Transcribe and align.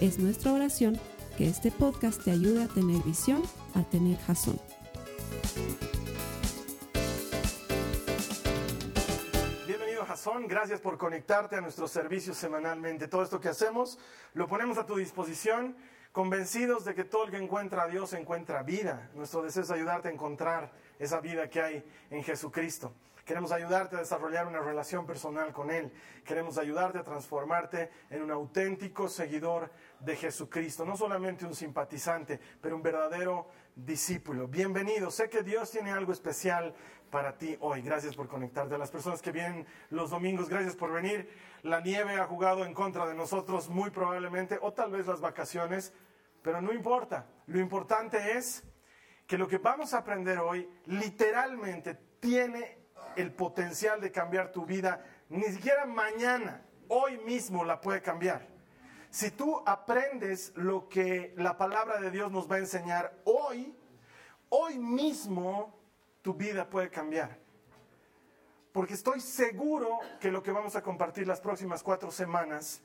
Es 0.00 0.18
nuestra 0.18 0.52
oración 0.52 1.00
que 1.38 1.48
este 1.48 1.70
podcast 1.70 2.22
te 2.22 2.30
ayude 2.30 2.64
a 2.64 2.68
tener 2.68 3.02
visión, 3.02 3.42
a 3.74 3.82
tener 3.82 4.18
jazón. 4.18 4.60
Gracias 10.48 10.80
por 10.80 10.98
conectarte 10.98 11.54
a 11.54 11.60
nuestros 11.60 11.92
servicios 11.92 12.36
semanalmente. 12.36 13.06
Todo 13.06 13.22
esto 13.22 13.40
que 13.40 13.48
hacemos 13.48 13.96
lo 14.34 14.48
ponemos 14.48 14.76
a 14.76 14.84
tu 14.84 14.96
disposición, 14.96 15.76
convencidos 16.10 16.84
de 16.84 16.96
que 16.96 17.04
todo 17.04 17.24
el 17.24 17.30
que 17.30 17.36
encuentra 17.36 17.84
a 17.84 17.86
Dios 17.86 18.12
encuentra 18.12 18.64
vida. 18.64 19.08
Nuestro 19.14 19.42
deseo 19.42 19.62
es 19.62 19.70
ayudarte 19.70 20.08
a 20.08 20.10
encontrar 20.10 20.72
esa 20.98 21.20
vida 21.20 21.48
que 21.48 21.60
hay 21.60 21.84
en 22.10 22.24
Jesucristo. 22.24 22.92
Queremos 23.24 23.52
ayudarte 23.52 23.96
a 23.96 24.00
desarrollar 24.00 24.46
una 24.46 24.60
relación 24.60 25.06
personal 25.06 25.52
con 25.52 25.70
Él. 25.70 25.92
Queremos 26.24 26.58
ayudarte 26.58 26.98
a 26.98 27.04
transformarte 27.04 27.90
en 28.10 28.22
un 28.22 28.30
auténtico 28.30 29.08
seguidor 29.08 29.70
de 30.00 30.16
Jesucristo. 30.16 30.84
No 30.84 30.96
solamente 30.96 31.44
un 31.44 31.54
simpatizante, 31.54 32.40
pero 32.60 32.76
un 32.76 32.82
verdadero 32.82 33.48
discípulo. 33.74 34.48
Bienvenido. 34.48 35.10
Sé 35.10 35.28
que 35.28 35.42
Dios 35.42 35.70
tiene 35.70 35.92
algo 35.92 36.12
especial 36.12 36.74
para 37.10 37.36
ti 37.36 37.56
hoy. 37.60 37.82
Gracias 37.82 38.14
por 38.14 38.28
conectarte. 38.28 38.74
A 38.74 38.78
las 38.78 38.90
personas 38.90 39.22
que 39.22 39.32
vienen 39.32 39.66
los 39.90 40.10
domingos, 40.10 40.48
gracias 40.48 40.76
por 40.76 40.92
venir. 40.92 41.28
La 41.62 41.80
nieve 41.80 42.20
ha 42.20 42.26
jugado 42.26 42.64
en 42.64 42.74
contra 42.74 43.06
de 43.06 43.14
nosotros 43.14 43.68
muy 43.68 43.90
probablemente, 43.90 44.58
o 44.60 44.72
tal 44.72 44.90
vez 44.90 45.06
las 45.06 45.20
vacaciones, 45.20 45.92
pero 46.42 46.60
no 46.60 46.72
importa. 46.72 47.26
Lo 47.46 47.58
importante 47.60 48.36
es 48.36 48.64
que 49.26 49.38
lo 49.38 49.48
que 49.48 49.58
vamos 49.58 49.94
a 49.94 49.98
aprender 49.98 50.38
hoy 50.38 50.68
literalmente 50.86 51.94
tiene 52.20 52.78
el 53.16 53.32
potencial 53.32 54.00
de 54.00 54.12
cambiar 54.12 54.52
tu 54.52 54.64
vida, 54.64 55.04
ni 55.28 55.44
siquiera 55.44 55.86
mañana, 55.86 56.64
hoy 56.88 57.18
mismo 57.18 57.64
la 57.64 57.80
puede 57.80 58.02
cambiar. 58.02 58.55
Si 59.16 59.30
tú 59.30 59.62
aprendes 59.64 60.52
lo 60.56 60.90
que 60.90 61.32
la 61.38 61.56
palabra 61.56 61.98
de 61.98 62.10
Dios 62.10 62.30
nos 62.30 62.52
va 62.52 62.56
a 62.56 62.58
enseñar 62.58 63.18
hoy, 63.24 63.74
hoy 64.50 64.78
mismo 64.78 65.74
tu 66.20 66.34
vida 66.34 66.68
puede 66.68 66.90
cambiar. 66.90 67.38
Porque 68.72 68.92
estoy 68.92 69.20
seguro 69.20 70.00
que 70.20 70.30
lo 70.30 70.42
que 70.42 70.52
vamos 70.52 70.76
a 70.76 70.82
compartir 70.82 71.26
las 71.26 71.40
próximas 71.40 71.82
cuatro 71.82 72.10
semanas 72.10 72.82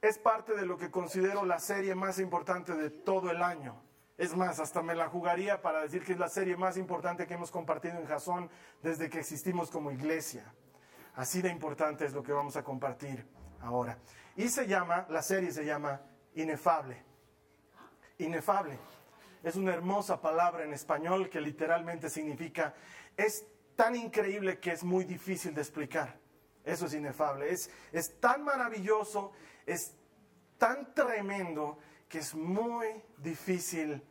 es 0.00 0.16
parte 0.16 0.54
de 0.54 0.64
lo 0.64 0.78
que 0.78 0.92
considero 0.92 1.44
la 1.44 1.58
serie 1.58 1.96
más 1.96 2.20
importante 2.20 2.72
de 2.72 2.90
todo 2.90 3.32
el 3.32 3.42
año. 3.42 3.82
Es 4.16 4.36
más, 4.36 4.60
hasta 4.60 4.80
me 4.80 4.94
la 4.94 5.08
jugaría 5.08 5.60
para 5.60 5.82
decir 5.82 6.04
que 6.04 6.12
es 6.12 6.20
la 6.20 6.28
serie 6.28 6.56
más 6.56 6.76
importante 6.76 7.26
que 7.26 7.34
hemos 7.34 7.50
compartido 7.50 7.98
en 7.98 8.06
Jason 8.06 8.48
desde 8.80 9.10
que 9.10 9.18
existimos 9.18 9.72
como 9.72 9.90
iglesia. 9.90 10.44
Así 11.16 11.42
de 11.42 11.48
importante 11.48 12.04
es 12.04 12.12
lo 12.12 12.22
que 12.22 12.30
vamos 12.30 12.56
a 12.56 12.62
compartir 12.62 13.26
ahora. 13.66 13.98
Y 14.36 14.48
se 14.48 14.66
llama, 14.66 15.06
la 15.10 15.22
serie 15.22 15.50
se 15.50 15.64
llama 15.64 16.00
Inefable. 16.34 17.02
Inefable. 18.18 18.78
Es 19.42 19.56
una 19.56 19.72
hermosa 19.74 20.20
palabra 20.20 20.64
en 20.64 20.72
español 20.72 21.28
que 21.28 21.40
literalmente 21.40 22.10
significa, 22.10 22.74
es 23.16 23.46
tan 23.76 23.94
increíble 23.94 24.58
que 24.58 24.72
es 24.72 24.82
muy 24.82 25.04
difícil 25.04 25.54
de 25.54 25.60
explicar. 25.60 26.18
Eso 26.64 26.86
es 26.86 26.94
inefable. 26.94 27.52
Es, 27.52 27.70
es 27.92 28.18
tan 28.18 28.42
maravilloso, 28.42 29.32
es 29.66 29.94
tan 30.58 30.92
tremendo 30.94 31.78
que 32.08 32.18
es 32.18 32.34
muy 32.34 32.86
difícil 33.18 34.02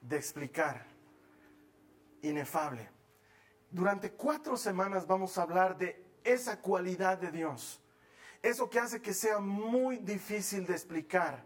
de 0.00 0.16
explicar, 0.16 0.86
inefable. 2.22 2.88
Durante 3.70 4.12
cuatro 4.12 4.56
semanas 4.56 5.06
vamos 5.06 5.36
a 5.36 5.42
hablar 5.42 5.76
de 5.76 6.02
esa 6.24 6.60
cualidad 6.60 7.18
de 7.18 7.30
Dios, 7.30 7.82
eso 8.42 8.68
que 8.68 8.78
hace 8.78 9.02
que 9.02 9.14
sea 9.14 9.38
muy 9.38 9.98
difícil 9.98 10.66
de 10.66 10.74
explicar, 10.74 11.44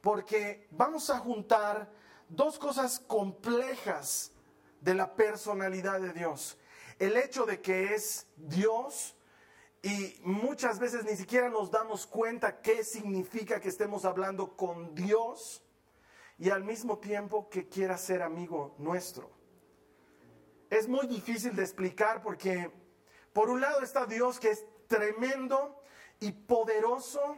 porque 0.00 0.68
vamos 0.70 1.10
a 1.10 1.18
juntar 1.18 1.90
dos 2.28 2.58
cosas 2.58 2.98
complejas 3.00 4.32
de 4.80 4.94
la 4.94 5.14
personalidad 5.14 6.00
de 6.00 6.12
Dios. 6.12 6.58
El 6.98 7.16
hecho 7.16 7.46
de 7.46 7.60
que 7.60 7.94
es 7.94 8.26
Dios, 8.36 9.16
y 9.82 10.20
muchas 10.22 10.78
veces 10.78 11.04
ni 11.04 11.16
siquiera 11.16 11.48
nos 11.48 11.70
damos 11.70 12.06
cuenta 12.06 12.60
qué 12.60 12.84
significa 12.84 13.60
que 13.60 13.68
estemos 13.68 14.04
hablando 14.04 14.56
con 14.56 14.94
Dios 14.94 15.62
y 16.38 16.50
al 16.50 16.62
mismo 16.62 16.98
tiempo 16.98 17.48
que 17.48 17.68
quiera 17.68 17.98
ser 17.98 18.22
amigo 18.22 18.76
nuestro. 18.78 19.30
Es 20.70 20.88
muy 20.88 21.06
difícil 21.08 21.56
de 21.56 21.62
explicar 21.62 22.22
porque 22.22 22.70
por 23.32 23.50
un 23.50 23.60
lado 23.60 23.80
está 23.80 24.06
Dios 24.06 24.38
que 24.38 24.50
es 24.50 24.64
tremendo 24.86 25.81
y 26.22 26.30
poderoso 26.30 27.36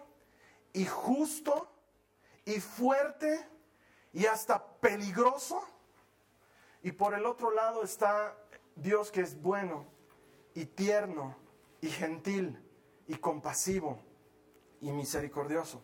y 0.75 0.85
justo 0.85 1.71
y 2.45 2.61
fuerte 2.61 3.49
y 4.13 4.27
hasta 4.27 4.63
peligroso. 4.63 5.63
Y 6.83 6.93
por 6.93 7.15
el 7.15 7.25
otro 7.25 7.51
lado 7.51 7.83
está 7.83 8.37
Dios 8.77 9.11
que 9.11 9.23
es 9.23 9.41
bueno 9.41 9.87
y 10.55 10.67
tierno 10.67 11.35
y 11.81 11.89
gentil 11.89 12.63
y 13.07 13.15
compasivo 13.15 13.99
y 14.83 14.93
misericordioso. 14.93 15.83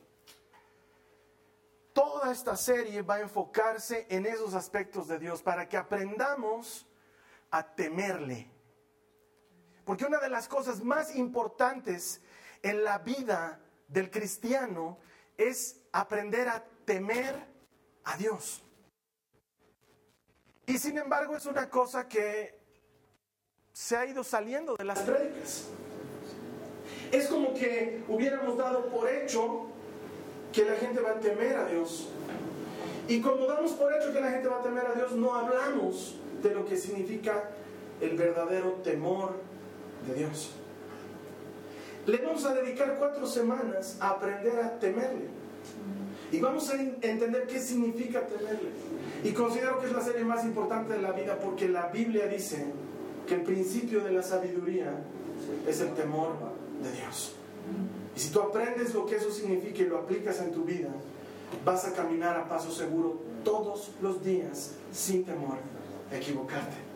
Toda 1.94 2.31
esta 2.31 2.55
serie 2.55 3.00
va 3.00 3.15
a 3.15 3.21
enfocarse 3.21 4.06
en 4.10 4.27
esos 4.27 4.53
aspectos 4.53 5.09
de 5.09 5.19
Dios 5.19 5.43
para 5.43 5.66
que 5.66 5.78
aprendamos 5.78 6.87
a 7.50 7.66
temerle. 7.75 8.50
Porque 9.87 10.05
una 10.05 10.19
de 10.19 10.28
las 10.28 10.49
cosas 10.49 10.84
más 10.84 11.16
importantes 11.16 12.21
en 12.62 12.84
la 12.84 12.98
vida 12.98 13.60
del 13.88 14.10
cristiano 14.10 14.98
es 15.37 15.81
aprender 15.93 16.48
a 16.48 16.65
temer 16.84 17.34
a 18.04 18.16
Dios. 18.16 18.62
Y 20.66 20.78
sin 20.78 20.98
embargo 20.98 21.37
es 21.37 21.47
una 21.47 21.69
cosa 21.69 22.06
que 22.06 22.59
se 23.72 23.97
ha 23.97 24.06
ido 24.06 24.22
saliendo 24.22 24.76
de 24.76 24.84
las 24.84 25.00
prédicas. 25.00 25.69
Es 27.10 27.26
como 27.26 27.54
que 27.54 28.04
hubiéramos 28.09 28.56
dado 28.56 28.87
por 28.87 29.09
hecho 29.09 29.66
que 30.53 30.65
la 30.65 30.77
gente 30.77 31.00
va 31.00 31.12
a 31.12 31.21
temer 31.21 31.56
a 31.56 31.65
Dios. 31.66 32.09
Y 33.09 33.21
como 33.21 33.47
damos 33.47 33.72
por 33.72 33.92
hecho 33.92 34.12
que 34.12 34.21
la 34.21 34.31
gente 34.31 34.48
va 34.48 34.60
a 34.60 34.62
temer 34.62 34.87
a 34.87 34.94
Dios, 34.94 35.12
no 35.12 35.34
hablamos 35.34 36.16
de 36.42 36.54
lo 36.54 36.65
que 36.65 36.77
significa 36.77 37.50
el 38.00 38.16
verdadero 38.16 38.75
temor 38.84 39.34
de 40.06 40.15
Dios. 40.15 40.53
Le 42.06 42.19
vamos 42.19 42.44
a 42.44 42.55
dedicar 42.55 42.97
cuatro 42.99 43.27
semanas 43.27 43.97
a 44.00 44.11
aprender 44.11 44.59
a 44.61 44.78
temerle. 44.78 45.28
Y 46.33 46.38
vamos 46.38 46.71
a 46.71 46.81
entender 46.81 47.47
qué 47.47 47.59
significa 47.59 48.27
temerle. 48.27 48.71
Y 49.25 49.33
considero 49.33 49.81
que 49.81 49.87
es 49.87 49.93
la 49.93 50.00
serie 50.00 50.25
más 50.25 50.44
importante 50.44 50.94
de 50.94 51.03
la 51.03 51.12
vida 51.12 51.39
porque 51.39 51.69
la 51.69 51.89
Biblia 51.89 52.27
dice 52.27 52.66
que 53.27 53.34
el 53.34 53.43
principio 53.43 54.00
de 54.00 54.13
la 54.13 54.22
sabiduría 54.22 54.95
es 55.66 55.80
el 55.80 55.92
temor 55.95 56.33
de 56.83 56.92
Dios. 56.92 57.33
Y 58.16 58.21
si 58.21 58.30
tú 58.30 58.41
aprendes 58.41 58.95
lo 58.95 59.07
que 59.07 59.16
eso 59.16 59.30
significa 59.30 59.83
y 59.83 59.86
lo 59.86 59.98
aplicas 59.98 60.41
en 60.41 60.53
tu 60.53 60.65
vida, 60.65 60.89
vas 61.65 61.84
a 61.84 61.92
caminar 61.92 62.36
a 62.36 62.48
paso 62.48 62.71
seguro 62.71 63.19
todos 63.45 63.91
los 64.01 64.24
días 64.24 64.72
sin 64.92 65.24
temor 65.24 65.59
a 66.10 66.16
equivocarte. 66.16 66.90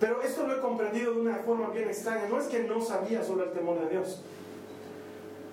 Pero 0.00 0.22
esto 0.22 0.46
lo 0.46 0.56
he 0.56 0.60
comprendido 0.60 1.14
de 1.14 1.20
una 1.20 1.36
forma 1.36 1.70
bien 1.70 1.88
extraña. 1.88 2.28
No 2.28 2.38
es 2.38 2.46
que 2.46 2.62
no 2.64 2.80
sabía 2.80 3.24
sobre 3.24 3.46
el 3.46 3.52
temor 3.52 3.80
de 3.80 3.90
Dios. 3.90 4.22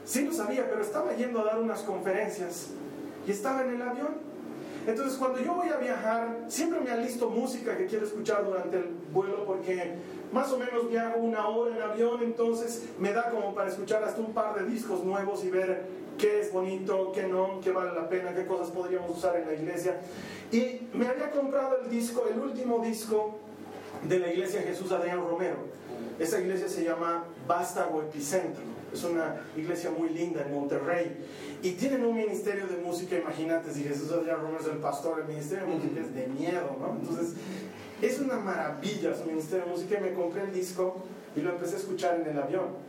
Sí 0.06 0.24
lo 0.24 0.34
sabía, 0.34 0.70
pero 0.70 0.82
estaba 0.82 1.14
yendo 1.14 1.42
a 1.42 1.46
dar 1.46 1.60
unas 1.60 1.82
conferencias 1.82 2.70
y 3.28 3.32
estaba 3.32 3.64
en 3.64 3.76
el 3.76 3.82
avión. 3.82 4.36
Entonces 4.86 5.18
cuando 5.18 5.40
yo 5.40 5.56
voy 5.56 5.70
a 5.70 5.78
viajar, 5.78 6.46
siempre 6.48 6.80
me 6.80 6.92
alisto 6.92 7.28
música 7.32 7.76
que 7.76 7.88
quiero 7.88 8.06
escuchar 8.06 8.46
durante 8.46 8.78
el 8.78 8.90
vuelo 9.12 9.44
porque 9.44 9.96
más 10.32 10.52
o 10.52 10.60
menos 10.60 10.88
viajo 10.90 11.18
una 11.18 11.48
hora 11.48 11.76
en 11.76 11.82
avión, 11.82 12.22
entonces 12.22 12.84
me 13.00 13.12
da 13.12 13.32
como 13.32 13.56
para 13.56 13.70
escuchar 13.70 14.04
hasta 14.04 14.22
un 14.22 14.34
par 14.34 14.54
de 14.54 14.70
discos 14.70 15.04
nuevos 15.04 15.44
y 15.44 15.50
ver 15.50 15.88
qué 16.20 16.42
es 16.42 16.54
bonito, 16.54 17.12
qué 17.14 17.24
no, 17.24 17.60
qué 17.64 17.72
vale 17.72 17.94
la 17.94 18.08
pena, 18.08 18.36
qué 18.36 18.46
cosas 18.46 18.70
podríamos 18.70 19.18
usar 19.18 19.36
en 19.38 19.48
la 19.48 19.54
iglesia. 19.56 20.00
Y 20.52 20.82
me 20.94 21.08
había 21.08 21.32
comprado 21.32 21.80
el 21.84 21.90
disco, 21.90 22.26
el 22.32 22.40
último 22.40 22.78
disco 22.80 23.40
de 24.08 24.20
la 24.20 24.32
iglesia 24.32 24.62
Jesús 24.62 24.92
Adrián 24.92 25.20
Romero. 25.20 25.58
Esa 26.20 26.40
iglesia 26.40 26.70
se 26.70 26.84
llama 26.84 27.26
Vástago 27.48 28.02
Epicentro. 28.02 28.64
Es 28.94 29.04
una 29.04 29.42
iglesia 29.58 29.92
muy 29.92 30.10
linda 30.10 30.42
en 30.42 30.54
Monterrey. 30.54 31.18
Y 31.62 31.72
tienen 31.74 32.06
un 32.06 32.16
ministerio 32.16 32.68
de 32.68 32.78
música, 32.78 33.18
imagínate, 33.18 33.74
si 33.74 33.84
Jesús 33.84 34.12
Adrián 34.12 34.42
Romero 34.42 34.62
es 34.62 34.68
el 34.68 34.78
pastor, 34.78 35.20
el 35.20 35.28
ministerio 35.28 35.66
de 35.66 35.74
música 35.74 36.00
es 36.00 36.16
de 36.16 36.28
miedo, 36.28 36.78
¿no? 36.80 36.98
Entonces, 37.02 37.34
es 38.02 38.20
una 38.20 38.38
maravilla 38.38 39.16
su 39.16 39.26
ministerio 39.26 39.66
de 39.66 39.72
música. 39.72 40.00
Me 40.00 40.14
compré 40.14 40.44
el 40.44 40.54
disco 40.54 41.04
y 41.36 41.42
lo 41.42 41.52
empecé 41.52 41.76
a 41.76 41.80
escuchar 41.80 42.22
en 42.22 42.28
el 42.28 42.42
avión. 42.42 42.86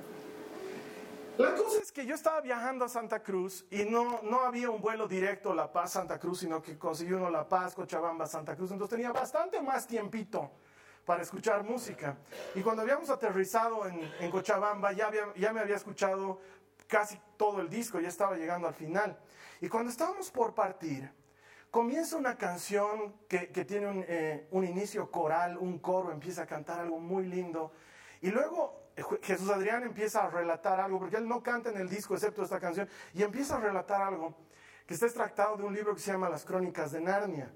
La 1.38 1.54
cosa 1.54 1.82
es 1.82 1.92
que 1.92 2.06
yo 2.06 2.14
estaba 2.14 2.40
viajando 2.40 2.86
a 2.86 2.88
Santa 2.88 3.22
Cruz 3.22 3.66
y 3.70 3.84
no, 3.84 4.20
no 4.22 4.40
había 4.40 4.70
un 4.70 4.80
vuelo 4.80 5.06
directo 5.06 5.52
La 5.52 5.70
Paz-Santa 5.70 6.18
Cruz, 6.18 6.40
sino 6.40 6.62
que 6.62 6.78
conseguí 6.78 7.12
uno 7.12 7.28
La 7.28 7.46
Paz, 7.46 7.74
Cochabamba, 7.74 8.26
Santa 8.26 8.56
Cruz. 8.56 8.70
Entonces 8.70 8.96
tenía 8.96 9.12
bastante 9.12 9.60
más 9.60 9.86
tiempito 9.86 10.50
para 11.06 11.22
escuchar 11.22 11.62
música. 11.62 12.18
Y 12.54 12.60
cuando 12.60 12.82
habíamos 12.82 13.08
aterrizado 13.08 13.86
en, 13.86 14.12
en 14.20 14.30
Cochabamba, 14.30 14.92
ya, 14.92 15.10
ya 15.36 15.52
me 15.52 15.60
había 15.60 15.76
escuchado 15.76 16.40
casi 16.88 17.18
todo 17.36 17.60
el 17.60 17.70
disco, 17.70 18.00
ya 18.00 18.08
estaba 18.08 18.36
llegando 18.36 18.68
al 18.68 18.74
final. 18.74 19.16
Y 19.60 19.68
cuando 19.68 19.90
estábamos 19.90 20.30
por 20.30 20.52
partir, 20.54 21.10
comienza 21.70 22.16
una 22.16 22.36
canción 22.36 23.14
que, 23.28 23.48
que 23.48 23.64
tiene 23.64 23.86
un, 23.86 24.04
eh, 24.06 24.48
un 24.50 24.64
inicio 24.64 25.10
coral, 25.10 25.56
un 25.56 25.78
coro, 25.78 26.10
empieza 26.10 26.42
a 26.42 26.46
cantar 26.46 26.80
algo 26.80 26.98
muy 26.98 27.24
lindo. 27.24 27.72
Y 28.20 28.30
luego 28.30 28.90
Jesús 29.22 29.48
Adrián 29.50 29.84
empieza 29.84 30.24
a 30.24 30.30
relatar 30.30 30.80
algo, 30.80 30.98
porque 30.98 31.16
él 31.16 31.28
no 31.28 31.42
canta 31.42 31.70
en 31.70 31.76
el 31.76 31.88
disco 31.88 32.14
excepto 32.14 32.42
esta 32.42 32.58
canción, 32.58 32.88
y 33.14 33.22
empieza 33.22 33.56
a 33.56 33.60
relatar 33.60 34.02
algo 34.02 34.34
que 34.86 34.94
está 34.94 35.06
extractado 35.06 35.56
de 35.56 35.64
un 35.64 35.74
libro 35.74 35.94
que 35.94 36.00
se 36.00 36.10
llama 36.10 36.28
Las 36.28 36.44
Crónicas 36.44 36.92
de 36.92 37.00
Narnia, 37.00 37.52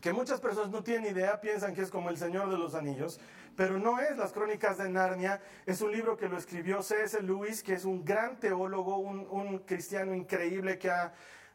que 0.00 0.12
muchas 0.12 0.40
personas 0.40 0.70
no 0.70 0.82
tienen 0.82 1.14
idea, 1.14 1.40
piensan 1.40 1.74
que 1.74 1.82
es 1.82 1.90
como 1.90 2.10
El 2.10 2.16
Señor 2.16 2.50
de 2.50 2.58
los 2.58 2.74
Anillos, 2.74 3.20
pero 3.56 3.78
no 3.78 4.00
es 4.00 4.16
Las 4.16 4.32
Crónicas 4.32 4.78
de 4.78 4.88
Narnia, 4.88 5.40
es 5.66 5.80
un 5.82 5.92
libro 5.92 6.16
que 6.16 6.28
lo 6.28 6.38
escribió 6.38 6.82
C.S. 6.82 7.22
Lewis, 7.22 7.62
que 7.62 7.74
es 7.74 7.84
un 7.84 8.04
gran 8.04 8.38
teólogo, 8.40 8.98
un, 8.98 9.26
un 9.30 9.58
cristiano 9.60 10.14
increíble 10.14 10.78
que 10.78 10.90
ha 10.90 11.12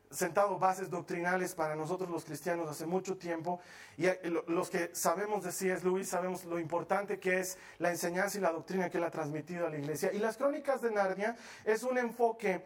sentado 0.09 0.57
bases 0.57 0.89
doctrinales 0.89 1.55
para 1.55 1.75
nosotros 1.75 2.09
los 2.09 2.23
cristianos 2.23 2.69
hace 2.69 2.85
mucho 2.85 3.17
tiempo 3.17 3.59
y 3.97 4.05
eh, 4.05 4.19
los 4.47 4.69
que 4.69 4.91
sabemos 4.93 5.43
de 5.43 5.51
C.S. 5.51 5.83
Lewis 5.83 6.09
sabemos 6.09 6.45
lo 6.45 6.59
importante 6.59 7.19
que 7.19 7.39
es 7.39 7.57
la 7.79 7.89
enseñanza 7.89 8.37
y 8.37 8.41
la 8.41 8.51
doctrina 8.51 8.89
que 8.89 8.97
él 8.97 9.03
ha 9.03 9.11
transmitido 9.11 9.67
a 9.67 9.69
la 9.69 9.77
iglesia. 9.77 10.13
Y 10.13 10.19
las 10.19 10.37
crónicas 10.37 10.81
de 10.81 10.91
Narnia 10.91 11.35
es 11.63 11.83
un 11.83 11.97
enfoque 11.97 12.65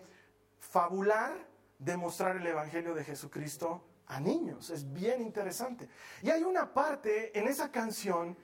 fabular 0.59 1.33
de 1.79 1.97
mostrar 1.97 2.35
el 2.35 2.45
Evangelio 2.45 2.93
de 2.93 3.03
Jesucristo 3.03 3.83
a 4.09 4.19
niños. 4.19 4.69
Es 4.69 4.91
bien 4.91 5.21
interesante. 5.21 5.87
Y 6.21 6.29
hay 6.29 6.43
una 6.43 6.73
parte 6.73 7.37
en 7.37 7.47
esa 7.47 7.71
canción 7.71 8.35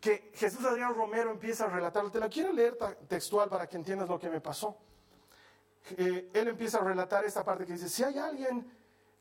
que 0.00 0.30
Jesús 0.34 0.64
Adrián 0.64 0.94
Romero 0.94 1.30
empieza 1.30 1.64
a 1.64 1.68
relatar. 1.68 2.10
Te 2.10 2.20
la 2.20 2.28
quiero 2.28 2.52
leer 2.52 2.76
textual 3.08 3.48
para 3.48 3.68
que 3.68 3.76
entiendas 3.76 4.08
lo 4.08 4.18
que 4.18 4.28
me 4.28 4.40
pasó. 4.40 4.76
Eh, 5.96 6.30
él 6.34 6.48
empieza 6.48 6.78
a 6.78 6.84
relatar 6.84 7.24
esta 7.24 7.44
parte 7.44 7.64
que 7.64 7.74
dice, 7.74 7.88
si 7.88 8.02
hay 8.02 8.18
alguien 8.18 8.70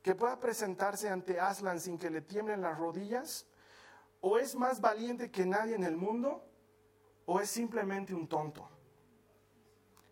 que 0.01 0.15
pueda 0.15 0.39
presentarse 0.39 1.09
ante 1.09 1.39
Aslan 1.39 1.79
sin 1.79 1.97
que 1.97 2.09
le 2.09 2.21
tiemblen 2.21 2.61
las 2.61 2.77
rodillas, 2.77 3.45
o 4.21 4.37
es 4.37 4.55
más 4.55 4.81
valiente 4.81 5.29
que 5.29 5.45
nadie 5.45 5.75
en 5.75 5.83
el 5.83 5.95
mundo, 5.95 6.43
o 7.25 7.39
es 7.39 7.49
simplemente 7.49 8.13
un 8.13 8.27
tonto. 8.27 8.67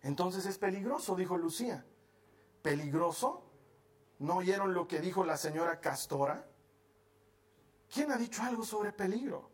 Entonces 0.03 0.45
es 0.45 0.57
peligroso, 0.57 1.15
dijo 1.15 1.37
Lucía. 1.37 1.85
¿Peligroso? 2.61 3.42
¿No 4.23 4.37
oyeron 4.37 4.73
lo 4.73 4.87
que 4.87 5.01
dijo 5.01 5.25
la 5.25 5.35
señora 5.35 5.81
Castora? 5.81 6.47
¿Quién 7.93 8.09
ha 8.09 8.15
dicho 8.15 8.41
algo 8.41 8.63
sobre 8.63 8.93
peligro? 8.93 9.51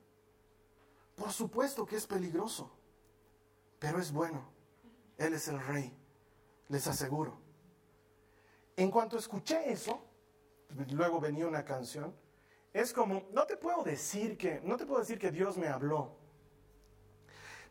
Por 1.16 1.32
supuesto 1.32 1.88
que 1.88 1.96
es 1.96 2.06
peligroso, 2.06 2.72
pero 3.80 4.00
es 4.00 4.12
bueno. 4.12 4.48
Él 5.18 5.34
es 5.34 5.48
el 5.48 5.60
rey 5.60 5.92
les 6.68 6.86
aseguro. 6.86 7.42
En 8.78 8.92
cuanto 8.92 9.18
escuché 9.18 9.72
eso, 9.72 10.06
luego 10.92 11.20
venía 11.20 11.48
una 11.48 11.66
canción, 11.66 12.16
es 12.72 12.94
como, 12.94 13.24
no 13.32 13.48
te 13.48 13.58
puedo 13.58 13.84
decir 13.84 14.38
que, 14.38 14.62
no 14.64 14.78
te 14.78 14.86
puedo 14.86 15.00
decir 15.00 15.18
que 15.18 15.32
Dios 15.32 15.58
me 15.58 15.68
habló. 15.68 16.16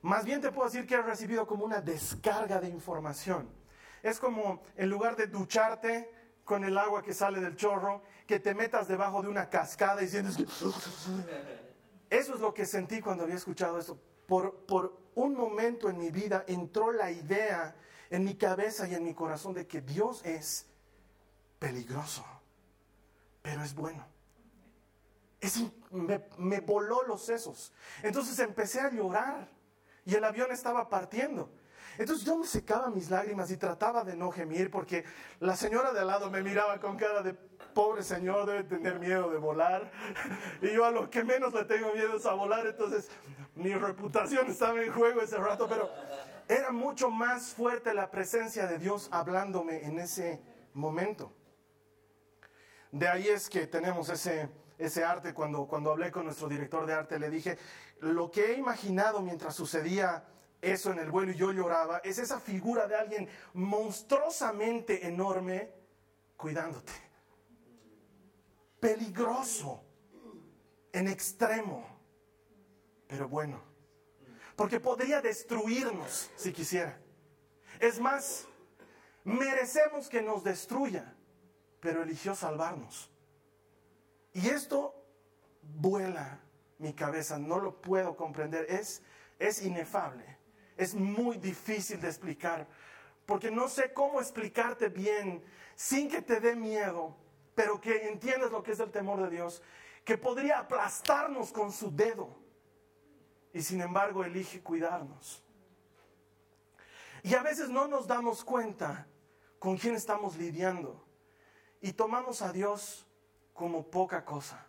Más 0.03 0.25
bien 0.25 0.41
te 0.41 0.51
puedo 0.51 0.69
decir 0.69 0.85
que 0.85 0.97
he 0.97 1.03
recibido 1.03 1.47
como 1.47 1.65
una 1.65 1.81
descarga 1.81 2.61
de 2.61 2.69
información. 2.69 3.49
Es 4.03 4.19
como, 4.19 4.63
en 4.75 4.91
lugar 4.91 5.15
de 5.15 5.29
ducharte 5.29 6.18
con 6.49 6.65
el 6.65 6.79
agua 6.79 7.03
que 7.03 7.13
sale 7.13 7.41
del 7.41 7.57
chorro, 7.57 8.03
que 8.27 8.41
te 8.41 8.55
metas 8.55 8.89
debajo 8.89 9.21
de 9.21 9.29
una 9.29 9.51
cascada 9.51 10.03
y 10.03 10.09
sientes. 10.09 10.39
Eso 12.09 12.35
es 12.35 12.41
lo 12.41 12.55
que 12.55 12.65
sentí 12.65 13.03
cuando 13.03 13.25
había 13.25 13.37
escuchado 13.37 13.79
esto. 13.79 14.01
Por, 14.27 14.65
por 14.65 14.99
un 15.15 15.35
momento 15.35 15.91
en 15.91 15.99
mi 15.99 16.11
vida 16.11 16.45
entró 16.49 16.91
la 16.91 17.11
idea 17.11 17.77
en 18.09 18.25
mi 18.25 18.35
cabeza 18.35 18.89
y 18.89 18.95
en 18.95 19.05
mi 19.05 19.13
corazón 19.13 19.53
de 19.53 19.67
que 19.67 19.83
Dios 19.83 20.25
es 20.25 20.67
peligroso, 21.59 22.25
pero 23.43 23.63
es 23.63 23.75
bueno. 23.75 24.07
me, 25.91 26.25
me 26.39 26.61
voló 26.61 27.03
los 27.03 27.27
sesos. 27.27 27.75
Entonces 28.03 28.39
empecé 28.39 28.81
a 28.81 28.91
llorar 28.91 29.51
y 30.07 30.15
el 30.15 30.25
avión 30.25 30.51
estaba 30.51 30.89
partiendo. 30.89 31.53
Entonces 31.99 32.25
yo 32.25 32.39
me 32.39 32.47
secaba 32.47 32.91
mis 32.91 33.11
lágrimas 33.11 33.51
y 33.51 33.57
trataba 33.57 34.05
de 34.05 34.17
no 34.17 34.31
gemir 34.31 34.71
porque 34.71 35.05
la 35.41 35.57
señora 35.57 35.93
de 35.93 36.01
al 36.01 36.07
lado 36.07 36.31
me 36.31 36.43
miraba 36.43 36.79
con 36.79 36.97
cara 36.97 37.23
de 37.23 37.35
pobre 37.35 38.03
señor, 38.03 38.47
debe 38.47 38.63
tener 38.63 39.01
miedo 39.01 39.31
de 39.31 39.39
volar. 39.39 39.91
Y 40.63 40.73
yo 40.73 40.85
a 40.85 40.93
lo 40.93 41.11
que 41.11 41.25
menos 41.25 41.53
le 41.53 41.65
tengo 41.65 41.93
miedo 41.93 42.17
es 42.17 42.25
a 42.25 42.35
volar. 42.35 42.67
Entonces 42.67 43.09
mi 43.57 43.75
reputación 43.75 44.49
estaba 44.49 44.81
en 44.81 44.93
juego 44.93 45.21
ese 45.21 45.39
rato, 45.39 45.69
pero 45.69 45.91
era 46.47 46.71
mucho 46.71 47.11
más 47.11 47.55
fuerte 47.55 47.93
la 47.93 48.11
presencia 48.11 48.69
de 48.69 48.79
Dios 48.79 49.09
hablándome 49.11 49.85
en 49.85 49.99
ese 49.99 50.41
momento. 50.75 51.33
De 52.93 53.09
ahí 53.09 53.27
es 53.27 53.51
que 53.51 53.67
tenemos 53.67 54.09
ese, 54.09 54.49
ese 54.79 55.05
arte. 55.05 55.35
Cuando, 55.35 55.67
cuando 55.67 55.91
hablé 55.91 56.13
con 56.13 56.25
nuestro 56.25 56.49
director 56.49 56.87
de 56.87 56.95
arte, 56.95 57.19
le 57.19 57.29
dije, 57.29 57.59
lo 58.01 58.31
que 58.31 58.53
he 58.53 58.55
imaginado 58.55 59.21
mientras 59.21 59.57
sucedía 59.57 60.25
eso 60.61 60.91
en 60.91 60.99
el 60.99 61.11
vuelo 61.11 61.33
y 61.33 61.37
yo 61.37 61.53
lloraba, 61.53 61.99
es 61.99 62.19
esa 62.19 62.41
figura 62.41 62.87
de 62.87 62.97
alguien 62.97 63.29
monstruosamente 63.55 65.07
enorme 65.07 65.73
cuidándote. 66.37 66.93
Peligroso, 68.81 69.83
en 70.93 71.09
extremo, 71.09 71.87
pero 73.07 73.29
bueno 73.29 73.69
porque 74.59 74.81
podría 74.81 75.23
destruirnos 75.23 76.33
si 76.35 76.53
quisiera. 76.53 76.99
Es 77.79 78.01
más, 78.01 78.45
merecemos 79.23 80.09
que 80.09 80.21
nos 80.21 80.43
destruya, 80.43 81.15
pero 81.79 82.03
eligió 82.03 82.35
salvarnos. 82.35 83.09
Y 84.33 84.49
esto 84.49 85.01
vuela 85.63 86.41
mi 86.79 86.93
cabeza, 86.93 87.39
no 87.39 87.61
lo 87.61 87.81
puedo 87.81 88.17
comprender, 88.17 88.67
es, 88.69 89.01
es 89.39 89.63
inefable, 89.63 90.38
es 90.79 90.95
muy 90.95 91.37
difícil 91.37 92.01
de 92.01 92.07
explicar, 92.07 92.67
porque 93.27 93.51
no 93.51 93.69
sé 93.69 93.93
cómo 93.93 94.21
explicarte 94.21 94.89
bien 94.89 95.43
sin 95.75 96.09
que 96.09 96.23
te 96.23 96.41
dé 96.41 96.55
miedo, 96.55 97.15
pero 97.55 97.81
que 97.81 98.09
entiendas 98.09 98.53
lo 98.53 98.63
que 98.63 98.73
es 98.73 98.81
el 98.81 98.91
temor 98.93 99.21
de 99.23 99.29
Dios, 99.29 99.61
que 100.05 100.17
podría 100.17 100.61
aplastarnos 100.61 101.53
con 101.53 101.73
su 101.73 101.95
dedo 101.95 102.29
y 103.53 103.61
sin 103.61 103.81
embargo 103.81 104.25
elige 104.25 104.63
cuidarnos. 104.63 105.43
Y 107.25 107.35
a 107.35 107.43
veces 107.43 107.69
no 107.69 107.89
nos 107.89 108.07
damos 108.07 108.45
cuenta 108.45 109.09
con 109.59 109.77
quién 109.77 109.97
estamos 109.97 110.37
lidiando 110.37 111.05
y 111.81 111.93
tomamos 111.93 112.41
a 112.41 112.53
Dios 112.53 113.05
como 113.53 113.91
poca 113.91 114.25
cosa. 114.25 114.65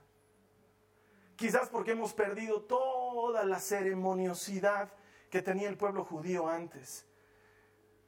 Quizás 1.35 1.69
porque 1.69 1.91
hemos 1.91 2.13
perdido 2.13 2.63
toda 2.63 3.45
la 3.45 3.59
ceremoniosidad 3.59 4.91
que 5.29 5.41
tenía 5.41 5.69
el 5.69 5.77
pueblo 5.77 6.03
judío 6.03 6.47
antes 6.47 7.05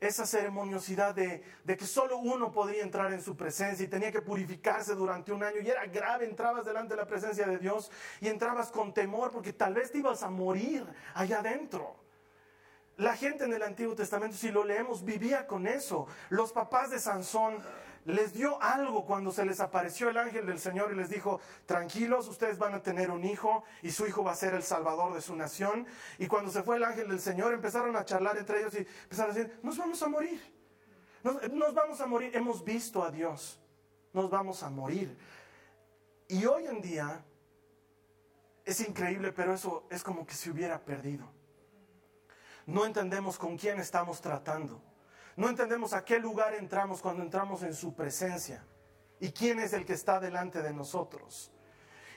esa 0.01 0.25
ceremoniosidad 0.25 1.13
de, 1.13 1.43
que 1.63 1.85
solo 1.85 2.17
uno 2.17 2.51
podía 2.51 2.81
entrar 2.81 3.13
en 3.13 3.21
su 3.21 3.37
presencia 3.37 3.85
y 3.85 3.87
tenía 3.87 4.11
que 4.11 4.21
purificarse 4.21 4.95
durante 4.95 5.31
un 5.31 5.43
año 5.43 5.61
y 5.61 5.69
era 5.69 5.85
grave, 5.85 6.25
entrabas 6.25 6.65
delante 6.65 6.95
de 6.95 7.01
la 7.01 7.07
presencia 7.07 7.45
de 7.45 7.59
Dios 7.59 7.91
y 8.19 8.27
entrabas 8.27 8.71
con 8.71 8.95
temor 8.95 9.31
porque 9.31 9.53
tal 9.53 9.75
vez 9.75 9.91
te 9.91 9.99
ibas 9.99 10.23
a 10.23 10.29
morir 10.31 10.83
allá 11.13 11.39
adentro. 11.39 11.95
La 12.97 13.15
gente 13.15 13.45
en 13.45 13.53
el 13.53 13.61
Antiguo 13.61 13.95
Testamento, 13.95 14.35
si 14.35 14.51
lo 14.51 14.63
leemos, 14.63 15.05
vivía 15.05 15.45
con 15.45 15.67
eso. 15.67 16.07
Los 16.29 16.51
papás 16.51 16.89
de 16.89 16.99
Sansón 16.99 17.57
les 18.05 18.33
dio 18.33 18.61
algo 18.61 19.05
cuando 19.05 19.31
se 19.31 19.45
les 19.45 19.59
apareció 19.59 20.09
el 20.09 20.17
ángel 20.17 20.45
del 20.45 20.59
Señor 20.59 20.91
y 20.91 20.95
les 20.95 21.09
dijo, 21.09 21.39
tranquilos, 21.65 22.27
ustedes 22.27 22.57
van 22.57 22.73
a 22.73 22.81
tener 22.81 23.11
un 23.11 23.23
hijo 23.23 23.63
y 23.81 23.91
su 23.91 24.07
hijo 24.07 24.23
va 24.23 24.31
a 24.31 24.35
ser 24.35 24.53
el 24.53 24.63
salvador 24.63 25.13
de 25.13 25.21
su 25.21 25.35
nación. 25.35 25.85
Y 26.17 26.27
cuando 26.27 26.51
se 26.51 26.63
fue 26.63 26.77
el 26.77 26.83
ángel 26.83 27.09
del 27.09 27.19
Señor 27.19 27.53
empezaron 27.53 27.95
a 27.95 28.05
charlar 28.05 28.37
entre 28.37 28.59
ellos 28.59 28.73
y 28.73 28.87
empezaron 29.03 29.31
a 29.31 29.33
decir, 29.35 29.59
nos 29.61 29.77
vamos 29.77 30.01
a 30.01 30.07
morir, 30.07 30.41
nos, 31.23 31.73
vamos 31.73 32.01
a 32.01 32.07
morir, 32.07 32.35
hemos 32.35 32.63
visto 32.63 33.03
a 33.03 33.11
Dios, 33.11 33.59
nos 34.13 34.29
vamos 34.29 34.63
a 34.63 34.69
morir. 34.69 35.15
Y 36.27 36.45
hoy 36.45 36.65
en 36.65 36.81
día 36.81 37.23
es 38.65 38.79
increíble, 38.81 39.31
pero 39.31 39.53
eso 39.53 39.85
es 39.91 40.03
como 40.03 40.25
que 40.25 40.33
se 40.33 40.49
hubiera 40.49 40.79
perdido. 40.79 41.29
No 42.65 42.85
entendemos 42.85 43.37
con 43.37 43.57
quién 43.57 43.79
estamos 43.79 44.21
tratando. 44.21 44.81
No 45.41 45.49
entendemos 45.49 45.93
a 45.93 46.05
qué 46.05 46.19
lugar 46.19 46.53
entramos 46.53 47.01
cuando 47.01 47.23
entramos 47.23 47.63
en 47.63 47.73
su 47.73 47.95
presencia 47.95 48.63
y 49.19 49.31
quién 49.31 49.59
es 49.59 49.73
el 49.73 49.87
que 49.87 49.93
está 49.93 50.19
delante 50.19 50.61
de 50.61 50.71
nosotros. 50.71 51.51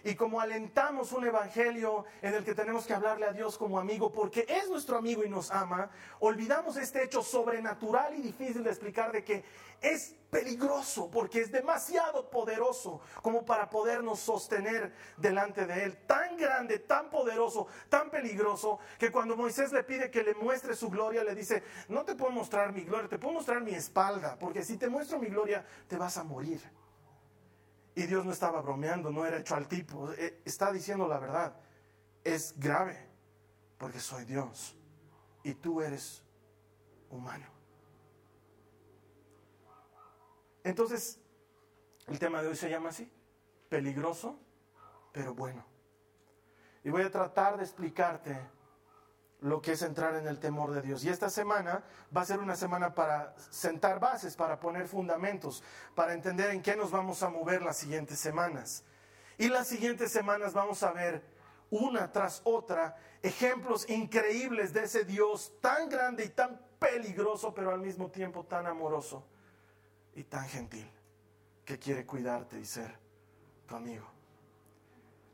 Y 0.04 0.14
como 0.16 0.38
alentamos 0.38 1.12
un 1.12 1.26
evangelio 1.26 2.04
en 2.20 2.34
el 2.34 2.44
que 2.44 2.54
tenemos 2.54 2.86
que 2.86 2.92
hablarle 2.92 3.24
a 3.26 3.32
Dios 3.32 3.56
como 3.56 3.78
amigo 3.78 4.12
porque 4.12 4.44
es 4.46 4.68
nuestro 4.68 4.98
amigo 4.98 5.24
y 5.24 5.30
nos 5.30 5.50
ama, 5.50 5.90
olvidamos 6.20 6.76
este 6.76 7.02
hecho 7.02 7.22
sobrenatural 7.22 8.14
y 8.14 8.20
difícil 8.20 8.62
de 8.62 8.70
explicar 8.70 9.12
de 9.12 9.24
que 9.24 9.44
es 9.80 10.14
peligroso 10.30 11.10
porque 11.10 11.40
es 11.40 11.50
demasiado 11.50 12.28
poderoso 12.28 13.00
como 13.22 13.46
para 13.46 13.70
podernos 13.70 14.20
sostener 14.20 14.92
delante 15.16 15.64
de 15.64 15.84
Él. 15.84 15.96
Tan 16.06 16.36
grande, 16.36 16.80
tan 16.80 17.08
poderoso, 17.08 17.66
tan 17.88 18.10
peligroso 18.10 18.80
que 18.98 19.10
cuando 19.10 19.36
Moisés 19.36 19.72
le 19.72 19.84
pide 19.84 20.10
que 20.10 20.22
le 20.22 20.34
muestre 20.34 20.74
su 20.74 20.90
gloria, 20.90 21.24
le 21.24 21.34
dice, 21.34 21.62
no 21.88 22.04
te 22.04 22.14
puedo 22.14 22.30
mostrar 22.30 22.72
mi 22.72 22.82
gloria, 22.82 23.08
te 23.08 23.18
puedo 23.18 23.34
mostrar 23.34 23.62
mi 23.62 23.74
espalda, 23.74 24.36
porque 24.38 24.62
si 24.62 24.76
te 24.76 24.88
muestro 24.88 25.18
mi 25.18 25.28
gloria, 25.28 25.64
te 25.88 25.96
vas 25.96 26.18
a 26.18 26.24
morir. 26.24 26.60
Y 27.94 28.02
Dios 28.06 28.24
no 28.24 28.32
estaba 28.32 28.60
bromeando, 28.60 29.10
no 29.10 29.24
era 29.24 29.38
hecho 29.38 29.54
al 29.54 29.68
tipo, 29.68 30.10
eh, 30.12 30.40
está 30.44 30.72
diciendo 30.72 31.06
la 31.06 31.18
verdad. 31.18 31.56
Es 32.24 32.58
grave, 32.58 32.98
porque 33.78 34.00
soy 34.00 34.24
Dios 34.24 34.76
y 35.42 35.54
tú 35.54 35.80
eres 35.80 36.24
humano. 37.10 37.46
Entonces, 40.64 41.20
el 42.06 42.18
tema 42.18 42.42
de 42.42 42.48
hoy 42.48 42.56
se 42.56 42.70
llama 42.70 42.88
así, 42.88 43.10
peligroso, 43.68 44.40
pero 45.12 45.34
bueno. 45.34 45.64
Y 46.82 46.90
voy 46.90 47.02
a 47.02 47.10
tratar 47.10 47.56
de 47.58 47.62
explicarte 47.62 48.40
lo 49.40 49.60
que 49.60 49.72
es 49.72 49.82
entrar 49.82 50.14
en 50.16 50.26
el 50.26 50.38
temor 50.38 50.72
de 50.72 50.82
Dios. 50.82 51.04
Y 51.04 51.10
esta 51.10 51.28
semana 51.28 51.82
va 52.16 52.22
a 52.22 52.24
ser 52.24 52.38
una 52.38 52.56
semana 52.56 52.94
para 52.94 53.34
sentar 53.50 54.00
bases, 54.00 54.36
para 54.36 54.58
poner 54.58 54.88
fundamentos, 54.88 55.62
para 55.94 56.14
entender 56.14 56.50
en 56.50 56.62
qué 56.62 56.76
nos 56.76 56.90
vamos 56.90 57.22
a 57.22 57.30
mover 57.30 57.62
las 57.62 57.76
siguientes 57.76 58.18
semanas. 58.18 58.84
Y 59.36 59.48
las 59.48 59.66
siguientes 59.66 60.12
semanas 60.12 60.54
vamos 60.54 60.82
a 60.82 60.92
ver 60.92 61.22
una 61.70 62.10
tras 62.12 62.40
otra 62.44 62.96
ejemplos 63.22 63.88
increíbles 63.88 64.72
de 64.72 64.84
ese 64.84 65.04
Dios 65.04 65.52
tan 65.60 65.88
grande 65.88 66.24
y 66.24 66.28
tan 66.28 66.60
peligroso, 66.78 67.52
pero 67.54 67.70
al 67.70 67.80
mismo 67.80 68.10
tiempo 68.10 68.44
tan 68.44 68.66
amoroso 68.66 69.26
y 70.14 70.24
tan 70.24 70.46
gentil, 70.48 70.88
que 71.64 71.78
quiere 71.78 72.06
cuidarte 72.06 72.60
y 72.60 72.64
ser 72.64 72.98
tu 73.66 73.74
amigo. 73.74 74.06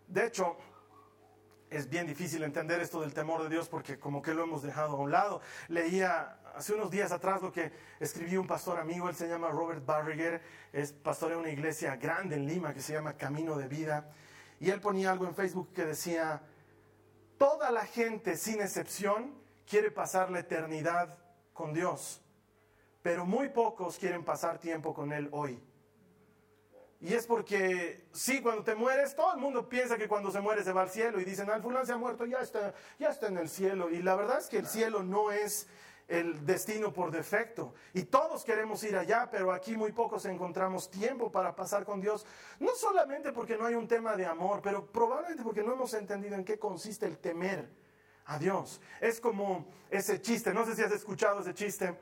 De 0.06 0.26
hecho, 0.26 0.56
es 1.70 1.88
bien 1.88 2.06
difícil 2.06 2.42
entender 2.42 2.80
esto 2.80 3.00
del 3.00 3.14
temor 3.14 3.42
de 3.44 3.48
Dios 3.48 3.68
porque 3.68 3.98
como 3.98 4.20
que 4.20 4.34
lo 4.34 4.42
hemos 4.42 4.62
dejado 4.62 4.96
a 4.96 5.00
un 5.00 5.10
lado. 5.10 5.40
Leía 5.68 6.38
hace 6.54 6.74
unos 6.74 6.90
días 6.90 7.12
atrás 7.12 7.40
lo 7.42 7.52
que 7.52 7.72
escribió 8.00 8.40
un 8.40 8.46
pastor 8.46 8.78
amigo, 8.78 9.08
él 9.08 9.14
se 9.14 9.28
llama 9.28 9.48
Robert 9.50 9.84
Barriger, 9.84 10.42
es 10.72 10.92
pastor 10.92 11.30
de 11.30 11.36
una 11.36 11.50
iglesia 11.50 11.96
grande 11.96 12.36
en 12.36 12.46
Lima 12.46 12.74
que 12.74 12.82
se 12.82 12.92
llama 12.92 13.14
Camino 13.14 13.56
de 13.56 13.68
Vida, 13.68 14.10
y 14.58 14.70
él 14.70 14.80
ponía 14.80 15.12
algo 15.12 15.26
en 15.26 15.34
Facebook 15.34 15.72
que 15.72 15.84
decía, 15.84 16.42
toda 17.38 17.70
la 17.70 17.86
gente 17.86 18.36
sin 18.36 18.60
excepción 18.60 19.34
quiere 19.66 19.90
pasar 19.90 20.30
la 20.30 20.40
eternidad 20.40 21.16
con 21.52 21.72
Dios, 21.72 22.20
pero 23.02 23.24
muy 23.24 23.48
pocos 23.48 23.96
quieren 23.96 24.24
pasar 24.24 24.58
tiempo 24.58 24.92
con 24.92 25.12
Él 25.12 25.28
hoy. 25.32 25.62
Y 27.02 27.14
es 27.14 27.26
porque, 27.26 28.04
sí, 28.12 28.42
cuando 28.42 28.62
te 28.62 28.74
mueres, 28.74 29.16
todo 29.16 29.32
el 29.32 29.40
mundo 29.40 29.68
piensa 29.68 29.96
que 29.96 30.06
cuando 30.06 30.30
se 30.30 30.40
muere 30.40 30.62
se 30.62 30.72
va 30.72 30.82
al 30.82 30.90
cielo 30.90 31.18
y 31.18 31.24
dicen, 31.24 31.48
al 31.48 31.62
fulano 31.62 31.86
se 31.86 31.92
ha 31.92 31.96
muerto, 31.96 32.26
ya 32.26 32.40
está, 32.40 32.74
ya 32.98 33.08
está 33.08 33.28
en 33.28 33.38
el 33.38 33.48
cielo. 33.48 33.88
Y 33.88 34.02
la 34.02 34.16
verdad 34.16 34.38
es 34.38 34.48
que 34.48 34.58
el 34.58 34.66
cielo 34.66 35.02
no 35.02 35.32
es 35.32 35.66
el 36.08 36.44
destino 36.44 36.92
por 36.92 37.10
defecto. 37.10 37.72
Y 37.94 38.02
todos 38.02 38.44
queremos 38.44 38.82
ir 38.84 38.96
allá, 38.96 39.28
pero 39.30 39.52
aquí 39.52 39.76
muy 39.76 39.92
pocos 39.92 40.26
encontramos 40.26 40.90
tiempo 40.90 41.32
para 41.32 41.56
pasar 41.56 41.86
con 41.86 42.02
Dios. 42.02 42.26
No 42.58 42.74
solamente 42.74 43.32
porque 43.32 43.56
no 43.56 43.64
hay 43.64 43.76
un 43.76 43.88
tema 43.88 44.14
de 44.14 44.26
amor, 44.26 44.60
pero 44.62 44.84
probablemente 44.84 45.42
porque 45.42 45.62
no 45.62 45.72
hemos 45.72 45.94
entendido 45.94 46.34
en 46.34 46.44
qué 46.44 46.58
consiste 46.58 47.06
el 47.06 47.16
temer 47.16 47.66
a 48.26 48.38
Dios. 48.38 48.78
Es 49.00 49.20
como 49.20 49.66
ese 49.88 50.20
chiste, 50.20 50.52
no 50.52 50.66
sé 50.66 50.76
si 50.76 50.82
has 50.82 50.92
escuchado 50.92 51.40
ese 51.40 51.54
chiste 51.54 51.96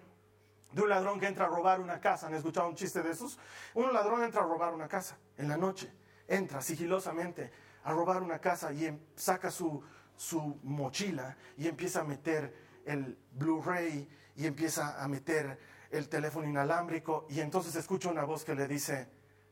de 0.72 0.82
un 0.82 0.88
ladrón 0.88 1.18
que 1.18 1.26
entra 1.26 1.46
a 1.46 1.48
robar 1.48 1.80
una 1.80 2.00
casa. 2.00 2.26
¿Han 2.26 2.34
escuchado 2.34 2.68
un 2.68 2.74
chiste 2.74 3.02
de 3.02 3.10
esos? 3.10 3.38
Un 3.74 3.92
ladrón 3.92 4.22
entra 4.22 4.42
a 4.42 4.44
robar 4.44 4.74
una 4.74 4.88
casa 4.88 5.16
en 5.36 5.48
la 5.48 5.56
noche. 5.56 5.92
Entra 6.26 6.60
sigilosamente 6.60 7.50
a 7.84 7.92
robar 7.92 8.22
una 8.22 8.38
casa 8.38 8.72
y 8.72 8.84
em, 8.84 8.98
saca 9.16 9.50
su, 9.50 9.82
su 10.16 10.58
mochila 10.62 11.36
y 11.56 11.68
empieza 11.68 12.00
a 12.00 12.04
meter 12.04 12.82
el 12.84 13.18
Blu-ray 13.32 14.08
y 14.36 14.46
empieza 14.46 15.02
a 15.02 15.08
meter 15.08 15.58
el 15.90 16.08
teléfono 16.08 16.46
inalámbrico 16.46 17.26
y 17.30 17.40
entonces 17.40 17.74
escucha 17.76 18.10
una 18.10 18.24
voz 18.24 18.44
que 18.44 18.54
le 18.54 18.68
dice, 18.68 19.08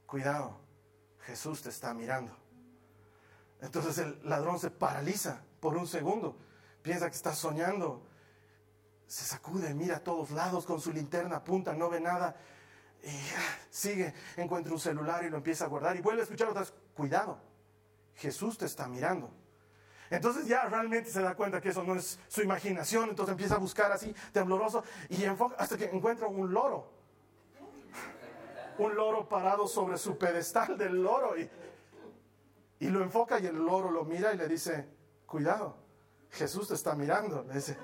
cuidado, 0.07 0.61
Jesús 1.21 1.63
te 1.63 1.71
está 1.71 1.95
mirando. 1.95 2.37
Entonces 3.61 3.99
el 3.99 4.21
ladrón 4.29 4.59
se 4.59 4.71
paraliza 4.71 5.43
por 5.61 5.77
un 5.77 5.87
segundo, 5.87 6.37
piensa 6.83 7.09
que 7.09 7.17
está 7.17 7.35
soñando 7.35 8.07
se 9.07 9.25
sacude, 9.25 9.73
mira 9.75 9.97
a 9.97 10.01
todos 10.01 10.31
lados 10.31 10.67
con 10.67 10.81
su 10.81 10.93
linterna, 10.93 11.37
apunta, 11.37 11.73
no 11.75 11.89
ve 11.89 12.01
nada. 12.01 12.37
Y 13.03 13.11
sigue, 13.71 14.13
encuentra 14.37 14.73
un 14.73 14.81
celular 14.81 15.25
y 15.25 15.31
lo 15.31 15.37
empieza 15.37 15.65
a 15.65 15.69
guardar 15.69 15.97
y 15.97 16.01
vuelve 16.01 16.23
a 16.23 16.25
escuchar 16.25 16.49
otras. 16.49 16.73
Cuidado, 16.95 17.39
Jesús 18.15 18.59
te 18.59 18.67
está 18.67 18.89
mirando. 18.89 19.31
Entonces 20.11 20.47
ya 20.47 20.65
realmente 20.65 21.11
se 21.11 21.21
da 21.21 21.35
cuenta 21.35 21.61
que 21.61 21.71
eso 21.71 21.83
no 21.83 21.95
es 21.95 22.19
su 22.29 22.43
imaginación, 22.43 23.11
entonces 23.11 23.33
empieza 23.33 23.57
a 23.57 23.59
buscar 23.59 23.91
así, 23.93 24.15
tembloroso, 24.33 24.85
y 25.09 25.25
enfoca 25.25 25.57
hasta 25.57 25.77
que 25.77 25.85
encuentra 25.87 26.27
un 26.29 26.53
loro. 26.53 26.93
Un 28.79 28.95
loro 28.95 29.29
parado 29.29 29.67
sobre 29.67 29.99
su 29.99 30.19
pedestal 30.19 30.77
del 30.77 31.03
loro. 31.03 31.39
Y, 31.39 31.49
y 32.81 32.89
lo 32.89 33.03
enfoca 33.03 33.41
y 33.41 33.47
el 33.47 33.57
loro 33.57 33.91
lo 33.91 34.05
mira 34.05 34.35
y 34.35 34.37
le 34.37 34.49
dice, 34.49 34.87
cuidado, 35.27 35.77
Jesús 36.31 36.69
te 36.69 36.75
está 36.75 36.95
mirando. 36.95 37.45
Le 37.49 37.55
dice, 37.55 37.77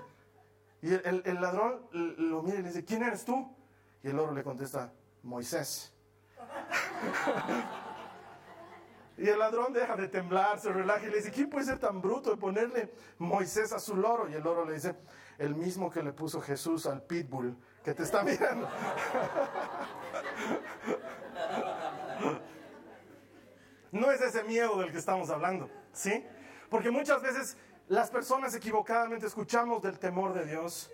y 0.82 0.92
el, 0.92 1.40
ladrón 1.40 1.86
lo 1.92 2.42
mira 2.42 2.58
y 2.58 2.62
le 2.62 2.68
dice, 2.68 2.84
¿quién 2.84 3.02
eres 3.04 3.24
tú? 3.24 3.56
Y 4.02 4.08
el 4.08 4.16
loro 4.16 4.32
le 4.32 4.42
contesta, 4.42 4.92
Moisés. 5.22 5.94
y 9.16 9.28
el 9.28 9.38
ladrón 9.38 9.72
deja 9.72 9.94
de 9.94 10.08
temblar, 10.08 10.58
se 10.58 10.72
relaja 10.72 11.06
y 11.06 11.10
le 11.10 11.18
dice, 11.18 11.30
¿quién 11.30 11.48
puede 11.48 11.66
ser 11.66 11.78
tan 11.78 12.02
bruto 12.02 12.30
de 12.30 12.36
ponerle 12.36 12.92
Moisés 13.18 13.72
a 13.72 13.78
su 13.78 13.96
loro? 13.96 14.28
Y 14.28 14.34
el 14.34 14.42
loro 14.42 14.64
le 14.64 14.74
dice, 14.74 14.96
el 15.38 15.54
mismo 15.54 15.88
que 15.88 16.02
le 16.02 16.12
puso 16.12 16.40
Jesús 16.40 16.86
al 16.86 17.04
pitbull 17.04 17.56
que 17.84 17.94
te 17.94 18.02
está 18.02 18.22
mirando. 18.24 18.68
no 23.92 24.10
es 24.10 24.20
ese 24.20 24.42
miedo 24.42 24.80
del 24.80 24.90
que 24.90 24.98
estamos 24.98 25.30
hablando, 25.30 25.70
¿sí? 25.92 26.26
Porque 26.68 26.90
muchas 26.90 27.22
veces 27.22 27.56
las 27.92 28.08
personas 28.08 28.54
equivocadamente 28.54 29.26
escuchamos 29.26 29.82
del 29.82 29.99
temor 29.99 30.32
de 30.32 30.46
Dios 30.46 30.90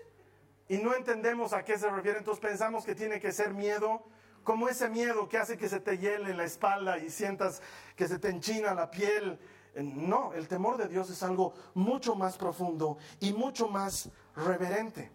y 0.67 0.79
no 0.79 0.93
entendemos 0.93 1.53
a 1.53 1.63
qué 1.63 1.77
se 1.77 1.89
refiere, 1.89 2.17
entonces 2.17 2.41
pensamos 2.41 2.83
que 2.83 2.93
tiene 2.93 3.21
que 3.21 3.31
ser 3.31 3.53
miedo, 3.53 4.03
como 4.43 4.67
ese 4.67 4.89
miedo 4.89 5.29
que 5.29 5.37
hace 5.37 5.57
que 5.57 5.69
se 5.69 5.79
te 5.79 5.97
hiele 5.97 6.33
la 6.33 6.43
espalda 6.43 6.97
y 6.97 7.09
sientas 7.09 7.61
que 7.95 8.05
se 8.05 8.19
te 8.19 8.27
enchina 8.27 8.73
la 8.73 8.91
piel. 8.91 9.39
No, 9.75 10.33
el 10.33 10.49
temor 10.49 10.75
de 10.75 10.89
Dios 10.89 11.09
es 11.09 11.23
algo 11.23 11.53
mucho 11.73 12.15
más 12.15 12.35
profundo 12.37 12.97
y 13.21 13.31
mucho 13.31 13.69
más 13.69 14.09
reverente. 14.35 15.09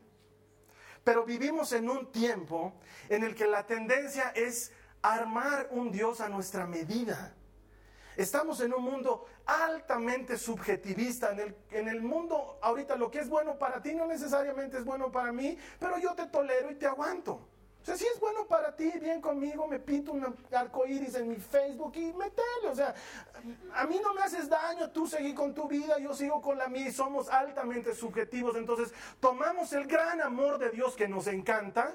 Pero 1.04 1.26
vivimos 1.26 1.74
en 1.74 1.90
un 1.90 2.10
tiempo 2.10 2.72
en 3.10 3.24
el 3.24 3.34
que 3.34 3.46
la 3.46 3.66
tendencia 3.66 4.30
es 4.30 4.72
armar 5.02 5.68
un 5.70 5.92
Dios 5.92 6.22
a 6.22 6.30
nuestra 6.30 6.66
medida. 6.66 7.34
Estamos 8.16 8.60
en 8.60 8.72
un 8.74 8.84
mundo 8.84 9.26
altamente 9.46 10.38
subjetivista. 10.38 11.32
En 11.32 11.40
el, 11.40 11.56
en 11.70 11.88
el 11.88 12.02
mundo 12.02 12.58
ahorita 12.62 12.96
lo 12.96 13.10
que 13.10 13.18
es 13.18 13.28
bueno 13.28 13.58
para 13.58 13.82
ti 13.82 13.94
no 13.94 14.06
necesariamente 14.06 14.78
es 14.78 14.84
bueno 14.84 15.10
para 15.10 15.32
mí, 15.32 15.58
pero 15.78 15.98
yo 15.98 16.14
te 16.14 16.26
tolero 16.26 16.70
y 16.70 16.76
te 16.76 16.86
aguanto. 16.86 17.40
O 17.84 17.86
sea, 17.86 17.98
si 17.98 18.06
es 18.06 18.18
bueno 18.18 18.46
para 18.46 18.74
ti, 18.74 18.90
bien 18.98 19.20
conmigo, 19.20 19.66
me 19.66 19.78
pinto 19.78 20.12
un 20.12 20.34
arco 20.52 20.86
iris 20.86 21.16
en 21.16 21.28
mi 21.28 21.36
Facebook 21.36 21.92
y 21.96 22.14
metele. 22.14 22.68
O 22.70 22.74
sea, 22.74 22.94
a 23.74 23.86
mí 23.86 24.00
no 24.02 24.14
me 24.14 24.22
haces 24.22 24.48
daño, 24.48 24.90
tú 24.90 25.06
seguí 25.06 25.34
con 25.34 25.52
tu 25.52 25.68
vida, 25.68 25.98
yo 25.98 26.14
sigo 26.14 26.40
con 26.40 26.56
la 26.56 26.66
mía 26.68 26.88
y 26.88 26.92
somos 26.92 27.28
altamente 27.28 27.94
subjetivos. 27.94 28.56
Entonces, 28.56 28.94
tomamos 29.20 29.74
el 29.74 29.86
gran 29.86 30.22
amor 30.22 30.56
de 30.56 30.70
Dios 30.70 30.96
que 30.96 31.08
nos 31.08 31.26
encanta, 31.26 31.94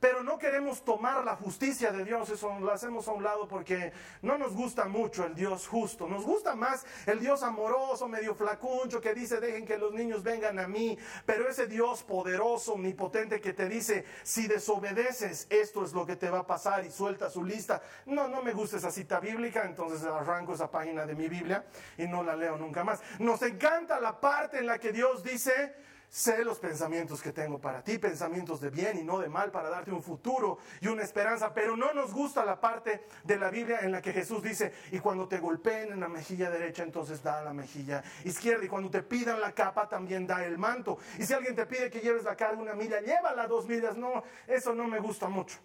pero 0.00 0.22
no 0.22 0.38
queremos 0.38 0.84
tomar 0.84 1.24
la 1.24 1.36
justicia 1.36 1.90
de 1.90 2.04
Dios, 2.04 2.30
eso 2.30 2.58
lo 2.60 2.72
hacemos 2.72 3.08
a 3.08 3.12
un 3.12 3.22
lado 3.22 3.48
porque 3.48 3.92
no 4.22 4.38
nos 4.38 4.54
gusta 4.54 4.84
mucho 4.84 5.24
el 5.24 5.34
Dios 5.34 5.66
justo, 5.66 6.06
nos 6.06 6.24
gusta 6.24 6.54
más 6.54 6.86
el 7.06 7.20
Dios 7.20 7.42
amoroso, 7.42 8.08
medio 8.08 8.34
flacuncho, 8.34 9.00
que 9.00 9.14
dice 9.14 9.40
dejen 9.40 9.66
que 9.66 9.78
los 9.78 9.92
niños 9.92 10.22
vengan 10.22 10.58
a 10.58 10.68
mí, 10.68 10.98
pero 11.26 11.48
ese 11.48 11.66
Dios 11.66 12.02
poderoso, 12.02 12.74
omnipotente 12.74 13.40
que 13.40 13.52
te 13.52 13.68
dice, 13.68 14.04
si 14.22 14.46
desobedeces, 14.46 15.46
esto 15.50 15.84
es 15.84 15.92
lo 15.92 16.06
que 16.06 16.16
te 16.16 16.30
va 16.30 16.40
a 16.40 16.46
pasar 16.46 16.84
y 16.84 16.90
suelta 16.90 17.30
su 17.30 17.44
lista. 17.44 17.82
No, 18.06 18.28
no 18.28 18.42
me 18.42 18.52
gusta 18.52 18.76
esa 18.76 18.90
cita 18.90 19.20
bíblica, 19.20 19.64
entonces 19.64 20.02
arranco 20.04 20.54
esa 20.54 20.70
página 20.70 21.06
de 21.06 21.14
mi 21.14 21.28
Biblia 21.28 21.64
y 21.96 22.06
no 22.06 22.22
la 22.22 22.36
leo 22.36 22.56
nunca 22.56 22.84
más. 22.84 23.00
Nos 23.18 23.42
encanta 23.42 24.00
la 24.00 24.20
parte 24.20 24.58
en 24.58 24.66
la 24.66 24.78
que 24.78 24.92
Dios 24.92 25.22
dice, 25.22 25.74
Sé 26.10 26.42
los 26.42 26.58
pensamientos 26.58 27.20
que 27.20 27.32
tengo 27.32 27.60
para 27.60 27.84
ti, 27.84 27.98
pensamientos 27.98 28.60
de 28.60 28.70
bien 28.70 28.98
y 28.98 29.02
no 29.02 29.18
de 29.18 29.28
mal, 29.28 29.50
para 29.50 29.68
darte 29.68 29.92
un 29.92 30.02
futuro 30.02 30.58
y 30.80 30.88
una 30.88 31.02
esperanza. 31.02 31.52
Pero 31.52 31.76
no 31.76 31.92
nos 31.92 32.14
gusta 32.14 32.44
la 32.44 32.58
parte 32.58 33.04
de 33.24 33.36
la 33.38 33.50
Biblia 33.50 33.80
en 33.82 33.92
la 33.92 34.00
que 34.00 34.12
Jesús 34.12 34.42
dice, 34.42 34.72
y 34.90 35.00
cuando 35.00 35.28
te 35.28 35.38
golpeen 35.38 35.92
en 35.92 36.00
la 36.00 36.08
mejilla 36.08 36.50
derecha, 36.50 36.82
entonces 36.82 37.22
da 37.22 37.42
la 37.42 37.52
mejilla 37.52 38.02
izquierda. 38.24 38.64
Y 38.64 38.68
cuando 38.68 38.90
te 38.90 39.02
pidan 39.02 39.40
la 39.40 39.52
capa, 39.52 39.88
también 39.88 40.26
da 40.26 40.44
el 40.44 40.56
manto. 40.56 40.98
Y 41.18 41.24
si 41.24 41.34
alguien 41.34 41.54
te 41.54 41.66
pide 41.66 41.90
que 41.90 42.00
lleves 42.00 42.24
la 42.24 42.36
carga 42.36 42.60
una 42.60 42.74
milla, 42.74 43.00
llévala 43.00 43.46
dos 43.46 43.66
millas. 43.68 43.96
No, 43.96 44.22
eso 44.46 44.74
no 44.74 44.88
me 44.88 45.00
gusta 45.00 45.28
mucho. 45.28 45.58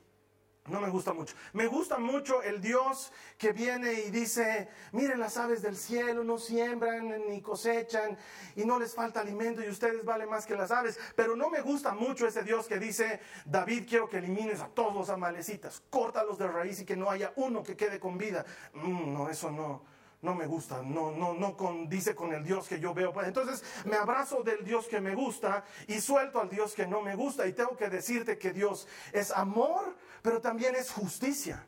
No 0.68 0.80
me 0.80 0.90
gusta 0.90 1.12
mucho. 1.12 1.36
Me 1.52 1.68
gusta 1.68 1.98
mucho 1.98 2.42
el 2.42 2.62
Dios 2.62 3.12
que 3.38 3.52
viene 3.52 3.94
y 3.94 4.12
dice, 4.12 4.70
miren 4.94 5.20
las 5.20 5.36
aves 5.36 5.62
del 5.62 5.76
cielo, 5.76 6.24
no 6.24 6.38
siembran 6.38 7.28
ni 7.28 7.42
cosechan 7.42 8.18
y 8.56 8.64
no 8.64 8.80
les 8.80 8.96
falta 8.96 9.20
alimento 9.20 9.62
y 9.62 9.68
ustedes 9.68 10.06
valen 10.06 10.30
más 10.30 10.46
que 10.46 10.56
las 10.56 10.72
aves. 10.72 10.98
Pero 11.18 11.36
no 11.36 11.50
me 11.50 11.60
gusta 11.60 11.94
mucho 11.94 12.26
ese 12.26 12.44
Dios 12.44 12.68
que 12.68 12.80
dice, 12.80 13.20
David, 13.46 13.86
quiero 13.90 14.08
que 14.08 14.20
elimines 14.20 14.62
a 14.62 14.70
todos 14.70 14.94
los 14.94 15.10
amalecitas, 15.10 15.84
córtalos 15.90 16.38
de 16.38 16.48
raíz 16.48 16.80
y 16.80 16.86
que 16.86 16.96
no 16.96 17.10
haya 17.10 17.34
uno 17.36 17.62
que 17.62 17.76
quede 17.76 18.00
con 18.00 18.18
vida. 18.18 18.46
Mm, 18.74 19.14
no, 19.14 19.30
eso 19.30 19.52
no 19.52 19.94
no 20.24 20.34
me 20.34 20.48
gusta, 20.48 20.82
no, 20.82 21.12
no, 21.12 21.34
no 21.34 21.56
condice 21.56 22.16
con 22.16 22.34
el 22.34 22.44
Dios 22.44 22.68
que 22.68 22.80
yo 22.80 22.94
veo. 22.94 23.12
Pues 23.12 23.28
entonces 23.28 23.62
me 23.86 23.98
abrazo 23.98 24.42
del 24.42 24.64
Dios 24.64 24.88
que 24.88 25.02
me 25.02 25.14
gusta 25.16 25.66
y 25.88 26.00
suelto 26.00 26.40
al 26.40 26.50
Dios 26.50 26.74
que 26.74 26.88
no 26.88 27.02
me 27.02 27.14
gusta. 27.16 27.46
Y 27.46 27.52
tengo 27.52 27.76
que 27.76 27.90
decirte 27.90 28.38
que 28.38 28.54
Dios 28.54 28.88
es 29.12 29.32
amor, 29.32 29.96
pero 30.24 30.42
también 30.42 30.76
es 30.76 30.90
justicia. 30.90 31.68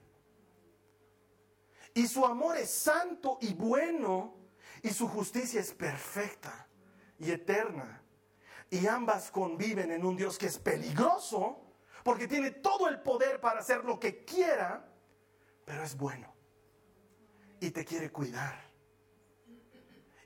Y 1.93 2.07
su 2.07 2.25
amor 2.25 2.57
es 2.57 2.71
santo 2.71 3.37
y 3.41 3.53
bueno, 3.53 4.33
y 4.81 4.89
su 4.89 5.07
justicia 5.07 5.59
es 5.59 5.73
perfecta 5.73 6.67
y 7.19 7.31
eterna. 7.31 8.01
Y 8.69 8.87
ambas 8.87 9.29
conviven 9.29 9.91
en 9.91 10.03
un 10.03 10.15
Dios 10.15 10.37
que 10.37 10.47
es 10.47 10.57
peligroso, 10.57 11.61
porque 12.03 12.27
tiene 12.27 12.51
todo 12.51 12.87
el 12.87 13.01
poder 13.01 13.39
para 13.39 13.59
hacer 13.59 13.83
lo 13.83 13.99
que 13.99 14.23
quiera, 14.25 14.89
pero 15.65 15.83
es 15.83 15.95
bueno 15.95 16.33
y 17.59 17.71
te 17.71 17.83
quiere 17.83 18.11
cuidar. 18.11 18.63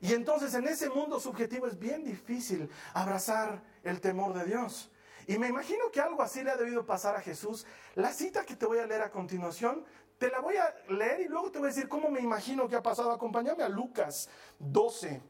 Y 0.02 0.14
entonces 0.14 0.54
en 0.54 0.68
ese 0.68 0.90
mundo 0.90 1.20
subjetivo 1.20 1.68
es 1.68 1.78
bien 1.78 2.04
difícil 2.04 2.70
abrazar 2.94 3.64
el 3.84 4.00
temor 4.00 4.34
de 4.34 4.46
Dios. 4.46 4.92
Y 5.30 5.38
me 5.38 5.48
imagino 5.48 5.92
que 5.92 6.02
algo 6.02 6.24
así 6.24 6.44
le 6.44 6.50
ha 6.50 6.58
debido 6.58 6.88
pasar 6.88 7.16
a 7.16 7.22
Jesús. 7.22 7.64
La 7.94 8.12
cita 8.12 8.44
que 8.44 8.56
te 8.56 8.66
voy 8.66 8.80
a 8.80 8.88
leer 8.88 9.04
a 9.04 9.12
continuación, 9.12 9.86
te 10.18 10.32
la 10.32 10.40
voy 10.40 10.56
a 10.56 10.74
leer 10.92 11.22
y 11.22 11.28
luego 11.28 11.52
te 11.52 11.60
voy 11.60 11.68
a 11.68 11.72
decir 11.72 11.88
cómo 11.88 12.10
me 12.10 12.20
imagino 12.20 12.68
que 12.68 12.76
ha 12.76 12.82
pasado. 12.82 13.12
Acompáñame 13.12 13.62
a 13.62 13.70
Lucas 13.70 14.28
12, 14.58 15.22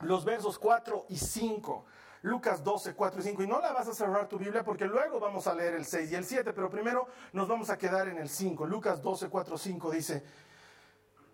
los 0.00 0.24
versos 0.24 0.58
4 0.58 1.04
y 1.10 1.18
5. 1.18 1.84
Lucas 2.22 2.64
12, 2.64 2.94
4 2.94 3.20
y 3.20 3.24
5. 3.24 3.42
Y 3.42 3.46
no 3.46 3.60
la 3.60 3.74
vas 3.74 3.86
a 3.88 3.92
cerrar 3.92 4.26
tu 4.26 4.38
Biblia 4.38 4.64
porque 4.64 4.86
luego 4.86 5.20
vamos 5.20 5.46
a 5.46 5.54
leer 5.54 5.74
el 5.74 5.84
6 5.84 6.12
y 6.12 6.14
el 6.14 6.24
7, 6.24 6.54
pero 6.54 6.70
primero 6.70 7.06
nos 7.34 7.46
vamos 7.46 7.68
a 7.68 7.76
quedar 7.76 8.08
en 8.08 8.16
el 8.16 8.30
5. 8.30 8.64
Lucas 8.64 9.02
12, 9.02 9.28
4, 9.28 9.58
5 9.58 9.90
dice, 9.90 10.24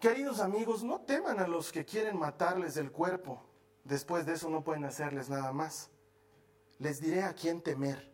Queridos 0.00 0.40
amigos, 0.40 0.82
no 0.82 1.02
teman 1.02 1.38
a 1.38 1.46
los 1.46 1.70
que 1.70 1.84
quieren 1.84 2.18
matarles 2.18 2.76
el 2.78 2.90
cuerpo. 2.90 3.40
Después 3.84 4.26
de 4.26 4.32
eso 4.32 4.50
no 4.50 4.64
pueden 4.64 4.84
hacerles 4.86 5.30
nada 5.30 5.52
más. 5.52 5.88
Les 6.82 7.00
diré 7.00 7.22
a 7.22 7.32
quién 7.32 7.62
temer. 7.62 8.12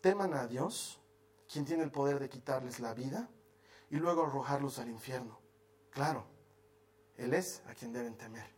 Teman 0.00 0.34
a 0.34 0.48
Dios, 0.48 1.00
quien 1.46 1.64
tiene 1.64 1.84
el 1.84 1.92
poder 1.92 2.18
de 2.18 2.28
quitarles 2.28 2.80
la 2.80 2.92
vida 2.92 3.30
y 3.88 3.98
luego 3.98 4.26
arrojarlos 4.26 4.80
al 4.80 4.88
infierno. 4.88 5.40
Claro, 5.90 6.26
Él 7.16 7.32
es 7.34 7.62
a 7.68 7.74
quien 7.74 7.92
deben 7.92 8.16
temer. 8.16 8.50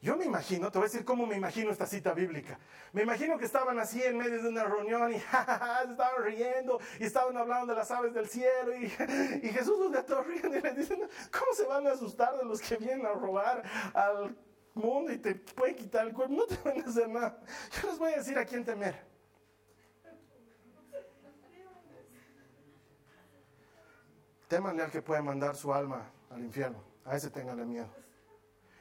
Yo 0.00 0.16
me 0.16 0.24
imagino, 0.24 0.70
te 0.70 0.78
voy 0.78 0.86
a 0.86 0.90
decir 0.90 1.04
cómo 1.04 1.26
me 1.26 1.34
imagino 1.34 1.72
esta 1.72 1.86
cita 1.86 2.14
bíblica. 2.14 2.56
Me 2.92 3.02
imagino 3.02 3.36
que 3.36 3.46
estaban 3.46 3.76
así 3.80 4.00
en 4.00 4.16
medio 4.16 4.40
de 4.40 4.48
una 4.48 4.62
reunión 4.62 5.12
y 5.12 5.18
se 5.18 5.26
estaban 5.90 6.22
riendo 6.22 6.78
y 7.00 7.04
estaban 7.04 7.36
hablando 7.36 7.72
de 7.72 7.78
las 7.80 7.90
aves 7.90 8.14
del 8.14 8.28
cielo 8.28 8.76
y, 8.76 8.88
Jesús 9.50 9.90
los 9.90 10.06
todos 10.06 10.24
riendo 10.24 10.56
y 10.56 10.60
les 10.60 10.76
dice, 10.76 10.96
¿cómo 11.32 11.52
se 11.52 11.64
van 11.64 11.84
a 11.88 11.94
asustar 11.94 12.38
de 12.38 12.44
los 12.44 12.60
que 12.60 12.76
vienen 12.76 13.06
a 13.06 13.12
robar 13.14 13.64
al 13.92 14.36
mundo 14.76 15.12
y 15.12 15.18
te 15.18 15.34
pueden 15.34 15.74
quitar 15.74 16.06
el 16.06 16.12
cuerpo? 16.12 16.34
No 16.34 16.46
te 16.46 16.56
van 16.64 16.80
a 16.82 16.84
hacer 16.84 17.08
nada. 17.08 17.40
Yo 17.80 17.88
les 17.88 17.98
voy 17.98 18.12
a 18.12 18.16
decir 18.18 18.38
a 18.38 18.44
quién 18.44 18.64
temer. 18.64 19.04
Témanle 24.48 24.82
al 24.84 24.90
que 24.90 25.02
puede 25.02 25.22
mandar 25.22 25.56
su 25.56 25.74
alma 25.74 26.08
al 26.30 26.44
infierno. 26.44 26.82
A 27.04 27.16
ese 27.16 27.30
tenganle 27.30 27.64
miedo. 27.64 27.88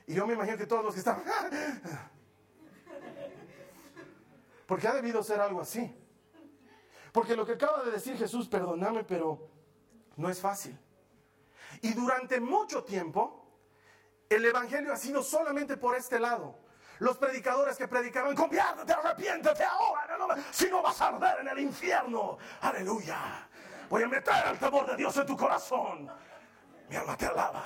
Y 0.07 0.13
yo 0.13 0.27
me 0.27 0.33
imagino 0.33 0.57
que 0.57 0.67
todos 0.67 0.83
los 0.83 0.93
que 0.93 0.99
estaban... 0.99 1.23
Porque 4.67 4.87
ha 4.87 4.93
debido 4.93 5.23
ser 5.23 5.39
algo 5.39 5.61
así. 5.61 5.95
Porque 7.11 7.35
lo 7.35 7.45
que 7.45 7.53
acaba 7.53 7.83
de 7.83 7.91
decir 7.91 8.17
Jesús, 8.17 8.47
perdóname, 8.47 9.03
pero 9.03 9.47
no 10.17 10.29
es 10.29 10.39
fácil. 10.39 10.77
Y 11.81 11.93
durante 11.93 12.39
mucho 12.39 12.83
tiempo, 12.83 13.44
el 14.29 14.45
Evangelio 14.45 14.93
ha 14.93 14.97
sido 14.97 15.23
solamente 15.23 15.77
por 15.77 15.95
este 15.95 16.19
lado. 16.19 16.59
Los 16.99 17.17
predicadores 17.17 17.77
que 17.77 17.87
predicaban, 17.87 18.35
conviértete, 18.35 18.93
arrepiéntete 18.93 19.63
ahora, 19.63 20.37
si 20.51 20.69
no 20.69 20.81
vas 20.81 20.99
a 21.01 21.09
arder 21.09 21.41
en 21.41 21.49
el 21.49 21.59
infierno. 21.59 22.37
Aleluya. 22.61 23.47
Voy 23.89 24.03
a 24.03 24.07
meter 24.07 24.33
el 24.51 24.57
temor 24.57 24.87
de 24.87 24.95
Dios 24.95 25.15
en 25.17 25.25
tu 25.25 25.35
corazón. 25.35 26.09
Mi 26.89 26.95
alma 26.95 27.17
te 27.17 27.25
alaba. 27.25 27.63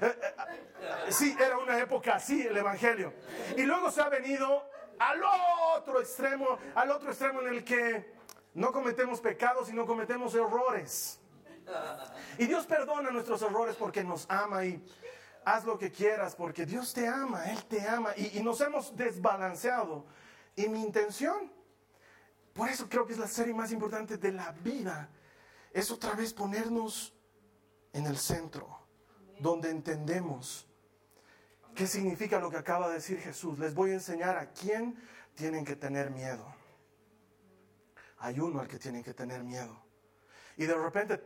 Eh, 0.00 0.18
eh, 0.20 1.12
sí, 1.12 1.36
era 1.38 1.58
una 1.58 1.78
época 1.78 2.14
así 2.14 2.46
el 2.46 2.56
Evangelio. 2.56 3.12
Y 3.56 3.62
luego 3.62 3.90
se 3.90 4.00
ha 4.00 4.08
venido 4.08 4.64
al 4.98 5.20
otro 5.76 6.00
extremo, 6.00 6.58
al 6.74 6.90
otro 6.90 7.10
extremo 7.10 7.42
en 7.42 7.48
el 7.48 7.64
que 7.64 8.14
no 8.54 8.72
cometemos 8.72 9.20
pecados, 9.20 9.68
sino 9.68 9.84
cometemos 9.84 10.34
errores. 10.34 11.20
Y 12.38 12.46
Dios 12.46 12.66
perdona 12.66 13.10
nuestros 13.10 13.42
errores 13.42 13.76
porque 13.76 14.04
nos 14.04 14.26
ama 14.28 14.64
y 14.64 14.84
haz 15.44 15.64
lo 15.64 15.78
que 15.78 15.90
quieras 15.90 16.34
porque 16.34 16.66
Dios 16.66 16.92
te 16.92 17.06
ama, 17.06 17.50
Él 17.50 17.64
te 17.64 17.86
ama 17.86 18.16
y, 18.16 18.40
nos 18.42 18.60
hemos 18.60 18.96
desbalanceado. 18.96 20.06
Y 20.56 20.68
mi 20.68 20.82
intención, 20.82 21.52
por 22.52 22.68
eso 22.68 22.88
creo 22.88 23.06
que 23.06 23.12
es 23.12 23.18
la 23.18 23.28
serie 23.28 23.54
más 23.54 23.72
importante 23.72 24.16
de 24.16 24.32
la 24.32 24.52
vida, 24.52 25.08
es 25.72 25.90
otra 25.90 26.14
vez 26.14 26.32
ponernos 26.32 27.14
en 27.92 28.06
el 28.06 28.16
centro 28.16 28.80
donde 29.40 29.70
entendemos 29.70 30.68
qué 31.74 31.86
significa 31.86 32.38
lo 32.38 32.50
que 32.50 32.56
acaba 32.56 32.88
de 32.88 32.94
decir 32.94 33.18
Jesús. 33.18 33.58
Les 33.58 33.74
voy 33.74 33.90
a 33.90 33.94
enseñar 33.94 34.36
a 34.36 34.50
quién 34.52 34.96
tienen 35.34 35.64
que 35.64 35.76
tener 35.76 36.10
miedo. 36.10 36.46
Hay 38.18 38.38
uno 38.38 38.60
al 38.60 38.68
que 38.68 38.78
tienen 38.78 39.02
que 39.02 39.12
tener 39.12 39.42
miedo. 39.42 39.84
Y 40.56 40.66
de 40.66 40.74
repente, 40.74 41.18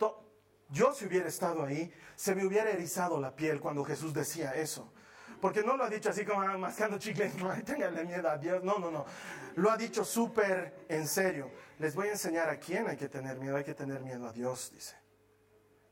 yo 0.71 0.93
si 0.93 1.07
hubiera 1.07 1.29
estado 1.29 1.65
ahí, 1.65 1.93
se 2.15 2.35
me 2.35 2.45
hubiera 2.47 2.71
erizado 2.71 3.21
la 3.21 3.35
piel 3.35 3.61
cuando 3.61 3.85
Jesús 3.85 4.13
decía 4.13 4.55
eso. 4.55 4.93
Porque 5.41 5.63
no 5.63 5.77
lo 5.77 5.85
ha 5.85 5.91
dicho 5.91 6.11
así 6.11 6.25
como 6.25 6.43
ah, 6.43 6.59
mascando 6.59 6.99
chicle, 6.99 7.31
no, 7.39 7.51
tenganle 7.65 8.05
miedo 8.05 8.29
a 8.29 8.37
Dios. 8.37 8.63
No, 8.65 8.79
no, 8.79 8.91
no. 8.91 9.07
Lo 9.57 9.71
ha 9.71 9.77
dicho 9.77 10.05
súper 10.05 10.87
en 10.89 11.07
serio. 11.07 11.51
Les 11.79 11.95
voy 11.95 12.09
a 12.09 12.13
enseñar 12.13 12.51
a 12.51 12.59
quién 12.59 12.89
hay 12.89 12.97
que 12.97 13.09
tener 13.09 13.39
miedo. 13.39 13.57
Hay 13.57 13.65
que 13.65 13.75
tener 13.75 14.01
miedo 14.01 14.27
a 14.27 14.33
Dios, 14.33 14.71
dice. 14.73 14.97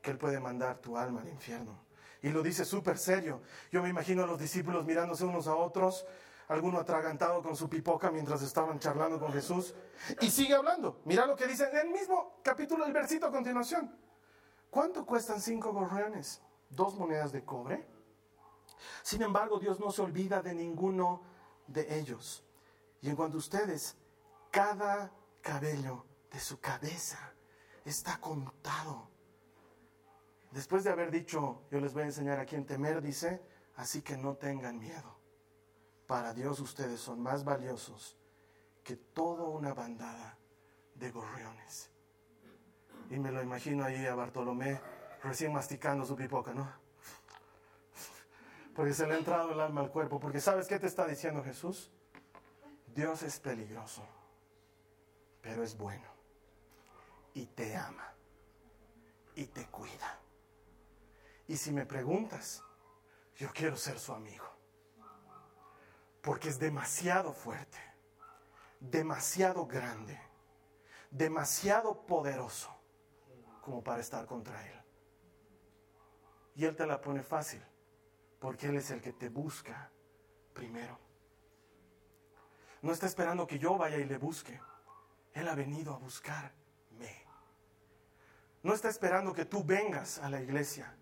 Que 0.01 0.11
Él 0.11 0.17
puede 0.17 0.39
mandar 0.39 0.79
tu 0.79 0.97
alma 0.97 1.21
al 1.21 1.29
infierno. 1.29 1.85
Y 2.21 2.29
lo 2.29 2.41
dice 2.41 2.65
súper 2.65 2.97
serio. 2.97 3.41
Yo 3.71 3.81
me 3.81 3.89
imagino 3.89 4.23
a 4.23 4.27
los 4.27 4.39
discípulos 4.39 4.85
mirándose 4.85 5.23
unos 5.23 5.47
a 5.47 5.55
otros, 5.55 6.05
alguno 6.49 6.79
atragantado 6.79 7.41
con 7.41 7.55
su 7.55 7.69
pipoca 7.69 8.11
mientras 8.11 8.41
estaban 8.41 8.79
charlando 8.79 9.19
con 9.19 9.31
Jesús. 9.31 9.75
Y 10.19 10.29
sigue 10.29 10.55
hablando. 10.55 11.01
Mira 11.05 11.25
lo 11.25 11.35
que 11.35 11.47
dice 11.47 11.69
en 11.69 11.77
el 11.77 11.89
mismo 11.89 12.41
capítulo, 12.43 12.85
el 12.85 12.91
versito 12.91 13.27
a 13.27 13.31
continuación. 13.31 14.06
¿Cuánto 14.69 15.05
cuestan 15.05 15.41
cinco 15.41 15.71
gorriones? 15.73 16.41
Dos 16.69 16.95
monedas 16.95 17.31
de 17.31 17.43
cobre. 17.43 17.87
Sin 19.01 19.21
embargo, 19.21 19.59
Dios 19.59 19.79
no 19.79 19.91
se 19.91 20.01
olvida 20.01 20.41
de 20.41 20.53
ninguno 20.53 21.21
de 21.67 21.99
ellos. 21.99 22.43
Y 23.01 23.09
en 23.09 23.15
cuanto 23.15 23.37
a 23.37 23.39
ustedes, 23.39 23.95
cada 24.51 25.11
cabello 25.41 26.05
de 26.31 26.39
su 26.39 26.59
cabeza 26.59 27.33
está 27.85 28.19
contado. 28.19 29.09
Después 30.51 30.83
de 30.83 30.91
haber 30.91 31.11
dicho, 31.11 31.61
yo 31.71 31.79
les 31.79 31.93
voy 31.93 32.03
a 32.03 32.07
enseñar 32.07 32.39
a 32.39 32.45
quién 32.45 32.65
temer, 32.65 33.01
dice, 33.01 33.41
así 33.75 34.01
que 34.01 34.17
no 34.17 34.35
tengan 34.35 34.77
miedo. 34.79 35.17
Para 36.07 36.33
Dios 36.33 36.59
ustedes 36.59 36.99
son 36.99 37.21
más 37.21 37.43
valiosos 37.43 38.17
que 38.83 38.95
toda 38.95 39.43
una 39.43 39.73
bandada 39.73 40.37
de 40.95 41.11
gorriones. 41.11 41.91
Y 43.09 43.19
me 43.19 43.31
lo 43.31 43.41
imagino 43.41 43.85
ahí 43.85 44.05
a 44.05 44.15
Bartolomé 44.15 44.81
recién 45.23 45.53
masticando 45.53 46.05
su 46.05 46.15
pipoca, 46.15 46.53
¿no? 46.53 46.69
Porque 48.75 48.93
se 48.93 49.07
le 49.07 49.15
ha 49.15 49.17
entrado 49.17 49.51
el 49.51 49.59
alma 49.59 49.81
al 49.81 49.91
cuerpo. 49.91 50.19
Porque 50.19 50.39
¿sabes 50.39 50.67
qué 50.67 50.77
te 50.77 50.87
está 50.87 51.05
diciendo 51.07 51.43
Jesús? 51.43 51.91
Dios 52.93 53.23
es 53.23 53.39
peligroso, 53.39 54.05
pero 55.41 55.63
es 55.63 55.77
bueno. 55.77 56.07
Y 57.33 57.45
te 57.45 57.75
ama. 57.75 58.13
Y 59.35 59.45
te 59.45 59.65
cuida. 59.67 60.19
Y 61.47 61.55
si 61.57 61.71
me 61.71 61.85
preguntas, 61.85 62.63
yo 63.35 63.49
quiero 63.53 63.77
ser 63.77 63.99
su 63.99 64.13
amigo. 64.13 64.45
Porque 66.21 66.49
es 66.49 66.59
demasiado 66.59 67.31
fuerte, 67.31 67.77
demasiado 68.79 69.65
grande, 69.65 70.19
demasiado 71.09 72.05
poderoso 72.05 72.76
como 73.67 73.83
para 73.83 73.99
estar 73.99 74.25
contra 74.25 74.65
Él. 74.65 74.81
Y 76.55 76.63
Él 76.63 76.73
te 76.73 76.87
la 76.87 77.01
pone 77.01 77.21
fácil, 77.21 77.61
porque 78.39 78.67
Él 78.67 78.77
es 78.77 78.91
el 78.91 79.01
que 79.01 79.11
te 79.11 79.27
busca 79.27 79.91
primero. 80.53 80.97
No 82.81 82.93
está 82.93 83.07
esperando 83.07 83.45
que 83.45 83.59
yo 83.59 83.77
vaya 83.77 83.97
y 83.97 84.05
le 84.05 84.17
busque. 84.17 84.57
Él 85.33 85.49
ha 85.49 85.53
venido 85.53 85.93
a 85.93 85.97
buscarme. 85.97 87.25
No 88.63 88.73
está 88.73 88.87
esperando 88.87 89.33
que 89.33 89.43
tú 89.43 89.65
vengas 89.65 90.19
a 90.19 90.29
la 90.29 90.41
iglesia. 90.41 90.95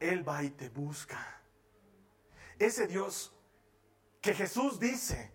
Él 0.00 0.26
va 0.26 0.42
y 0.42 0.48
te 0.52 0.70
busca. 0.70 1.38
Ese 2.58 2.86
Dios 2.86 3.30
que 4.22 4.32
Jesús 4.32 4.80
dice 4.80 5.34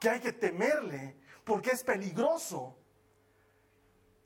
que 0.00 0.08
hay 0.08 0.20
que 0.20 0.32
temerle 0.32 1.20
porque 1.44 1.72
es 1.72 1.84
peligroso, 1.84 2.78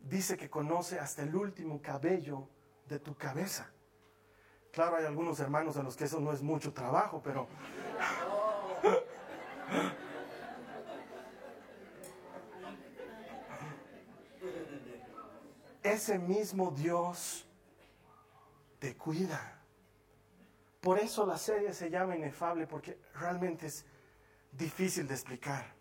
dice 0.04 0.36
que 0.36 0.50
conoce 0.50 0.98
hasta 0.98 1.22
el 1.22 1.34
último 1.34 1.80
cabello 1.80 2.48
de 2.86 2.98
tu 2.98 3.16
cabeza. 3.16 3.70
Claro, 4.72 4.96
hay 4.96 5.04
algunos 5.04 5.40
hermanos 5.40 5.76
a 5.76 5.82
los 5.82 5.96
que 5.96 6.04
eso 6.04 6.20
no 6.20 6.32
es 6.32 6.42
mucho 6.42 6.72
trabajo, 6.72 7.20
pero... 7.22 7.48
Ese 15.82 16.18
mismo 16.18 16.70
Dios 16.70 17.46
te 18.78 18.96
cuida. 18.96 19.60
Por 20.80 20.98
eso 20.98 21.26
la 21.26 21.38
serie 21.38 21.72
se 21.72 21.90
llama 21.90 22.16
Inefable, 22.16 22.66
porque 22.66 22.98
realmente 23.14 23.66
es 23.66 23.84
difícil 24.50 25.06
de 25.06 25.14
explicar. 25.14 25.74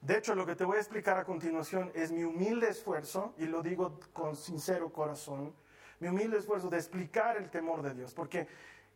De 0.00 0.16
hecho, 0.16 0.34
lo 0.34 0.46
que 0.46 0.54
te 0.54 0.64
voy 0.64 0.76
a 0.76 0.80
explicar 0.80 1.18
a 1.18 1.24
continuación 1.24 1.90
es 1.94 2.12
mi 2.12 2.22
humilde 2.22 2.68
esfuerzo, 2.68 3.34
y 3.38 3.46
lo 3.46 3.62
digo 3.62 3.98
con 4.12 4.36
sincero 4.36 4.92
corazón, 4.92 5.54
mi 6.00 6.08
humilde 6.08 6.38
esfuerzo 6.38 6.68
de 6.68 6.76
explicar 6.76 7.36
el 7.36 7.50
temor 7.50 7.82
de 7.82 7.94
Dios, 7.94 8.14
porque 8.14 8.46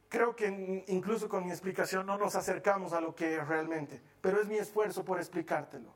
creo 0.09 0.37
que 0.37 0.85
incluso 0.89 1.29
con 1.29 1.45
mi 1.45 1.51
explicación 1.51 2.07
no 2.07 2.17
nos 2.19 2.37
acercamos 2.37 2.93
a 2.93 3.01
lo 3.01 3.15
que 3.15 3.37
es 3.37 3.49
realmente, 3.49 4.01
pero 4.21 4.41
es 4.41 4.47
mi 4.47 4.57
esfuerzo 4.57 5.05
por 5.05 5.19
explicártelo. 5.19 5.93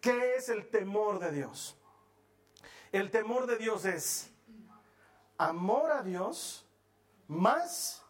¿Qué 0.00 0.34
es 0.34 0.50
el 0.50 0.68
temor 0.68 1.18
de 1.18 1.32
Dios? 1.32 1.78
El 2.92 3.10
temor 3.10 3.46
de 3.46 3.56
Dios 3.56 3.84
es 3.86 4.30
amor 5.38 5.90
a 5.90 6.02
Dios 6.02 6.66
más 7.28 8.04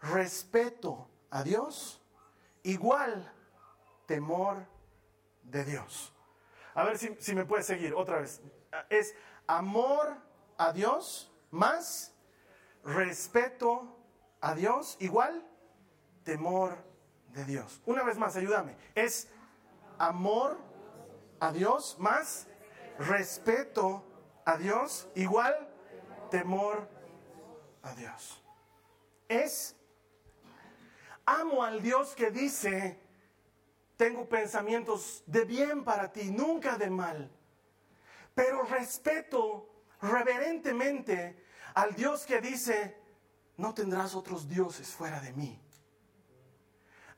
respeto 0.00 1.08
a 1.30 1.42
Dios 1.42 2.00
igual 2.62 3.32
temor 4.06 4.66
de 5.52 5.64
Dios. 5.64 6.12
A 6.74 6.84
ver 6.84 6.98
si, 6.98 7.34
me 7.34 7.44
puedes 7.44 7.66
seguir 7.66 7.94
otra 7.94 8.18
vez. 8.18 8.40
Es 8.88 9.14
amor 9.46 10.16
a 10.56 10.72
Dios 10.72 11.30
más 11.50 12.14
respeto 12.82 13.96
a 14.40 14.54
Dios 14.54 14.96
igual 14.98 15.46
temor 16.24 16.76
de 17.28 17.44
Dios. 17.44 17.82
Una 17.84 18.02
vez 18.02 18.16
más, 18.16 18.34
ayúdame. 18.36 18.76
Es 18.94 19.28
amor 19.98 20.58
a 21.38 21.52
Dios 21.52 21.96
más 21.98 22.48
respeto 22.98 24.04
a 24.44 24.56
Dios 24.56 25.08
igual 25.14 25.68
temor 26.30 26.88
a 27.82 27.94
Dios. 27.94 28.42
Es 29.28 29.76
amo 31.26 31.62
al 31.62 31.82
Dios 31.82 32.14
que 32.14 32.30
dice, 32.30 32.98
tengo 34.02 34.28
pensamientos 34.28 35.22
de 35.26 35.44
bien 35.44 35.84
para 35.84 36.10
ti, 36.10 36.32
nunca 36.32 36.76
de 36.76 36.90
mal. 36.90 37.30
Pero 38.34 38.64
respeto 38.64 39.84
reverentemente 40.00 41.44
al 41.74 41.94
Dios 41.94 42.26
que 42.26 42.40
dice, 42.40 43.00
no 43.58 43.72
tendrás 43.72 44.16
otros 44.16 44.48
dioses 44.48 44.88
fuera 44.88 45.20
de 45.20 45.32
mí. 45.34 45.56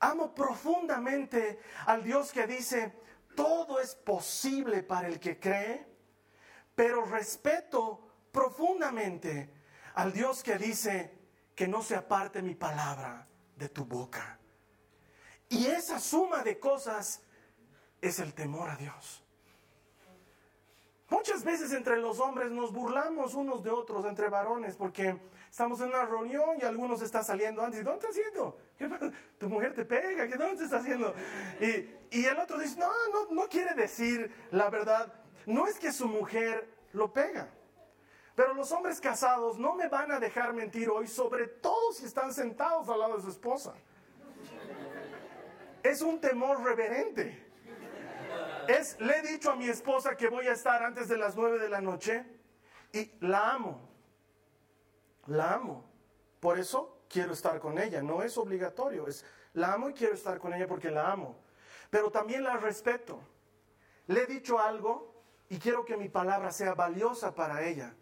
Amo 0.01 0.35
profundamente 0.35 1.59
al 1.87 2.05
Dios 2.05 2.31
que 2.31 2.47
dice, 2.47 2.92
todo 3.35 3.81
es 3.81 3.94
posible 3.94 4.83
para 4.83 5.09
el 5.09 5.18
que 5.18 5.40
cree, 5.40 5.87
pero 6.75 7.07
respeto 7.07 8.07
profundamente 8.31 9.55
al 9.94 10.12
Dios 10.12 10.42
que 10.42 10.59
dice 10.59 11.18
que 11.55 11.66
no 11.66 11.81
se 11.81 11.97
aparte 11.97 12.42
mi 12.42 12.55
palabra 12.55 13.27
de 13.57 13.70
tu 13.70 13.87
boca. 13.87 14.38
Y 15.49 15.67
esa 15.67 16.01
suma 16.01 16.43
de 16.43 16.59
cosas 16.59 17.23
es 18.01 18.19
el 18.19 18.35
temor 18.35 18.71
a 18.71 18.77
Dios. 18.77 19.25
Muchas 21.11 21.45
veces 21.45 21.73
entre 21.73 21.99
los 21.99 22.19
hombres 22.19 22.51
nos 22.51 22.73
burlamos 22.73 23.35
unos 23.35 23.63
de 23.63 23.71
otros, 23.71 24.05
entre 24.05 24.29
varones, 24.29 24.75
porque 24.75 25.17
estamos 25.51 25.81
en 25.81 25.89
una 25.89 26.05
reunión 26.05 26.57
y 26.61 26.65
algunos 26.65 27.03
están 27.03 27.25
saliendo 27.25 27.63
antes. 27.63 27.81
¿Y 27.81 27.85
dónde 27.85 28.07
estás 28.07 28.11
haciendo? 28.11 28.59
Tu 29.39 29.49
mujer 29.49 29.75
te 29.75 29.85
pega, 29.85 30.27
¿qué 30.27 30.37
dónde 30.37 30.65
estás 30.65 30.81
haciendo? 30.81 31.15
Y, 31.61 32.25
el 32.25 32.39
otro 32.39 32.59
dice, 32.59 32.79
no, 32.79 32.91
no 33.31 33.49
quiere 33.49 33.75
decir 33.75 34.33
la 34.51 34.71
verdad. 34.71 35.13
No 35.47 35.67
es 35.67 35.79
que 35.79 35.93
su 35.93 36.09
mujer 36.09 36.69
lo 36.93 37.13
pega. 37.13 37.49
Pero 38.35 38.55
los 38.55 38.73
hombres 38.73 39.01
casados 39.01 39.59
no 39.59 39.75
me 39.75 39.89
van 39.89 40.11
a 40.11 40.19
dejar 40.19 40.53
mentir 40.53 40.91
hoy, 40.91 41.07
sobre 41.07 41.47
todo 41.47 41.93
si 41.93 42.05
están 42.07 42.33
sentados 42.33 42.89
al 42.89 42.99
lado 42.99 43.17
de 43.17 43.23
su 43.23 43.31
esposa. 43.31 43.75
Es 45.85 46.01
un 46.01 46.18
temor 46.18 46.64
reverente. 46.64 47.47
Es, 48.66 48.99
le 48.99 49.18
he 49.18 49.23
dicho 49.23 49.51
a 49.51 49.55
mi 49.55 49.68
esposa 49.68 50.16
que 50.16 50.29
voy 50.29 50.47
a 50.47 50.53
estar 50.53 50.83
antes 50.83 51.09
de 51.09 51.18
las 51.18 51.37
nueve 51.37 51.59
de 51.59 51.68
la 51.68 51.83
noche 51.83 52.25
y 52.90 53.12
la 53.20 53.53
amo. 53.53 53.87
La 55.27 55.53
amo. 55.53 55.85
Por 56.40 56.59
eso 56.59 57.05
quiero 57.07 57.35
estar 57.35 57.61
con 57.61 57.79
ella. 57.79 58.03
No 58.03 58.23
es 58.23 58.38
obligatorio. 58.38 59.07
Es, 59.07 59.27
la 59.53 59.75
amo 59.75 59.90
y 59.90 59.92
quiero 59.92 60.14
estar 60.14 60.38
con 60.38 60.55
ella 60.55 60.66
porque 60.66 60.90
la 60.90 61.12
amo. 61.12 61.37
Pero 61.90 62.11
también 62.11 62.44
la 62.44 62.57
respeto. 62.57 63.20
Le 64.07 64.23
he 64.23 64.27
dicho 64.27 64.59
algo 64.59 65.23
y 65.51 65.59
quiero 65.59 65.85
que 65.85 65.99
mi 65.99 66.09
palabra 66.09 66.51
sea 66.51 66.73
valiosa 66.73 67.35
para 67.35 67.62
ella. 67.62 67.94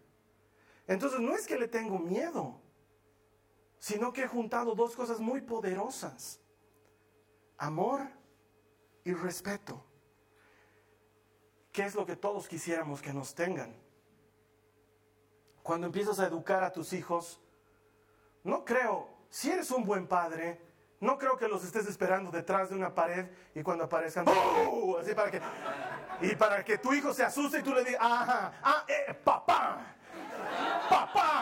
Entonces 0.87 1.19
no 1.19 1.35
es 1.35 1.45
que 1.45 1.59
le 1.59 1.67
tengo 1.67 1.99
miedo, 1.99 2.61
sino 3.77 4.13
que 4.13 4.23
he 4.23 4.27
juntado 4.27 4.73
dos 4.73 4.95
cosas 4.95 5.19
muy 5.19 5.41
poderosas. 5.41 6.39
Amor 7.57 8.07
y 9.03 9.13
respeto. 9.13 9.83
¿Qué 11.71 11.83
es 11.83 11.95
lo 11.95 12.05
que 12.05 12.15
todos 12.15 12.47
quisiéramos 12.47 13.01
que 13.01 13.13
nos 13.13 13.33
tengan? 13.33 13.75
Cuando 15.63 15.87
empiezas 15.87 16.19
a 16.19 16.27
educar 16.27 16.63
a 16.63 16.71
tus 16.71 16.93
hijos, 16.93 17.41
no 18.43 18.63
creo, 18.65 19.09
si 19.29 19.49
eres 19.49 19.71
un 19.71 19.83
buen 19.83 20.07
padre, 20.07 20.59
no 20.99 21.17
creo 21.17 21.37
que 21.37 21.47
los 21.47 21.63
estés 21.63 21.87
esperando 21.87 22.31
detrás 22.31 22.69
de 22.69 22.75
una 22.75 22.93
pared 22.93 23.25
y 23.55 23.63
cuando 23.63 23.85
aparezcan, 23.85 24.25
¡oh! 24.27 24.97
así 24.99 25.13
para 25.13 25.31
que, 25.31 25.41
y 26.21 26.35
para 26.35 26.63
que 26.63 26.77
tu 26.77 26.93
hijo 26.93 27.13
se 27.13 27.23
asuste 27.23 27.59
y 27.59 27.63
tú 27.63 27.73
le 27.73 27.83
digas, 27.83 28.01
ajá, 28.01 28.53
ah, 28.61 28.85
eh, 28.87 29.13
papá, 29.13 29.95
papá. 30.89 31.32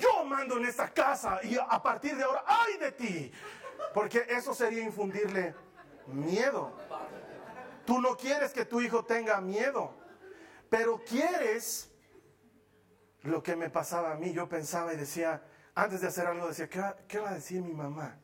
Yo 0.00 0.24
mando 0.24 0.56
en 0.56 0.64
esta 0.64 0.88
casa 0.88 1.40
y 1.42 1.56
a 1.56 1.82
partir 1.82 2.16
de 2.16 2.24
ahora, 2.24 2.44
¡ay 2.46 2.78
de 2.78 2.92
ti! 2.92 3.32
Porque 3.94 4.24
eso 4.28 4.54
sería 4.54 4.82
infundirle 4.82 5.54
miedo. 6.06 6.72
Tú 7.84 8.00
no 8.00 8.16
quieres 8.16 8.52
que 8.52 8.64
tu 8.64 8.80
hijo 8.80 9.04
tenga 9.04 9.40
miedo, 9.40 9.94
pero 10.68 11.02
quieres 11.04 11.90
lo 13.22 13.42
que 13.42 13.56
me 13.56 13.68
pasaba 13.68 14.12
a 14.12 14.14
mí. 14.14 14.32
Yo 14.32 14.48
pensaba 14.48 14.94
y 14.94 14.96
decía, 14.96 15.42
antes 15.74 16.00
de 16.00 16.08
hacer 16.08 16.26
algo, 16.26 16.48
decía, 16.48 16.68
¿qué 16.68 16.80
va, 16.80 16.96
qué 17.06 17.18
va 17.18 17.30
a 17.30 17.34
decir 17.34 17.62
mi 17.62 17.74
mamá? 17.74 18.18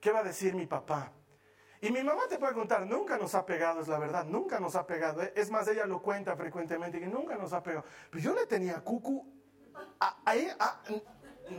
¿Qué 0.00 0.12
va 0.12 0.20
a 0.20 0.24
decir 0.24 0.54
mi 0.54 0.66
papá? 0.66 1.12
Y 1.80 1.90
mi 1.90 2.02
mamá 2.02 2.22
te 2.28 2.38
puede 2.38 2.54
contar, 2.54 2.86
nunca 2.86 3.18
nos 3.18 3.34
ha 3.34 3.44
pegado, 3.44 3.80
es 3.80 3.88
la 3.88 3.98
verdad, 3.98 4.24
nunca 4.24 4.58
nos 4.60 4.76
ha 4.76 4.86
pegado. 4.86 5.22
¿eh? 5.22 5.32
Es 5.36 5.50
más, 5.50 5.68
ella 5.68 5.84
lo 5.84 6.00
cuenta 6.00 6.34
frecuentemente, 6.36 6.98
que 6.98 7.06
nunca 7.06 7.36
nos 7.36 7.52
ha 7.52 7.62
pegado. 7.62 7.84
Pero 8.10 8.22
yo 8.22 8.34
le 8.34 8.46
tenía 8.46 8.80
cucu 8.80 9.35
ahí 10.24 10.48
a, 10.58 10.80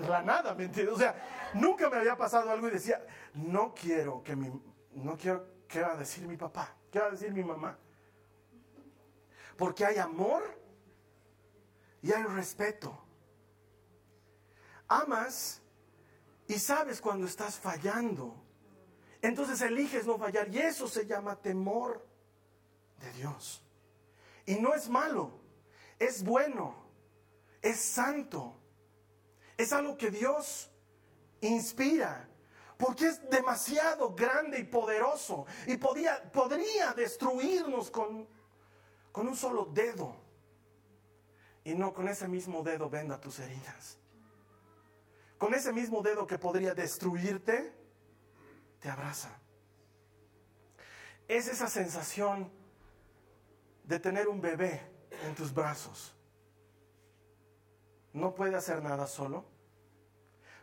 la 0.07 0.21
nada, 0.21 0.53
¿me 0.53 0.65
entiendes? 0.65 0.95
O 0.95 0.97
sea, 0.97 1.51
nunca 1.53 1.89
me 1.89 1.97
había 1.97 2.17
pasado 2.17 2.51
algo 2.51 2.67
y 2.67 2.71
decía, 2.71 3.05
no 3.33 3.73
quiero 3.73 4.23
que 4.23 4.35
mi, 4.35 4.51
no 4.93 5.17
quiero, 5.17 5.45
¿qué 5.67 5.81
va 5.81 5.93
a 5.93 5.97
decir 5.97 6.27
mi 6.27 6.37
papá? 6.37 6.75
¿Qué 6.91 6.99
va 6.99 7.07
a 7.07 7.11
decir 7.11 7.31
mi 7.31 7.43
mamá? 7.43 7.77
Porque 9.57 9.85
hay 9.85 9.97
amor 9.97 10.43
y 12.01 12.11
hay 12.11 12.23
respeto. 12.23 12.97
Amas 14.87 15.61
y 16.47 16.53
sabes 16.59 17.01
cuando 17.01 17.27
estás 17.27 17.57
fallando. 17.57 18.43
Entonces 19.21 19.61
eliges 19.61 20.05
no 20.05 20.17
fallar 20.17 20.53
y 20.53 20.59
eso 20.59 20.87
se 20.87 21.05
llama 21.05 21.35
temor 21.35 22.05
de 22.99 23.11
Dios. 23.13 23.63
Y 24.45 24.55
no 24.55 24.73
es 24.73 24.87
malo, 24.87 25.31
es 25.99 26.23
bueno, 26.23 26.86
es 27.61 27.79
santo. 27.79 28.55
Es 29.57 29.73
algo 29.73 29.97
que 29.97 30.11
Dios 30.11 30.69
inspira, 31.41 32.27
porque 32.77 33.07
es 33.07 33.29
demasiado 33.29 34.13
grande 34.13 34.59
y 34.59 34.63
poderoso 34.63 35.45
y 35.65 35.77
podía, 35.77 36.31
podría 36.31 36.93
destruirnos 36.93 37.89
con, 37.89 38.27
con 39.11 39.27
un 39.27 39.35
solo 39.35 39.65
dedo. 39.65 40.15
Y 41.63 41.73
no 41.75 41.93
con 41.93 42.07
ese 42.07 42.27
mismo 42.27 42.63
dedo 42.63 42.89
venda 42.89 43.19
tus 43.19 43.39
heridas. 43.39 43.97
Con 45.37 45.53
ese 45.53 45.73
mismo 45.73 46.01
dedo 46.01 46.25
que 46.25 46.39
podría 46.39 46.73
destruirte, 46.73 47.73
te 48.79 48.89
abraza. 48.89 49.37
Es 51.27 51.47
esa 51.47 51.67
sensación 51.67 52.49
de 53.83 53.99
tener 53.99 54.27
un 54.27 54.39
bebé 54.39 54.81
en 55.25 55.35
tus 55.35 55.53
brazos. 55.53 56.16
No 58.17 58.33
puede 58.33 58.55
hacer 58.55 58.81
nada 58.81 59.05
solo. 59.05 59.45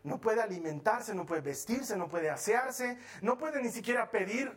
No 0.02 0.20
puede 0.20 0.42
alimentarse, 0.42 1.14
no 1.14 1.24
puede 1.24 1.40
vestirse, 1.40 1.96
no 1.96 2.08
puede 2.08 2.28
asearse, 2.28 2.98
no 3.22 3.38
puede 3.38 3.62
ni 3.62 3.70
siquiera 3.70 4.10
pedir 4.10 4.52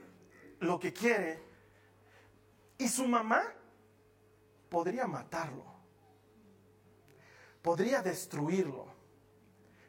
lo 0.60 0.80
que 0.80 0.92
quiere. 0.92 1.40
Y 2.80 2.90
su 2.90 3.08
mamá 3.08 3.44
podría 4.68 5.06
matarlo. 5.06 5.64
Podría 7.62 8.02
destruirlo. 8.02 8.88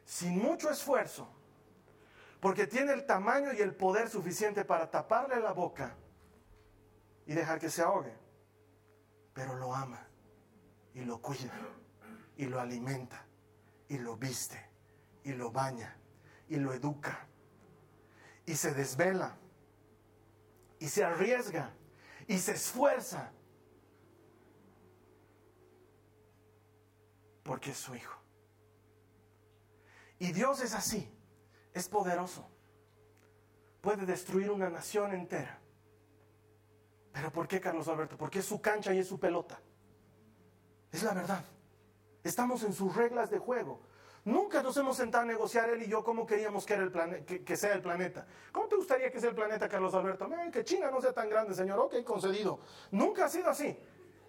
Sin 0.05 0.37
mucho 0.37 0.69
esfuerzo. 0.69 1.27
Porque 2.39 2.67
tiene 2.67 2.93
el 2.93 3.07
tamaño 3.07 3.51
y 3.53 3.59
el 3.59 3.75
poder 3.75 4.07
suficiente 4.07 4.63
para 4.63 4.89
taparle 4.89 5.39
la 5.39 5.51
boca 5.51 5.95
y 7.25 7.33
dejar 7.33 7.59
que 7.59 7.69
se 7.69 7.81
ahogue. 7.81 8.13
Pero 9.33 9.55
lo 9.55 9.73
ama 9.73 10.07
y 10.93 11.01
lo 11.01 11.19
cuida 11.19 11.51
y 12.39 12.45
lo 12.45 12.57
alimenta 12.61 13.25
y 13.89 13.97
lo 13.97 14.15
viste 14.15 14.65
y 15.25 15.33
lo 15.33 15.51
baña 15.51 15.97
y 16.47 16.55
lo 16.55 16.73
educa 16.73 17.27
y 18.45 18.55
se 18.55 18.73
desvela 18.73 19.37
y 20.79 20.87
se 20.87 21.03
arriesga 21.03 21.73
y 22.27 22.37
se 22.39 22.53
esfuerza 22.53 23.33
porque 27.43 27.71
es 27.71 27.77
su 27.77 27.93
hijo. 27.93 28.17
Y 30.17 30.31
Dios 30.31 30.61
es 30.61 30.73
así, 30.73 31.11
es 31.73 31.89
poderoso, 31.89 32.49
puede 33.81 34.05
destruir 34.05 34.49
una 34.49 34.69
nación 34.69 35.13
entera. 35.13 35.59
Pero 37.11 37.33
¿por 37.33 37.49
qué 37.49 37.59
Carlos 37.59 37.89
Alberto? 37.89 38.15
Porque 38.17 38.39
es 38.39 38.45
su 38.45 38.61
cancha 38.61 38.93
y 38.93 38.99
es 38.99 39.07
su 39.07 39.19
pelota. 39.19 39.59
Es 40.89 41.03
la 41.03 41.13
verdad. 41.13 41.43
Estamos 42.23 42.63
en 42.63 42.73
sus 42.73 42.95
reglas 42.95 43.29
de 43.29 43.39
juego. 43.39 43.81
Nunca 44.25 44.61
nos 44.61 44.75
hemos 44.77 44.97
sentado 44.97 45.23
a 45.23 45.27
negociar 45.27 45.69
él 45.69 45.83
y 45.83 45.87
yo 45.87 46.03
cómo 46.03 46.25
queríamos 46.25 46.65
que, 46.65 46.75
sea 47.55 47.73
el 47.73 47.81
planeta. 47.81 48.27
¿Cómo 48.51 48.67
te 48.67 48.75
gustaría 48.75 49.11
que 49.11 49.19
sea 49.19 49.29
el 49.29 49.35
planeta, 49.35 49.69
Carlos 49.69 49.93
Alberto? 49.93 50.29
que 50.51 50.63
China 50.63 50.91
no 50.91 51.01
sea 51.01 51.13
tan 51.13 51.29
grande, 51.29 51.55
señor. 51.55 51.79
Ok, 51.79 52.03
concedido. 52.03 52.59
Nunca 52.91 53.25
ha 53.25 53.29
sido 53.29 53.49
así. 53.49 53.77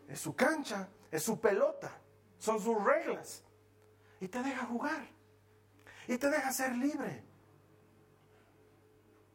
Es 0.09 0.21
su 0.21 0.35
cancha, 0.35 0.89
es 1.11 1.23
su 1.23 1.41
pelota, 1.41 1.93
son 2.39 2.61
sus 2.61 2.83
reglas. 2.83 3.45
Y 4.21 4.29
te 4.29 4.43
deja 4.43 4.67
jugar. 4.67 5.07
Y 6.07 6.19
te 6.19 6.31
deja 6.31 6.53
ser 6.53 6.77
libre. 6.77 7.25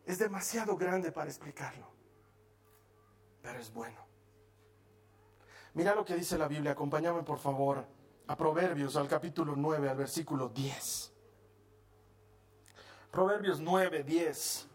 Es 0.05 0.19
demasiado 0.19 0.77
grande 0.77 1.11
para 1.11 1.29
explicarlo. 1.29 1.87
Pero 3.41 3.59
es 3.59 3.73
bueno. 3.73 4.05
Mira 5.73 5.93
lo 5.93 6.05
que 6.05 6.15
dice 6.15 6.37
la 6.37 6.47
Biblia. 6.47 6.71
Acompáñame, 6.71 7.23
por 7.23 7.39
favor, 7.39 7.85
a 8.27 8.35
Proverbios, 8.35 8.95
al 8.95 9.07
capítulo 9.07 9.55
9, 9.55 9.89
al 9.89 9.97
versículo 9.97 10.49
10. 10.49 11.13
Proverbios 13.11 13.59
9, 13.59 14.03
10. 14.03 14.67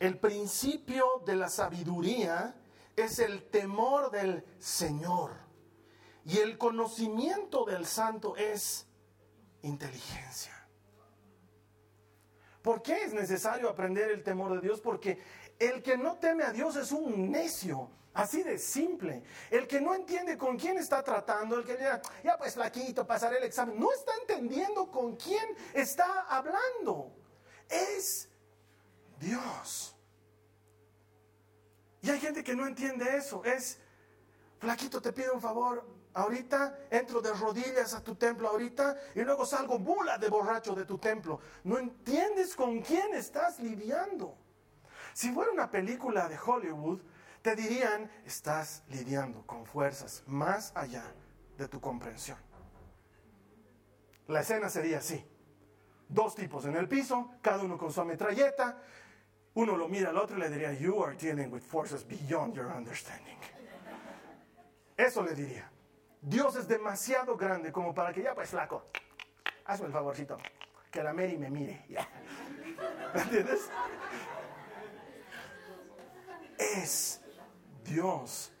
El 0.00 0.18
principio 0.18 1.22
de 1.24 1.36
la 1.36 1.48
sabiduría 1.48 2.56
es 2.96 3.18
el 3.18 3.44
temor 3.44 4.10
del 4.10 4.44
Señor. 4.58 5.32
Y 6.24 6.38
el 6.38 6.58
conocimiento 6.58 7.64
del 7.64 7.86
santo 7.86 8.36
es 8.36 8.86
inteligencia. 9.62 10.52
¿Por 12.62 12.80
qué 12.80 13.04
es 13.04 13.12
necesario 13.12 13.68
aprender 13.68 14.10
el 14.10 14.22
temor 14.22 14.54
de 14.54 14.60
Dios? 14.60 14.80
Porque 14.80 15.20
el 15.62 15.82
que 15.82 15.96
no 15.96 16.16
teme 16.16 16.44
a 16.44 16.52
Dios 16.52 16.76
es 16.76 16.92
un 16.92 17.30
necio. 17.30 17.90
Así 18.14 18.42
de 18.42 18.58
simple. 18.58 19.22
El 19.50 19.66
que 19.66 19.80
no 19.80 19.94
entiende 19.94 20.36
con 20.36 20.58
quién 20.58 20.76
está 20.76 21.02
tratando, 21.02 21.56
el 21.56 21.64
que 21.64 21.76
diga, 21.76 22.02
ya 22.22 22.36
pues 22.36 22.54
flaquito, 22.54 23.06
pasaré 23.06 23.38
el 23.38 23.44
examen, 23.44 23.78
no 23.78 23.90
está 23.92 24.12
entendiendo 24.20 24.90
con 24.90 25.16
quién 25.16 25.44
está 25.72 26.22
hablando. 26.28 27.10
Es 27.70 28.28
Dios. 29.18 29.96
Y 32.02 32.10
hay 32.10 32.20
gente 32.20 32.44
que 32.44 32.54
no 32.54 32.66
entiende 32.66 33.16
eso. 33.16 33.42
Es, 33.44 33.78
flaquito, 34.58 35.00
te 35.00 35.12
pido 35.12 35.32
un 35.32 35.40
favor, 35.40 35.86
ahorita 36.12 36.80
entro 36.90 37.22
de 37.22 37.32
rodillas 37.32 37.94
a 37.94 38.02
tu 38.02 38.16
templo 38.16 38.48
ahorita 38.48 38.96
y 39.14 39.20
luego 39.22 39.46
salgo 39.46 39.78
bula 39.78 40.18
de 40.18 40.28
borracho 40.28 40.74
de 40.74 40.84
tu 40.84 40.98
templo. 40.98 41.40
No 41.64 41.78
entiendes 41.78 42.54
con 42.54 42.82
quién 42.82 43.14
estás 43.14 43.58
lidiando. 43.58 44.41
Si 45.12 45.30
fuera 45.32 45.50
una 45.50 45.70
película 45.70 46.28
de 46.28 46.38
Hollywood, 46.38 47.00
te 47.42 47.56
dirían, 47.56 48.10
estás 48.24 48.84
lidiando 48.88 49.46
con 49.46 49.66
fuerzas 49.66 50.22
más 50.26 50.72
allá 50.74 51.04
de 51.58 51.68
tu 51.68 51.80
comprensión. 51.80 52.38
La 54.28 54.40
escena 54.40 54.68
sería 54.68 54.98
así. 54.98 55.24
Dos 56.08 56.34
tipos 56.34 56.64
en 56.66 56.76
el 56.76 56.88
piso, 56.88 57.32
cada 57.42 57.62
uno 57.62 57.76
con 57.76 57.92
su 57.92 58.04
metralleta. 58.04 58.82
Uno 59.54 59.76
lo 59.76 59.88
mira 59.88 60.10
al 60.10 60.16
otro 60.16 60.36
y 60.36 60.40
le 60.40 60.48
diría, 60.48 60.72
you 60.72 61.02
are 61.02 61.16
dealing 61.16 61.52
with 61.52 61.62
forces 61.62 62.06
beyond 62.06 62.54
your 62.54 62.66
understanding. 62.66 63.36
Eso 64.96 65.22
le 65.22 65.34
diría. 65.34 65.70
Dios 66.20 66.54
es 66.56 66.68
demasiado 66.68 67.36
grande 67.36 67.72
como 67.72 67.92
para 67.92 68.12
que 68.12 68.22
ya, 68.22 68.34
pues 68.34 68.50
flaco, 68.50 68.86
hazme 69.64 69.86
el 69.86 69.92
favorcito, 69.92 70.38
que 70.90 71.02
la 71.02 71.12
Mary 71.12 71.36
me 71.36 71.50
mire. 71.50 71.84
¿Entiendes? 73.14 73.68
Es 76.74 77.20
Dios. 77.84 78.52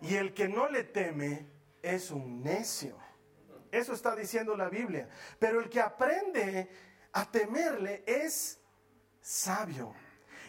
Y 0.00 0.14
el 0.14 0.34
que 0.34 0.48
no 0.48 0.68
le 0.68 0.84
teme 0.84 1.46
es 1.82 2.10
un 2.10 2.42
necio. 2.42 2.96
Eso 3.70 3.92
está 3.92 4.14
diciendo 4.14 4.56
la 4.56 4.68
Biblia. 4.68 5.08
Pero 5.38 5.60
el 5.60 5.68
que 5.68 5.80
aprende 5.80 6.68
a 7.12 7.30
temerle 7.30 8.04
es 8.06 8.60
sabio. 9.20 9.94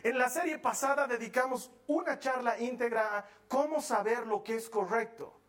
En 0.04 0.18
la 0.18 0.30
serie 0.30 0.60
pasada 0.60 1.08
dedicamos 1.08 1.72
una 1.88 2.20
charla 2.20 2.60
íntegra 2.60 3.18
a 3.18 3.30
cómo 3.48 3.82
saber 3.82 4.28
lo 4.28 4.44
que 4.44 4.56
es 4.56 4.70
correcto. 4.70 5.40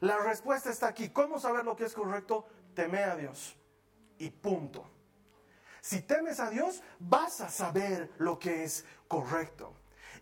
La 0.00 0.18
respuesta 0.18 0.70
está 0.70 0.88
aquí. 0.88 1.10
¿Cómo 1.10 1.38
saber 1.38 1.64
lo 1.64 1.76
que 1.76 1.84
es 1.84 1.94
correcto? 1.94 2.46
Teme 2.74 3.02
a 3.04 3.16
Dios. 3.16 3.56
Y 4.18 4.30
punto. 4.30 4.90
Si 5.80 6.02
temes 6.02 6.40
a 6.40 6.50
Dios, 6.50 6.82
vas 6.98 7.40
a 7.40 7.48
saber 7.48 8.10
lo 8.18 8.38
que 8.38 8.64
es 8.64 8.84
correcto. 9.06 9.74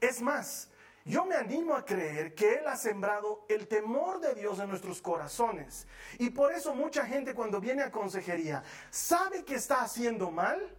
Es 0.02 0.20
más, 0.20 0.68
yo 1.04 1.24
me 1.24 1.36
animo 1.36 1.76
a 1.76 1.84
creer 1.84 2.34
que 2.34 2.54
Él 2.54 2.66
ha 2.66 2.76
sembrado 2.76 3.46
el 3.48 3.68
temor 3.68 4.18
de 4.18 4.34
Dios 4.34 4.58
en 4.58 4.68
nuestros 4.68 5.00
corazones. 5.00 5.86
Y 6.18 6.30
por 6.30 6.52
eso 6.52 6.74
mucha 6.74 7.06
gente 7.06 7.34
cuando 7.34 7.60
viene 7.60 7.84
a 7.84 7.92
consejería 7.92 8.64
sabe 8.90 9.44
que 9.44 9.54
está 9.54 9.82
haciendo 9.82 10.32
mal 10.32 10.76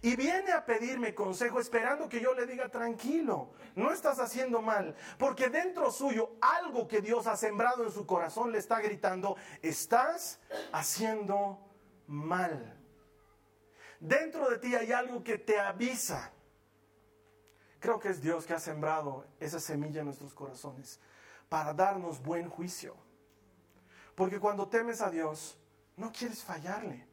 y 0.00 0.16
viene 0.16 0.52
a 0.52 0.64
pedirme 0.64 1.14
consejo 1.14 1.60
esperando 1.60 2.08
que 2.08 2.22
yo 2.22 2.32
le 2.32 2.46
diga 2.46 2.70
tranquilo, 2.70 3.52
no 3.74 3.92
estás 3.92 4.18
haciendo 4.18 4.62
mal. 4.62 4.96
Porque 5.18 5.50
dentro 5.50 5.90
suyo 5.90 6.36
algo 6.40 6.88
que 6.88 7.02
Dios 7.02 7.26
ha 7.26 7.36
sembrado 7.36 7.84
en 7.84 7.92
su 7.92 8.06
corazón 8.06 8.50
le 8.50 8.56
está 8.56 8.80
gritando, 8.80 9.36
estás 9.60 10.40
haciendo 10.72 11.58
mal. 12.06 12.80
Dentro 14.00 14.48
de 14.48 14.56
ti 14.56 14.74
hay 14.74 14.90
algo 14.90 15.22
que 15.22 15.36
te 15.36 15.60
avisa 15.60 16.33
Creo 17.84 18.00
que 18.00 18.08
es 18.08 18.22
Dios 18.22 18.46
que 18.46 18.54
ha 18.54 18.58
sembrado 18.58 19.26
esa 19.38 19.60
semilla 19.60 20.00
en 20.00 20.06
nuestros 20.06 20.32
corazones 20.32 20.98
para 21.50 21.74
darnos 21.74 22.18
buen 22.18 22.48
juicio. 22.48 22.96
Porque 24.14 24.40
cuando 24.40 24.66
temes 24.66 25.02
a 25.02 25.10
Dios, 25.10 25.58
no 25.98 26.10
quieres 26.10 26.42
fallarle. 26.42 27.06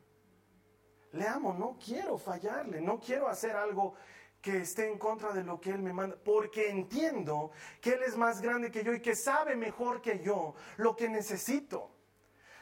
Le 1.12 1.28
amo, 1.28 1.54
no 1.54 1.78
quiero 1.78 2.18
fallarle, 2.18 2.80
no 2.80 3.02
quiero 3.02 3.28
hacer 3.28 3.54
algo 3.54 3.96
que 4.42 4.60
esté 4.60 4.90
en 4.90 4.98
contra 4.98 5.34
de 5.34 5.44
lo 5.44 5.60
que 5.60 5.72
Él 5.72 5.82
me 5.82 5.92
manda, 5.92 6.16
porque 6.24 6.70
entiendo 6.70 7.52
que 7.82 7.96
Él 7.96 8.04
es 8.04 8.16
más 8.16 8.40
grande 8.40 8.72
que 8.72 8.82
yo 8.82 8.94
y 8.94 9.02
que 9.02 9.14
sabe 9.14 9.58
mejor 9.58 10.02
que 10.02 10.24
yo 10.24 10.56
lo 10.78 10.96
que 10.96 11.10
necesito. 11.10 11.92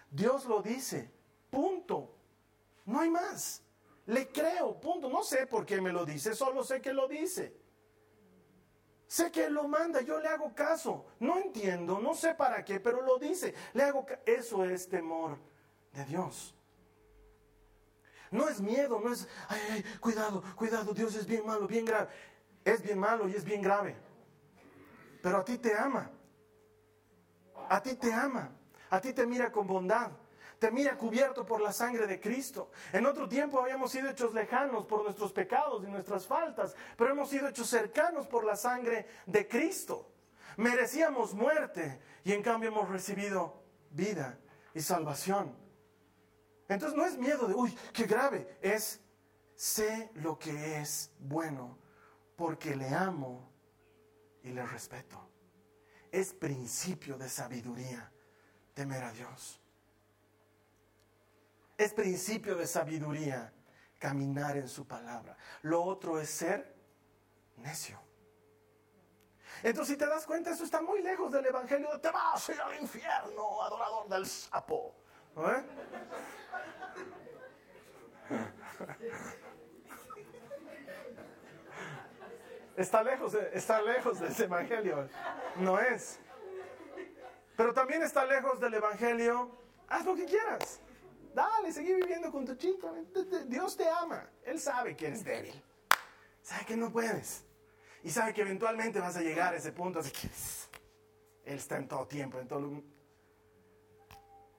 Dios 0.10 0.46
lo 0.46 0.64
dice, 0.64 1.12
punto. 1.52 2.16
No 2.86 3.02
hay 3.02 3.12
más. 3.12 3.62
Le 4.08 4.32
creo, 4.32 4.80
punto. 4.80 5.10
No 5.12 5.22
sé 5.24 5.46
por 5.46 5.64
qué 5.64 5.80
me 5.80 5.94
lo 5.94 6.08
dice, 6.08 6.34
solo 6.34 6.64
sé 6.64 6.82
que 6.82 6.92
lo 6.92 7.08
dice. 7.08 7.69
Sé 9.10 9.32
que 9.32 9.46
Él 9.46 9.56
lo 9.56 9.68
manda, 9.68 10.02
yo 10.02 10.20
le 10.20 10.28
hago 10.28 10.54
caso. 10.54 11.04
No 11.20 11.40
entiendo, 11.40 12.00
no 12.00 12.14
sé 12.14 12.36
para 12.36 12.64
qué, 12.64 12.80
pero 12.80 13.02
lo 13.02 13.18
dice. 13.18 13.56
Le 13.74 13.82
hago 13.82 14.06
Eso 14.24 14.64
es 14.64 14.88
temor 14.88 15.40
de 15.92 16.06
Dios. 16.06 16.56
No 18.30 18.48
es 18.48 18.62
miedo, 18.62 19.02
no 19.04 19.12
es, 19.12 19.28
ay, 19.48 19.60
ay, 19.72 19.86
cuidado, 20.00 20.44
cuidado, 20.56 20.94
Dios 20.94 21.16
es 21.16 21.26
bien 21.26 21.44
malo, 21.44 21.66
bien 21.66 21.86
grave. 21.86 22.08
Es 22.64 22.84
bien 22.84 23.00
malo 23.00 23.28
y 23.28 23.34
es 23.34 23.44
bien 23.44 23.64
grave. 23.64 23.98
Pero 25.24 25.38
a 25.38 25.44
ti 25.44 25.58
te 25.58 25.76
ama. 25.76 26.12
A 27.68 27.82
ti 27.82 27.96
te 27.96 28.14
ama. 28.14 28.52
A 28.92 29.02
ti 29.02 29.12
te 29.12 29.26
mira 29.26 29.52
con 29.52 29.66
bondad. 29.66 30.12
Te 30.60 30.72
mira 30.72 30.98
cubierto 30.98 31.46
por 31.46 31.62
la 31.62 31.72
sangre 31.72 32.06
de 32.06 32.20
Cristo. 32.20 32.72
En 32.92 33.06
otro 33.06 33.30
tiempo 33.30 33.62
habíamos 33.62 33.92
sido 33.92 34.10
hechos 34.10 34.34
lejanos 34.34 34.86
por 34.86 35.04
nuestros 35.04 35.32
pecados 35.32 35.84
y 35.86 35.88
nuestras 35.88 36.28
faltas, 36.28 36.76
pero 36.98 37.12
hemos 37.12 37.30
sido 37.30 37.48
hechos 37.48 37.70
cercanos 37.70 38.28
por 38.28 38.44
la 38.44 38.58
sangre 38.58 39.08
de 39.26 39.48
Cristo. 39.48 40.12
Merecíamos 40.58 41.34
muerte 41.34 42.02
y 42.26 42.34
en 42.34 42.44
cambio 42.44 42.70
hemos 42.70 42.90
recibido 42.90 43.64
vida 43.92 44.38
y 44.74 44.82
salvación. 44.82 45.56
Entonces 46.68 46.98
no 46.98 47.06
es 47.06 47.18
miedo 47.18 47.48
de, 47.48 47.56
uy, 47.56 47.76
qué 47.94 48.04
grave, 48.04 48.58
es 48.62 49.02
sé 49.56 50.12
lo 50.16 50.38
que 50.38 50.80
es 50.82 51.12
bueno 51.20 51.80
porque 52.36 52.76
le 52.76 52.90
amo 52.90 53.50
y 54.44 54.52
le 54.52 54.66
respeto. 54.66 55.26
Es 56.12 56.34
principio 56.34 57.18
de 57.18 57.30
sabiduría 57.30 58.12
temer 58.74 59.04
a 59.04 59.12
Dios. 59.12 59.62
Es 61.80 61.94
principio 61.94 62.58
de 62.58 62.68
sabiduría 62.68 63.54
caminar 64.00 64.58
en 64.58 64.68
su 64.68 64.86
palabra. 64.86 65.38
Lo 65.62 65.82
otro 65.82 66.20
es 66.20 66.30
ser 66.30 66.76
necio. 67.56 67.98
Entonces, 69.64 69.94
si 69.94 69.98
te 69.98 70.06
das 70.06 70.26
cuenta, 70.26 70.52
eso 70.52 70.66
está 70.66 70.82
muy 70.82 71.02
lejos 71.02 71.32
del 71.32 71.46
Evangelio. 71.46 71.98
Te 72.02 72.12
vas 72.12 72.50
a 72.50 72.54
ir 72.54 72.60
al 72.60 72.82
infierno, 72.82 73.64
adorador 73.64 74.10
del 74.10 74.26
sapo. 74.26 74.94
¿Eh? 75.38 75.64
Está 82.76 83.02
lejos, 83.04 83.34
está 83.54 83.82
lejos 83.82 84.20
de 84.20 84.28
ese 84.28 84.44
evangelio. 84.44 85.10
No 85.56 85.80
es. 85.80 86.20
Pero 87.56 87.74
también 87.74 88.04
está 88.04 88.26
lejos 88.26 88.60
del 88.60 88.74
evangelio. 88.74 89.50
Haz 89.88 90.04
lo 90.06 90.16
que 90.16 90.26
quieras. 90.26 90.82
Dale, 91.34 91.72
seguí 91.72 91.94
viviendo 91.94 92.32
con 92.32 92.46
tu 92.46 92.56
chico. 92.56 92.94
Dios 93.48 93.78
te 93.78 93.88
ama. 93.88 94.30
Él 94.44 94.60
sabe 94.60 94.96
que 94.96 95.08
eres 95.08 95.24
débil. 95.24 95.64
Sabe 96.42 96.66
que 96.66 96.76
no 96.76 96.92
puedes. 96.92 97.44
Y 98.04 98.10
sabe 98.10 98.34
que 98.34 98.42
eventualmente 98.42 99.00
vas 99.00 99.16
a 99.18 99.22
llegar 99.22 99.54
a 99.54 99.58
ese 99.58 99.72
punto. 99.72 100.00
Así 100.00 100.12
que 100.12 100.28
Él 101.52 101.58
está 101.58 101.78
en 101.78 101.88
todo 101.88 102.08
tiempo, 102.08 102.40
en 102.40 102.48
todo. 102.48 102.84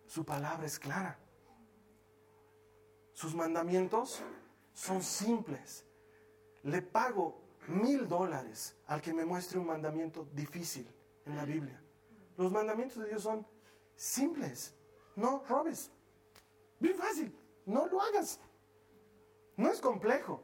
Su 0.07 0.25
palabra 0.25 0.67
es 0.67 0.79
clara. 0.79 1.19
Sus 3.13 3.35
mandamientos 3.35 4.23
son 4.73 5.03
simples. 5.03 5.85
Le 6.63 6.83
pago 6.83 7.41
mil 7.69 8.09
dólares 8.09 8.77
al 8.87 9.01
que 9.01 9.13
me 9.13 9.25
muestre 9.25 9.59
un 9.59 9.67
mandamiento 9.67 10.29
difícil 10.33 10.89
en 11.27 11.37
la 11.37 11.45
Biblia. 11.45 11.83
Los 12.37 12.51
mandamientos 12.51 12.99
de 13.03 13.09
Dios 13.09 13.23
son 13.23 13.47
simples. 13.95 14.75
No 15.17 15.45
robes. 15.49 15.91
Bien 16.81 16.97
fácil. 16.97 17.33
No 17.67 17.87
lo 17.87 18.01
hagas. 18.01 18.41
No 19.57 19.71
es 19.71 19.81
complejo. 19.81 20.43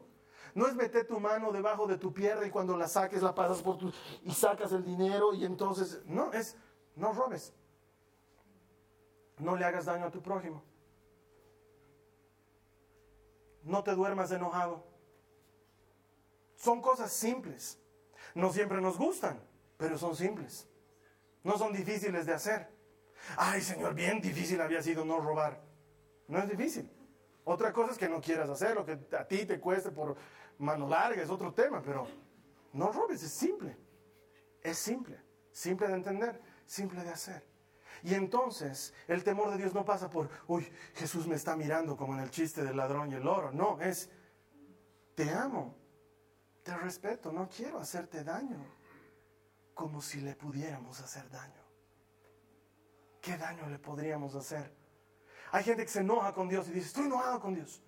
No 0.53 0.67
es 0.67 0.75
meter 0.75 1.05
tu 1.05 1.19
mano 1.19 1.51
debajo 1.51 1.85
de 1.87 1.97
tu 1.97 2.13
pierna 2.13 2.45
y 2.45 2.49
cuando 2.49 2.77
la 2.77 2.87
saques 2.87 3.21
la 3.21 3.35
pasas 3.35 3.61
por 3.61 3.77
tu... 3.77 3.91
y 4.23 4.31
sacas 4.31 4.71
el 4.71 4.85
dinero 4.85 5.33
y 5.33 5.43
entonces... 5.43 6.01
No, 6.05 6.31
es 6.31 6.55
no 6.95 7.13
robes. 7.13 7.53
No 9.37 9.55
le 9.55 9.65
hagas 9.65 9.85
daño 9.85 10.05
a 10.05 10.11
tu 10.11 10.21
prójimo. 10.21 10.63
No 13.63 13.83
te 13.83 13.93
duermas 13.93 14.31
enojado. 14.31 14.83
Son 16.55 16.81
cosas 16.81 17.11
simples. 17.11 17.79
No 18.33 18.51
siempre 18.51 18.81
nos 18.81 18.97
gustan, 18.97 19.39
pero 19.77 19.97
son 19.97 20.15
simples. 20.15 20.67
No 21.43 21.57
son 21.57 21.71
difíciles 21.71 22.25
de 22.25 22.33
hacer. 22.33 22.67
Ay, 23.37 23.61
Señor, 23.61 23.93
bien 23.93 24.21
difícil 24.21 24.59
había 24.61 24.81
sido 24.81 25.05
no 25.05 25.19
robar. 25.19 25.66
No 26.27 26.39
es 26.39 26.49
difícil. 26.49 26.89
Otra 27.45 27.71
cosa 27.71 27.91
es 27.93 27.97
que 27.97 28.09
no 28.09 28.19
quieras 28.19 28.49
hacer, 28.49 28.75
lo 28.75 28.85
que 28.85 28.99
a 29.17 29.25
ti 29.25 29.45
te 29.45 29.59
cueste 29.59 29.91
por 29.91 30.17
mano 30.57 30.87
larga 30.87 31.21
es 31.21 31.29
otro 31.29 31.53
tema, 31.53 31.81
pero 31.81 32.07
no 32.73 32.91
robes, 32.91 33.23
es 33.23 33.31
simple. 33.31 33.77
Es 34.61 34.77
simple. 34.77 35.21
Simple 35.51 35.87
de 35.87 35.93
entender, 35.93 36.41
simple 36.65 37.03
de 37.03 37.09
hacer. 37.09 37.47
Y 38.03 38.13
entonces 38.13 38.93
el 39.07 39.23
temor 39.23 39.49
de 39.51 39.57
Dios 39.57 39.73
no 39.73 39.85
pasa 39.85 40.09
por, 40.09 40.29
uy, 40.47 40.71
Jesús 40.93 41.25
me 41.25 41.35
está 41.35 41.55
mirando 41.55 41.97
como 41.97 42.13
en 42.13 42.19
el 42.19 42.29
chiste 42.29 42.63
del 42.63 42.77
ladrón 42.77 43.11
y 43.11 43.15
el 43.15 43.27
oro. 43.27 43.51
No, 43.51 43.79
es, 43.81 44.09
te 45.15 45.31
amo, 45.31 45.75
te 46.63 46.75
respeto, 46.75 47.31
no 47.31 47.49
quiero 47.49 47.79
hacerte 47.79 48.23
daño, 48.23 48.63
como 49.73 50.01
si 50.01 50.21
le 50.21 50.35
pudiéramos 50.35 50.99
hacer 50.99 51.29
daño. 51.29 51.63
¿Qué 53.21 53.37
daño 53.37 53.67
le 53.67 53.79
podríamos 53.79 54.35
hacer? 54.35 54.76
Hay 55.51 55.63
gente 55.63 55.83
que 55.83 55.89
se 55.89 55.99
enoja 55.99 56.33
con 56.33 56.49
Dios 56.49 56.67
y 56.67 56.71
dice, 56.71 56.87
estoy 56.87 57.05
enojado 57.05 57.39
con 57.39 57.55
Dios, 57.55 57.81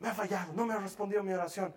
me 0.00 0.08
ha 0.08 0.14
fallado, 0.14 0.52
no 0.54 0.66
me 0.66 0.74
ha 0.74 0.78
respondido 0.78 1.22
mi 1.22 1.32
oración. 1.32 1.74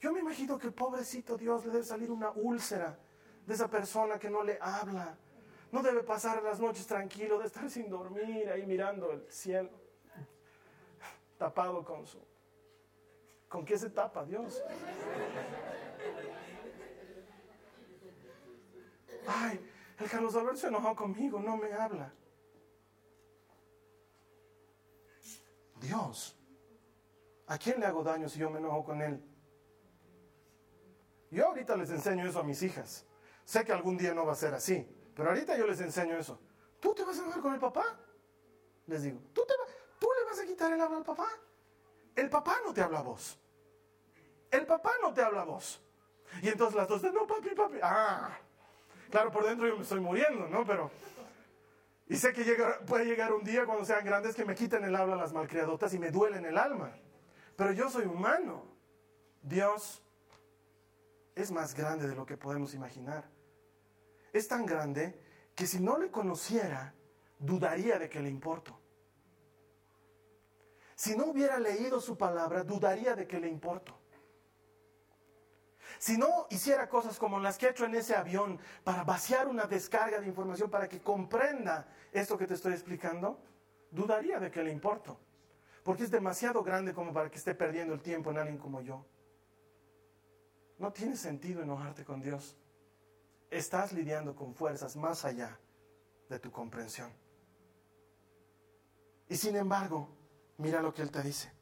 Yo 0.00 0.12
me 0.12 0.20
imagino 0.20 0.58
que 0.58 0.68
el 0.68 0.74
pobrecito 0.74 1.36
Dios 1.36 1.64
le 1.64 1.72
debe 1.72 1.84
salir 1.84 2.10
una 2.10 2.30
úlcera 2.30 2.98
de 3.46 3.54
esa 3.54 3.68
persona 3.68 4.18
que 4.18 4.30
no 4.30 4.42
le 4.42 4.58
habla 4.60 5.16
no 5.70 5.82
debe 5.82 6.02
pasar 6.02 6.42
las 6.42 6.60
noches 6.60 6.86
tranquilo, 6.86 7.38
de 7.38 7.46
estar 7.46 7.68
sin 7.70 7.90
dormir, 7.90 8.48
ahí 8.50 8.64
mirando 8.66 9.12
el 9.12 9.30
cielo, 9.30 9.70
tapado 11.36 11.84
con 11.84 12.06
su... 12.06 12.18
¿Con 13.48 13.64
qué 13.64 13.78
se 13.78 13.90
tapa 13.90 14.24
Dios? 14.24 14.62
Ay, 19.26 19.72
el 19.98 20.10
Carlos 20.10 20.34
Alberto 20.36 20.56
se 20.56 20.68
enojó 20.68 20.94
conmigo, 20.94 21.40
no 21.40 21.56
me 21.56 21.72
habla. 21.72 22.12
Dios, 25.80 26.36
¿a 27.46 27.58
quién 27.58 27.80
le 27.80 27.86
hago 27.86 28.02
daño 28.02 28.28
si 28.28 28.38
yo 28.38 28.50
me 28.50 28.58
enojo 28.58 28.84
con 28.84 29.02
él? 29.02 29.22
Yo 31.30 31.46
ahorita 31.46 31.76
les 31.76 31.90
enseño 31.90 32.26
eso 32.26 32.40
a 32.40 32.42
mis 32.42 32.62
hijas. 32.62 33.04
Sé 33.44 33.64
que 33.64 33.72
algún 33.72 33.96
día 33.96 34.14
no 34.14 34.26
va 34.26 34.32
a 34.32 34.36
ser 34.36 34.54
así. 34.54 34.86
Pero 35.14 35.30
ahorita 35.30 35.56
yo 35.56 35.66
les 35.66 35.80
enseño 35.80 36.16
eso. 36.16 36.38
¿Tú 36.80 36.94
te 36.94 37.04
vas 37.04 37.18
a 37.18 37.22
enojar 37.22 37.42
con 37.42 37.52
el 37.52 37.60
papá? 37.60 37.98
Les 38.86 39.02
digo, 39.02 39.20
¿tú, 39.32 39.42
te 39.46 39.54
¿tú 39.98 40.08
le 40.18 40.24
vas 40.30 40.38
a 40.38 40.46
quitar 40.46 40.72
el 40.72 40.80
habla 40.80 40.98
al 40.98 41.04
papá? 41.04 41.28
El 42.14 42.30
papá 42.30 42.56
no 42.64 42.72
te 42.72 42.80
habla 42.80 43.00
a 43.00 43.02
vos. 43.02 43.38
El 44.50 44.64
papá 44.66 44.92
no 45.02 45.12
te 45.12 45.22
habla 45.22 45.42
a 45.42 45.44
vos. 45.44 45.82
Y 46.42 46.48
entonces 46.48 46.76
las 46.76 46.88
dos, 46.88 47.02
no, 47.02 47.26
papi, 47.26 47.50
papi. 47.50 47.78
Ah, 47.82 48.38
claro, 49.10 49.30
por 49.30 49.44
dentro 49.44 49.66
yo 49.66 49.76
me 49.76 49.82
estoy 49.82 50.00
muriendo, 50.00 50.46
¿no? 50.48 50.64
Pero... 50.64 50.90
Y 52.08 52.16
sé 52.16 52.32
que 52.32 52.42
puede 52.86 53.04
llegar 53.04 53.32
un 53.32 53.44
día 53.44 53.66
cuando 53.66 53.84
sean 53.84 54.04
grandes 54.04 54.34
que 54.34 54.44
me 54.44 54.54
quiten 54.54 54.82
el 54.84 54.96
habla 54.96 55.16
las 55.16 55.32
malcriadotas 55.32 55.92
y 55.94 55.98
me 55.98 56.10
duelen 56.10 56.44
el 56.46 56.56
alma. 56.56 56.92
Pero 57.56 57.72
yo 57.72 57.90
soy 57.90 58.06
humano. 58.06 58.64
Dios 59.42 60.02
es 61.34 61.50
más 61.50 61.74
grande 61.74 62.08
de 62.08 62.14
lo 62.14 62.24
que 62.24 62.36
podemos 62.36 62.74
imaginar 62.74 63.24
es 64.32 64.48
tan 64.48 64.66
grande 64.66 65.18
que 65.54 65.66
si 65.66 65.80
no 65.80 65.98
le 65.98 66.10
conociera, 66.10 66.94
dudaría 67.38 67.98
de 67.98 68.08
que 68.08 68.20
le 68.20 68.28
importo. 68.28 68.78
Si 70.94 71.16
no 71.16 71.26
hubiera 71.26 71.58
leído 71.58 72.00
su 72.00 72.16
palabra, 72.16 72.64
dudaría 72.64 73.14
de 73.14 73.26
que 73.26 73.40
le 73.40 73.48
importo. 73.48 73.97
Si 75.98 76.16
no 76.16 76.46
hiciera 76.50 76.88
cosas 76.88 77.18
como 77.18 77.40
las 77.40 77.58
que 77.58 77.66
he 77.66 77.70
hecho 77.70 77.84
en 77.84 77.94
ese 77.94 78.14
avión 78.14 78.58
para 78.84 79.04
vaciar 79.04 79.48
una 79.48 79.66
descarga 79.66 80.20
de 80.20 80.26
información 80.26 80.70
para 80.70 80.88
que 80.88 81.00
comprenda 81.00 81.88
esto 82.12 82.38
que 82.38 82.46
te 82.46 82.54
estoy 82.54 82.72
explicando, 82.72 83.40
dudaría 83.90 84.38
de 84.38 84.50
que 84.50 84.62
le 84.62 84.70
importo. 84.70 85.18
Porque 85.82 86.04
es 86.04 86.10
demasiado 86.10 86.62
grande 86.62 86.94
como 86.94 87.12
para 87.12 87.30
que 87.30 87.38
esté 87.38 87.54
perdiendo 87.54 87.94
el 87.94 88.02
tiempo 88.02 88.30
en 88.30 88.38
alguien 88.38 88.58
como 88.58 88.80
yo. 88.80 89.04
No 90.78 90.92
tiene 90.92 91.16
sentido 91.16 91.62
enojarte 91.62 92.04
con 92.04 92.20
Dios 92.20 92.56
estás 93.50 93.92
lidiando 93.92 94.34
con 94.34 94.54
fuerzas 94.54 94.96
más 94.96 95.24
allá 95.24 95.58
de 96.28 96.38
tu 96.38 96.50
comprensión. 96.50 97.10
Y 99.28 99.36
sin 99.36 99.56
embargo, 99.56 100.08
mira 100.58 100.82
lo 100.82 100.92
que 100.92 101.02
Él 101.02 101.10
te 101.10 101.22
dice. 101.22 101.52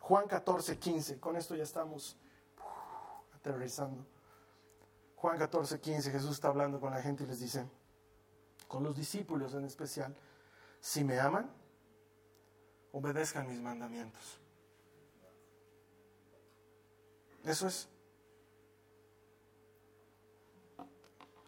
Juan 0.00 0.26
14, 0.26 0.78
15, 0.78 1.20
con 1.20 1.36
esto 1.36 1.54
ya 1.54 1.62
estamos 1.62 2.18
aterrizando. 3.42 4.06
Juan 5.16 5.36
14, 5.36 5.80
15, 5.80 6.10
Jesús 6.10 6.30
está 6.32 6.48
hablando 6.48 6.80
con 6.80 6.92
la 6.92 7.02
gente 7.02 7.24
y 7.24 7.26
les 7.26 7.40
dice, 7.40 7.66
con 8.68 8.84
los 8.84 8.96
discípulos 8.96 9.54
en 9.54 9.64
especial, 9.64 10.16
si 10.80 11.04
me 11.04 11.18
aman, 11.18 11.50
obedezcan 12.92 13.48
mis 13.48 13.60
mandamientos. 13.60 14.40
Eso 17.44 17.66
es. 17.66 17.88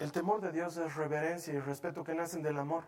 El 0.00 0.10
temor 0.10 0.40
de 0.40 0.50
Dios 0.50 0.76
es 0.76 0.96
reverencia 0.96 1.54
y 1.54 1.60
respeto 1.60 2.02
que 2.02 2.14
nacen 2.14 2.42
del 2.42 2.58
amor. 2.58 2.84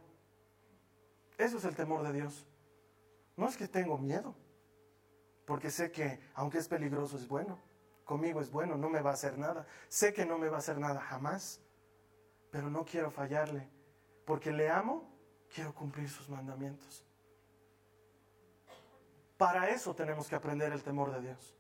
Eso 1.39 1.59
es 1.59 1.65
el 1.65 1.77
temor 1.77 2.03
de 2.03 2.13
Dios. 2.13 2.45
No 3.37 3.49
es 3.49 3.57
que 3.57 3.69
tengo 3.69 3.99
miedo, 3.99 4.35
porque 5.47 5.71
sé 5.71 5.93
que 5.93 6.21
aunque 6.35 6.59
es 6.59 6.67
peligroso 6.67 7.17
es 7.17 7.29
bueno 7.29 7.66
conmigo 8.07 8.41
es 8.41 8.51
bueno, 8.51 8.79
no 8.79 8.89
me 8.89 9.03
va 9.03 9.11
a 9.11 9.15
hacer 9.15 9.37
nada. 9.37 9.67
Sé 9.89 10.15
que 10.15 10.25
no 10.25 10.39
me 10.39 10.49
va 10.49 10.57
a 10.57 10.61
hacer 10.61 10.79
nada 10.79 11.01
jamás, 11.01 11.61
pero 12.51 12.71
no 12.71 12.85
quiero 12.87 13.11
fallarle, 13.11 13.69
porque 14.25 14.53
le 14.53 14.71
amo, 14.71 15.13
quiero 15.53 15.75
cumplir 15.75 16.09
sus 16.09 16.31
mandamientos. 16.31 17.05
Para 19.37 19.69
eso 19.69 19.95
tenemos 19.95 20.29
que 20.29 20.37
aprender 20.37 20.73
el 20.73 20.83
temor 20.83 21.13
de 21.13 21.21
Dios, 21.21 21.55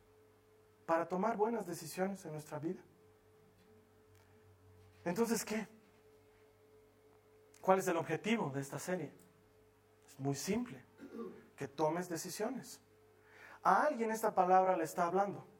para 0.86 1.06
tomar 1.06 1.36
buenas 1.36 1.66
decisiones 1.66 2.24
en 2.24 2.32
nuestra 2.32 2.58
vida. 2.58 2.80
Entonces, 5.04 5.44
¿qué? 5.44 5.68
¿Cuál 7.60 7.80
es 7.80 7.88
el 7.88 7.96
objetivo 7.96 8.50
de 8.50 8.60
esta 8.60 8.78
serie? 8.78 9.12
Es 10.06 10.18
muy 10.18 10.36
simple, 10.36 10.82
que 11.56 11.66
tomes 11.66 12.08
decisiones. 12.08 12.80
A 13.62 13.82
alguien 13.82 14.12
esta 14.12 14.32
palabra 14.32 14.76
le 14.76 14.84
está 14.84 15.06
hablando. 15.06 15.55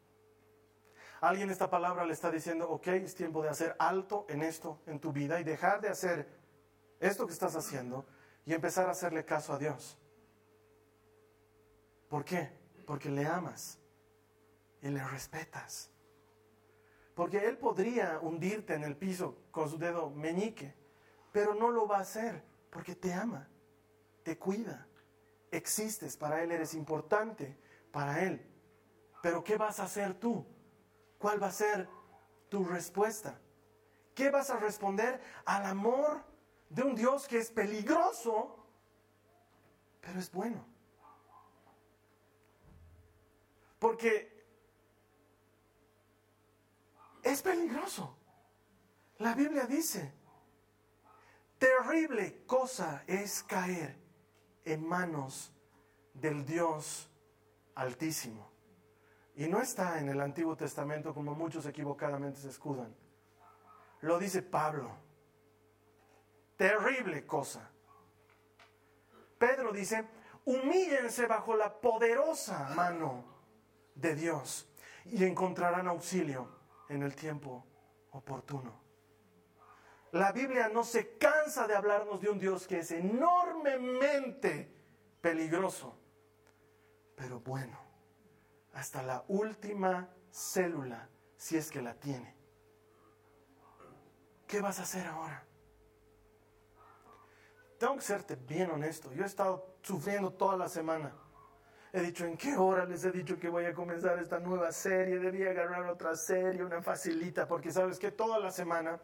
Alguien 1.27 1.51
esta 1.51 1.69
palabra 1.69 2.05
le 2.05 2.13
está 2.13 2.31
diciendo, 2.31 2.71
ok, 2.71 2.87
es 2.87 3.17
tiempo 3.17 3.43
de 3.43 3.49
hacer 3.49 3.75
alto 3.81 4.27
en 4.29 4.45
esto, 4.45 4.79
en 4.87 5.01
tu 5.01 5.13
vida, 5.13 5.41
y 5.41 5.45
dejar 5.45 5.81
de 5.81 5.89
hacer 5.89 6.29
esto 7.01 7.27
que 7.27 7.33
estás 7.33 7.57
haciendo 7.57 8.07
y 8.45 8.55
empezar 8.55 8.87
a 8.87 8.93
hacerle 8.93 9.25
caso 9.25 9.53
a 9.53 9.59
Dios. 9.59 9.99
¿Por 12.09 12.25
qué? 12.25 12.53
Porque 12.87 13.11
le 13.11 13.27
amas 13.27 13.77
y 14.81 14.87
le 14.87 15.05
respetas. 15.05 15.91
Porque 17.17 17.45
Él 17.45 17.59
podría 17.59 18.21
hundirte 18.21 18.75
en 18.75 18.85
el 18.85 18.97
piso 18.97 19.37
con 19.51 19.69
su 19.69 19.79
dedo 19.79 20.11
meñique, 20.11 20.77
pero 21.33 21.57
no 21.57 21.73
lo 21.73 21.89
va 21.89 21.97
a 21.97 22.03
hacer 22.03 22.41
porque 22.71 22.95
te 22.95 23.13
ama, 23.13 23.49
te 24.23 24.39
cuida, 24.39 24.87
existes, 25.51 26.17
para 26.17 26.45
Él 26.45 26.53
eres 26.53 26.73
importante, 26.75 27.59
para 27.91 28.23
Él. 28.23 28.49
Pero 29.21 29.43
¿qué 29.43 29.57
vas 29.57 29.81
a 29.81 29.87
hacer 29.87 30.15
tú? 30.15 30.47
¿Cuál 31.19 31.43
va 31.43 31.49
a 31.49 31.53
ser 31.53 31.89
tu 32.49 32.65
respuesta? 32.65 33.39
¿Qué 34.15 34.31
vas 34.31 34.51
a 34.51 34.59
responder 34.59 35.21
al 35.45 35.67
amor 35.67 36.25
de 36.71 36.83
un 36.83 36.95
Dios 36.95 37.29
que 37.29 37.39
es 37.39 37.51
peligroso, 37.51 38.57
pero 40.01 40.19
es 40.19 40.31
bueno? 40.33 40.65
Porque 43.79 44.45
es 47.23 47.43
peligroso. 47.43 48.17
La 49.19 49.35
Biblia 49.35 49.67
dice, 49.67 50.13
terrible 51.59 52.45
cosa 52.47 53.03
es 53.07 53.43
caer 53.43 53.97
en 54.65 54.87
manos 54.87 55.53
del 56.15 56.45
Dios 56.45 57.11
altísimo. 57.75 58.56
Y 59.37 59.49
no 59.49 59.61
está 59.61 60.01
en 60.01 60.09
el 60.09 60.21
Antiguo 60.23 60.57
Testamento 60.57 61.13
como 61.13 61.35
muchos 61.35 61.67
equivocadamente 61.67 62.41
se 62.41 62.49
escudan. 62.49 62.95
Lo 64.01 64.19
dice 64.19 64.41
Pablo. 64.41 64.91
Terrible 66.57 67.27
cosa. 67.27 67.71
Pedro 69.39 69.73
dice, 69.73 70.07
humíllense 70.47 71.27
bajo 71.27 71.55
la 71.55 71.81
poderosa 71.81 72.71
mano 72.75 73.25
de 73.95 74.15
Dios 74.15 74.73
y 75.05 75.23
encontrarán 75.25 75.87
auxilio 75.87 76.49
en 76.89 77.03
el 77.03 77.15
tiempo 77.15 77.67
oportuno. 78.13 78.81
La 80.13 80.33
Biblia 80.33 80.71
no 80.71 80.83
se 80.83 81.19
cansa 81.19 81.67
de 81.67 81.77
hablarnos 81.77 82.23
de 82.23 82.31
un 82.31 82.39
Dios 82.39 82.67
que 82.67 82.79
es 82.79 82.91
enormemente 82.91 84.73
peligroso, 85.21 85.95
pero 87.15 87.39
bueno 87.41 87.86
hasta 88.77 89.03
la 89.03 89.25
última 89.29 90.07
célula, 90.31 91.09
si 91.37 91.57
es 91.57 91.71
que 91.71 91.81
la 91.81 91.95
tiene. 91.95 92.37
¿Qué 94.47 94.61
vas 94.61 94.79
a 94.79 94.83
hacer 94.83 95.07
ahora? 95.07 95.43
Tengo 97.79 97.97
que 97.97 98.03
serte 98.03 98.37
bien 98.37 98.71
honesto. 98.71 99.13
Yo 99.15 99.23
he 99.23 99.27
estado 99.27 99.79
sufriendo 99.83 100.31
toda 100.31 100.59
la 100.59 100.69
semana. 100.69 101.11
He 101.91 102.03
dicho, 102.03 102.27
¿en 102.27 102.37
qué 102.37 102.55
hora 102.55 102.85
les 102.85 103.03
he 103.05 103.13
dicho 103.13 103.39
que 103.39 103.49
voy 103.49 103.65
a 103.65 103.73
comenzar 103.73 104.19
esta 104.19 104.39
nueva 104.39 104.71
serie? 104.73 105.19
Debía 105.19 105.51
agarrar 105.51 105.87
otra 105.87 106.15
serie, 106.15 106.63
una 106.63 106.83
facilita, 106.83 107.49
porque 107.49 107.71
sabes 107.73 107.99
que 107.99 108.11
toda 108.11 108.39
la 108.39 108.51
semana 108.51 109.01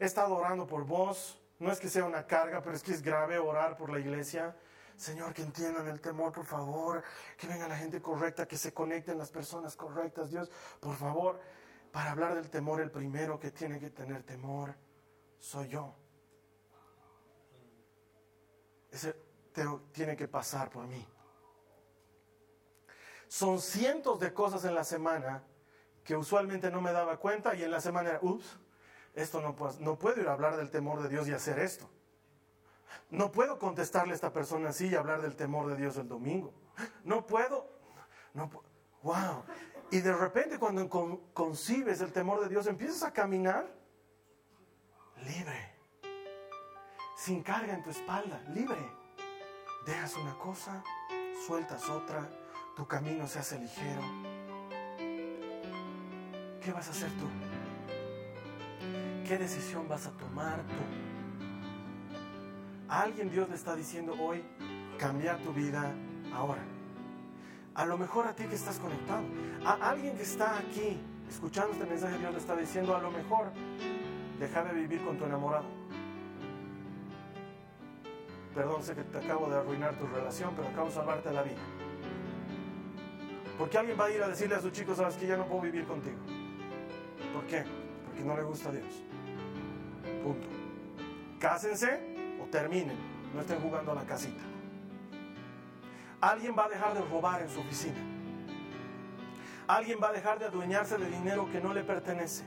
he 0.00 0.06
estado 0.06 0.34
orando 0.34 0.66
por 0.66 0.84
vos. 0.84 1.40
No 1.60 1.70
es 1.70 1.78
que 1.78 1.88
sea 1.88 2.04
una 2.04 2.26
carga, 2.26 2.60
pero 2.62 2.74
es 2.74 2.82
que 2.82 2.90
es 2.90 3.00
grave 3.00 3.38
orar 3.38 3.76
por 3.76 3.90
la 3.90 4.00
iglesia. 4.00 4.56
Señor, 4.96 5.34
que 5.34 5.42
entiendan 5.42 5.88
el 5.88 6.00
temor, 6.00 6.32
por 6.32 6.46
favor, 6.46 7.02
que 7.36 7.46
venga 7.46 7.66
la 7.66 7.76
gente 7.76 8.00
correcta, 8.00 8.46
que 8.46 8.56
se 8.56 8.72
conecten 8.72 9.18
las 9.18 9.30
personas 9.30 9.76
correctas. 9.76 10.30
Dios, 10.30 10.50
por 10.80 10.96
favor, 10.96 11.40
para 11.90 12.12
hablar 12.12 12.34
del 12.34 12.48
temor, 12.50 12.80
el 12.80 12.90
primero 12.90 13.38
que 13.38 13.50
tiene 13.50 13.78
que 13.78 13.90
tener 13.90 14.22
temor 14.22 14.74
soy 15.38 15.68
yo. 15.68 15.94
Ese 18.90 19.16
tiene 19.92 20.16
que 20.16 20.28
pasar 20.28 20.70
por 20.70 20.86
mí. 20.86 21.06
Son 23.28 23.60
cientos 23.60 24.20
de 24.20 24.32
cosas 24.32 24.64
en 24.64 24.74
la 24.74 24.84
semana 24.84 25.42
que 26.04 26.16
usualmente 26.16 26.70
no 26.70 26.80
me 26.80 26.92
daba 26.92 27.16
cuenta 27.18 27.54
y 27.54 27.62
en 27.62 27.70
la 27.70 27.80
semana 27.80 28.10
era, 28.10 28.18
ups, 28.22 28.58
esto 29.14 29.40
no, 29.40 29.56
no 29.80 29.98
puedo 29.98 30.20
ir 30.20 30.28
a 30.28 30.32
hablar 30.32 30.56
del 30.56 30.70
temor 30.70 31.02
de 31.02 31.08
Dios 31.08 31.26
y 31.28 31.32
hacer 31.32 31.58
esto. 31.58 31.88
No 33.10 33.30
puedo 33.30 33.58
contestarle 33.58 34.12
a 34.12 34.14
esta 34.14 34.32
persona 34.32 34.70
así 34.70 34.88
y 34.88 34.94
hablar 34.94 35.22
del 35.22 35.36
temor 35.36 35.68
de 35.68 35.76
Dios 35.76 35.96
el 35.96 36.08
domingo. 36.08 36.52
No 37.04 37.26
puedo. 37.26 37.68
No, 38.32 38.50
wow. 39.02 39.44
Y 39.90 40.00
de 40.00 40.12
repente 40.12 40.58
cuando 40.58 40.88
concibes 41.32 42.00
el 42.00 42.12
temor 42.12 42.40
de 42.40 42.48
Dios, 42.48 42.66
empiezas 42.66 43.02
a 43.04 43.12
caminar 43.12 43.72
libre. 45.24 45.74
Sin 47.16 47.42
carga 47.42 47.74
en 47.74 47.82
tu 47.82 47.90
espalda, 47.90 48.42
libre. 48.52 48.78
Dejas 49.86 50.16
una 50.16 50.36
cosa, 50.38 50.82
sueltas 51.46 51.88
otra, 51.88 52.28
tu 52.74 52.86
camino 52.88 53.28
se 53.28 53.38
hace 53.38 53.58
ligero. 53.58 54.02
¿Qué 56.60 56.72
vas 56.72 56.88
a 56.88 56.90
hacer 56.90 57.10
tú? 57.12 57.28
¿Qué 59.28 59.38
decisión 59.38 59.86
vas 59.86 60.06
a 60.06 60.10
tomar 60.12 60.62
tú? 60.62 61.03
Alguien 62.88 63.30
Dios 63.30 63.48
le 63.48 63.54
está 63.54 63.74
diciendo 63.74 64.14
hoy, 64.20 64.42
cambia 64.98 65.38
tu 65.38 65.52
vida 65.52 65.92
ahora. 66.34 66.62
A 67.74 67.86
lo 67.86 67.98
mejor 67.98 68.26
a 68.26 68.34
ti 68.34 68.44
que 68.44 68.54
estás 68.54 68.78
conectado, 68.78 69.24
a 69.64 69.90
alguien 69.90 70.16
que 70.16 70.22
está 70.22 70.58
aquí 70.58 71.00
escuchando 71.28 71.72
este 71.72 71.86
mensaje, 71.86 72.18
Dios 72.18 72.32
le 72.32 72.38
está 72.38 72.54
diciendo, 72.56 72.94
a 72.94 73.00
lo 73.00 73.10
mejor 73.10 73.52
deja 74.38 74.62
de 74.64 74.74
vivir 74.74 75.04
con 75.04 75.16
tu 75.16 75.24
enamorado. 75.24 75.64
Perdón, 78.54 78.82
sé 78.84 78.94
que 78.94 79.02
te 79.02 79.18
acabo 79.18 79.48
de 79.48 79.56
arruinar 79.56 79.98
tu 79.98 80.06
relación, 80.06 80.52
pero 80.54 80.68
acabo 80.68 80.86
de 80.88 80.94
salvarte 80.94 81.32
la 81.32 81.42
vida. 81.42 81.58
Porque 83.58 83.78
alguien 83.78 83.98
va 83.98 84.06
a 84.06 84.10
ir 84.10 84.22
a 84.22 84.28
decirle 84.28 84.56
a 84.56 84.60
su 84.60 84.70
chico, 84.70 84.94
sabes 84.94 85.16
que 85.16 85.26
ya 85.26 85.36
no 85.36 85.46
puedo 85.46 85.62
vivir 85.62 85.84
contigo. 85.86 86.18
¿Por 87.32 87.44
qué? 87.46 87.64
Porque 88.04 88.22
no 88.22 88.36
le 88.36 88.42
gusta 88.42 88.68
a 88.68 88.72
Dios. 88.72 89.02
Punto. 90.22 90.46
Cásense 91.40 92.13
terminen, 92.54 92.96
no 93.34 93.40
estén 93.40 93.60
jugando 93.60 93.90
a 93.90 93.96
la 93.96 94.04
casita. 94.04 94.44
Alguien 96.20 96.54
va 96.56 96.66
a 96.66 96.68
dejar 96.68 96.94
de 96.94 97.00
robar 97.00 97.42
en 97.42 97.50
su 97.50 97.58
oficina. 97.58 97.98
Alguien 99.66 99.98
va 100.00 100.10
a 100.10 100.12
dejar 100.12 100.38
de 100.38 100.44
adueñarse 100.44 100.96
de 100.96 101.10
dinero 101.10 101.50
que 101.50 101.60
no 101.60 101.74
le 101.74 101.82
pertenece. 101.82 102.44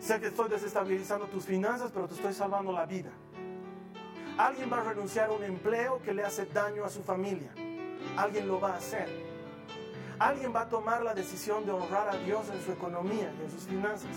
Sé 0.00 0.18
que 0.18 0.26
estoy 0.26 0.48
desestabilizando 0.48 1.26
tus 1.26 1.44
finanzas, 1.44 1.92
pero 1.94 2.08
te 2.08 2.14
estoy 2.14 2.34
salvando 2.34 2.72
la 2.72 2.86
vida. 2.86 3.10
Alguien 4.36 4.68
va 4.70 4.80
a 4.80 4.84
renunciar 4.84 5.30
a 5.30 5.32
un 5.32 5.44
empleo 5.44 6.02
que 6.02 6.12
le 6.12 6.24
hace 6.24 6.46
daño 6.46 6.84
a 6.84 6.88
su 6.88 7.04
familia. 7.04 7.52
Alguien 8.16 8.48
lo 8.48 8.58
va 8.60 8.72
a 8.72 8.76
hacer. 8.78 9.08
Alguien 10.18 10.52
va 10.52 10.62
a 10.62 10.68
tomar 10.68 11.04
la 11.04 11.14
decisión 11.14 11.64
de 11.64 11.70
honrar 11.70 12.08
a 12.08 12.18
Dios 12.18 12.48
en 12.52 12.60
su 12.64 12.72
economía 12.72 13.32
y 13.38 13.44
en 13.44 13.50
sus 13.50 13.62
finanzas. 13.62 14.16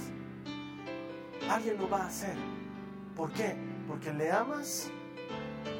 Alguien 1.47 1.77
lo 1.77 1.87
va 1.87 2.01
a 2.01 2.07
hacer. 2.07 2.35
¿Por 3.15 3.31
qué? 3.31 3.68
Porque 3.89 4.13
le 4.13 4.31
amas 4.31 4.91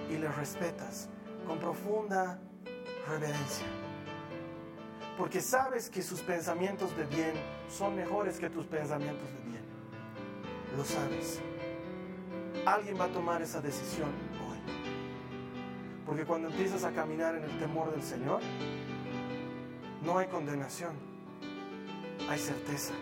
y 0.10 0.18
le 0.18 0.28
respetas 0.30 1.07
con 1.45 1.60
profunda 1.60 2.41
reverencia. 3.07 3.68
porque 5.16 5.41
sabes 5.41 5.89
que 5.89 6.01
sus 6.01 6.22
pensamientos 6.22 6.95
de 6.95 7.05
bien 7.05 7.34
son 7.70 7.95
mejores 7.95 8.39
que 8.39 8.49
tus 8.49 8.66
pensamientos 8.66 9.28
de 9.34 9.49
bien. 9.49 9.64
Lo 10.78 10.86
sabes. 10.86 11.41
Alguien 12.66 12.97
va 12.97 13.05
a 13.05 13.10
tomar 13.10 13.41
esa 13.41 13.60
decisión 13.60 14.10
hoy. 14.47 14.57
Porque 16.05 16.24
cuando 16.24 16.47
empiezas 16.47 16.86
a 16.86 16.91
caminar 16.91 17.36
en 17.36 17.43
el 17.43 17.60
temor 17.60 17.91
del 17.91 18.01
Señor, 18.01 18.39
no 20.05 20.18
hay 20.18 20.28
condenación, 20.28 20.93
hay 22.30 22.39
certeza. 22.39 22.93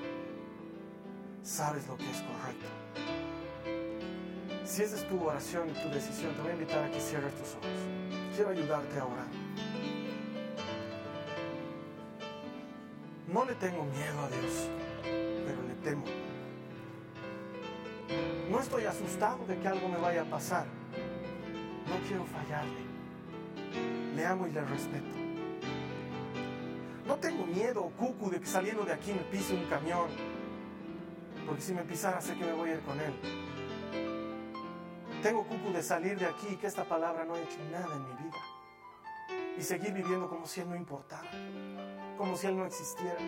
Sabes 1.43 1.87
lo 1.87 1.97
que 1.97 2.09
es 2.09 2.21
correcto. 2.23 2.86
Si 4.67 4.83
esa 4.83 4.97
es 4.97 5.07
tu 5.07 5.23
oración 5.23 5.69
y 5.69 5.81
tu 5.81 5.89
decisión, 5.89 6.35
te 6.35 6.41
voy 6.41 6.51
a 6.51 6.53
invitar 6.53 6.83
a 6.83 6.91
que 6.91 6.99
cierres 6.99 7.33
tus 7.35 7.55
ojos. 7.55 7.69
Quiero 8.35 8.49
ayudarte 8.49 8.99
a 8.99 9.05
orar. 9.05 9.27
No 13.31 13.45
le 13.45 13.55
tengo 13.55 13.85
miedo 13.85 14.19
a 14.19 14.27
Dios, 14.27 14.69
pero 15.03 15.61
le 15.63 15.73
temo. 15.75 16.03
No 18.51 18.59
estoy 18.59 18.83
asustado 18.83 19.45
de 19.47 19.57
que 19.57 19.67
algo 19.69 19.87
me 19.87 19.97
vaya 19.97 20.23
a 20.23 20.25
pasar. 20.25 20.65
No 21.87 22.05
quiero 22.05 22.25
fallarle. 22.25 22.81
Le 24.17 24.25
amo 24.25 24.47
y 24.47 24.51
le 24.51 24.61
respeto. 24.65 25.15
No 27.07 27.15
tengo 27.15 27.45
miedo, 27.47 27.89
cucu, 27.97 28.29
de 28.29 28.41
que 28.41 28.45
saliendo 28.45 28.83
de 28.83 28.91
aquí 28.91 29.13
me 29.13 29.21
pise 29.31 29.55
un 29.55 29.63
camión. 29.69 30.09
Porque 31.45 31.61
si 31.61 31.73
me 31.73 31.83
pisara 31.83 32.19
sé 32.19 32.35
que 32.35 32.43
me 32.43 32.51
voy 32.51 32.71
a 32.71 32.73
ir 32.73 32.81
con 32.81 32.99
él. 32.99 33.13
Tengo 35.27 35.43
cucu 35.43 35.73
de 35.73 35.83
salir 35.83 36.17
de 36.17 36.25
aquí 36.25 36.47
y 36.51 36.55
que 36.55 36.67
esta 36.67 36.85
palabra 36.85 37.25
no 37.25 37.33
ha 37.33 37.39
hecho 37.41 37.59
nada 37.69 37.93
en 37.93 38.01
mi 38.01 38.13
vida. 38.23 38.37
Y 39.57 39.61
seguir 39.61 39.91
viviendo 39.91 40.29
como 40.29 40.47
si 40.47 40.61
él 40.61 40.69
no 40.69 40.75
importara. 40.77 41.29
Como 42.17 42.37
si 42.37 42.47
él 42.47 42.55
no 42.55 42.65
existiera. 42.65 43.19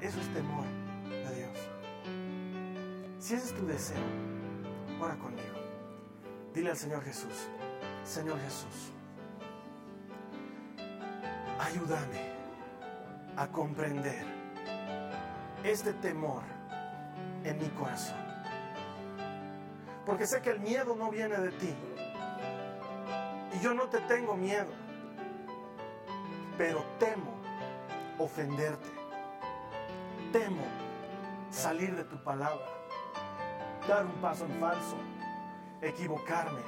Eso 0.00 0.18
es 0.18 0.32
temor 0.32 0.64
de 1.10 1.34
Dios. 1.36 1.58
Si 3.18 3.34
ese 3.34 3.44
es 3.44 3.54
tu 3.54 3.66
deseo, 3.66 4.02
ora 4.98 5.16
conmigo. 5.16 5.52
Dile 6.54 6.70
al 6.70 6.78
Señor 6.78 7.04
Jesús, 7.04 7.50
Señor 8.02 8.40
Jesús, 8.40 8.90
ayúdame 11.60 12.32
a 13.36 13.48
comprender 13.48 14.24
este 15.62 15.92
temor 15.92 16.42
en 17.44 17.58
mi 17.58 17.68
corazón. 17.78 18.21
Porque 20.04 20.26
sé 20.26 20.42
que 20.42 20.50
el 20.50 20.60
miedo 20.60 20.96
no 20.96 21.10
viene 21.10 21.36
de 21.36 21.50
ti. 21.52 21.74
Y 23.54 23.60
yo 23.60 23.74
no 23.74 23.84
te 23.84 24.00
tengo 24.00 24.36
miedo. 24.36 24.70
Pero 26.58 26.84
temo 26.98 27.32
ofenderte. 28.18 28.88
Temo 30.32 30.64
salir 31.50 31.94
de 31.94 32.04
tu 32.04 32.22
palabra. 32.22 32.66
Dar 33.86 34.04
un 34.06 34.12
paso 34.20 34.44
en 34.44 34.58
falso. 34.60 34.96
Equivocarme. 35.80 36.60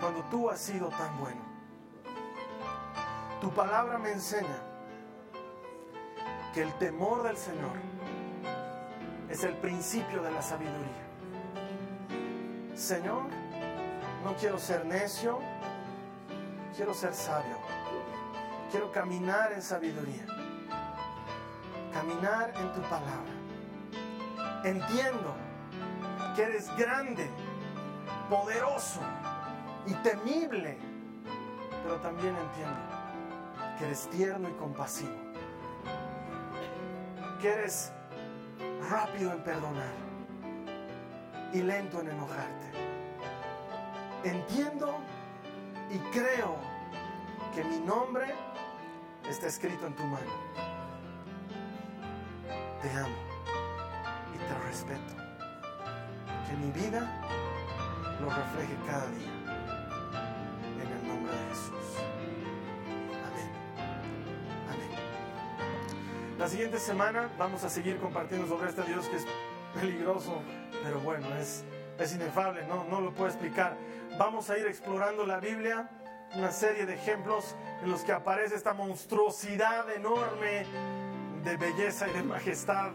Cuando 0.00 0.22
tú 0.24 0.50
has 0.50 0.60
sido 0.60 0.88
tan 0.88 1.18
bueno. 1.18 1.40
Tu 3.40 3.50
palabra 3.50 3.98
me 3.98 4.12
enseña 4.12 4.72
que 6.54 6.62
el 6.62 6.72
temor 6.74 7.22
del 7.24 7.36
Señor 7.36 7.76
es 9.28 9.42
el 9.42 9.56
principio 9.56 10.22
de 10.22 10.30
la 10.30 10.42
sabiduría. 10.42 11.11
Señor, 12.74 13.24
no 14.24 14.34
quiero 14.36 14.58
ser 14.58 14.84
necio, 14.86 15.40
quiero 16.74 16.94
ser 16.94 17.12
sabio. 17.14 17.56
Quiero 18.70 18.90
caminar 18.90 19.52
en 19.52 19.60
sabiduría. 19.60 20.24
Caminar 21.92 22.52
en 22.56 22.72
tu 22.72 22.80
palabra. 22.82 23.32
Entiendo 24.64 25.34
que 26.34 26.42
eres 26.44 26.74
grande, 26.76 27.28
poderoso 28.30 29.00
y 29.86 29.92
temible, 29.96 30.78
pero 31.82 31.96
también 31.96 32.34
entiendo 32.34 32.80
que 33.78 33.84
eres 33.84 34.08
tierno 34.08 34.48
y 34.48 34.52
compasivo. 34.52 35.12
Que 37.42 37.52
eres 37.52 37.92
rápido 38.88 39.32
en 39.32 39.44
perdonar 39.44 40.11
y 41.52 41.62
lento 41.62 42.00
en 42.00 42.08
enojarte. 42.08 42.66
Entiendo 44.24 44.98
y 45.90 45.98
creo 46.10 46.56
que 47.54 47.64
mi 47.64 47.80
nombre 47.80 48.34
está 49.28 49.48
escrito 49.48 49.86
en 49.86 49.94
tu 49.94 50.02
mano. 50.04 50.30
Te 52.80 52.90
amo 52.90 53.16
y 54.34 54.38
te 54.38 54.66
respeto. 54.66 55.14
Que 56.48 56.56
mi 56.56 56.70
vida 56.72 57.20
lo 58.20 58.28
refleje 58.28 58.74
cada 58.86 59.06
día. 59.08 59.32
En 60.80 60.92
el 60.92 61.08
nombre 61.08 61.32
de 61.32 61.48
Jesús. 61.48 61.98
Amén. 63.08 63.50
Amén. 64.68 66.38
La 66.38 66.48
siguiente 66.48 66.78
semana 66.78 67.28
vamos 67.38 67.64
a 67.64 67.68
seguir 67.68 67.98
compartiendo 67.98 68.46
sobre 68.48 68.70
este 68.70 68.82
Dios 68.84 69.08
que 69.08 69.16
es 69.16 69.26
peligroso, 69.74 70.42
pero 70.82 71.00
bueno, 71.00 71.26
es, 71.36 71.64
es 71.98 72.14
inefable, 72.14 72.66
no, 72.66 72.84
no 72.84 73.00
lo 73.00 73.12
puedo 73.12 73.28
explicar. 73.28 73.76
Vamos 74.18 74.50
a 74.50 74.58
ir 74.58 74.66
explorando 74.66 75.26
la 75.26 75.40
Biblia 75.40 75.88
una 76.34 76.50
serie 76.50 76.86
de 76.86 76.94
ejemplos 76.94 77.54
en 77.82 77.90
los 77.90 78.02
que 78.02 78.12
aparece 78.12 78.54
esta 78.54 78.72
monstruosidad 78.72 79.90
enorme 79.90 80.64
de 81.44 81.56
belleza 81.56 82.08
y 82.08 82.12
de 82.12 82.22
majestad 82.22 82.90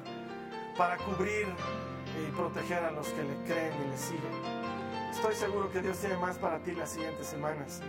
para 0.77 0.97
cubrir 0.97 1.47
y 2.17 2.31
proteger 2.31 2.83
a 2.83 2.91
los 2.91 3.07
que 3.09 3.23
le 3.23 3.35
creen 3.45 3.73
y 3.85 3.89
le 3.89 3.97
siguen. 3.97 4.67
Estoy 5.11 5.35
seguro 5.35 5.71
que 5.71 5.81
Dios 5.81 5.97
tiene 5.97 6.17
más 6.17 6.37
para 6.37 6.59
ti 6.59 6.71
las 6.73 6.89
siguientes 6.89 7.27
semanas. 7.27 7.81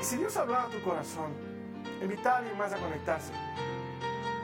Y 0.00 0.04
si 0.04 0.16
Dios 0.16 0.36
habla 0.36 0.64
a 0.64 0.66
tu 0.68 0.80
corazón, 0.82 1.32
invita 2.02 2.34
a 2.34 2.38
alguien 2.38 2.56
más 2.56 2.72
a 2.72 2.76
conectarse. 2.76 3.32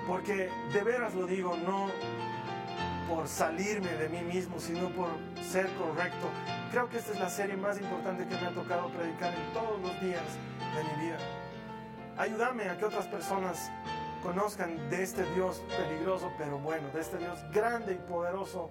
Porque 0.07 0.51
de 0.73 0.83
veras 0.83 1.15
lo 1.15 1.27
digo, 1.27 1.57
no 1.57 1.89
por 3.11 3.27
salirme 3.27 3.89
de 3.95 4.09
mí 4.09 4.23
mismo, 4.23 4.61
sino 4.61 4.89
por 4.91 5.09
ser 5.43 5.69
correcto. 5.75 6.31
Creo 6.71 6.89
que 6.89 6.99
esta 6.99 7.13
es 7.13 7.19
la 7.19 7.29
serie 7.29 7.57
más 7.57 7.79
importante 7.81 8.27
que 8.27 8.37
me 8.37 8.47
ha 8.47 8.55
tocado 8.55 8.89
predicar 8.91 9.35
en 9.35 9.53
todos 9.53 9.81
los 9.81 10.01
días 10.01 10.23
de 10.77 10.85
mi 10.85 11.07
vida. 11.07 11.19
Ayúdame 12.17 12.69
a 12.69 12.79
que 12.79 12.85
otras 12.85 13.07
personas 13.09 13.71
conozcan 14.23 14.89
de 14.91 15.03
este 15.03 15.25
Dios 15.35 15.61
peligroso, 15.77 16.31
pero 16.39 16.59
bueno, 16.59 16.89
de 16.95 17.01
este 17.01 17.19
Dios 17.19 17.39
grande 17.53 17.95
y 17.95 18.11
poderoso, 18.11 18.71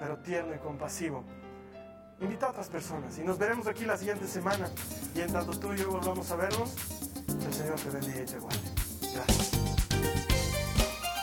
pero 0.00 0.16
tierno 0.18 0.54
y 0.54 0.58
compasivo. 0.58 1.22
Invita 2.20 2.46
a 2.46 2.50
otras 2.50 2.70
personas 2.70 3.18
y 3.18 3.24
nos 3.24 3.36
veremos 3.36 3.66
aquí 3.66 3.84
la 3.84 3.98
siguiente 3.98 4.26
semana. 4.26 4.70
Y 5.14 5.20
en 5.20 5.32
tanto 5.32 5.58
tú 5.58 5.74
y 5.74 5.76
yo 5.76 5.90
volvamos 5.90 6.30
a 6.30 6.36
vernos, 6.36 6.74
el 7.28 7.52
Señor 7.52 7.78
te 7.78 7.90
bendiga 7.90 8.22
y 8.22 8.24
te 8.24 8.38
guarde. 8.38 8.70
Gracias. 9.12 9.55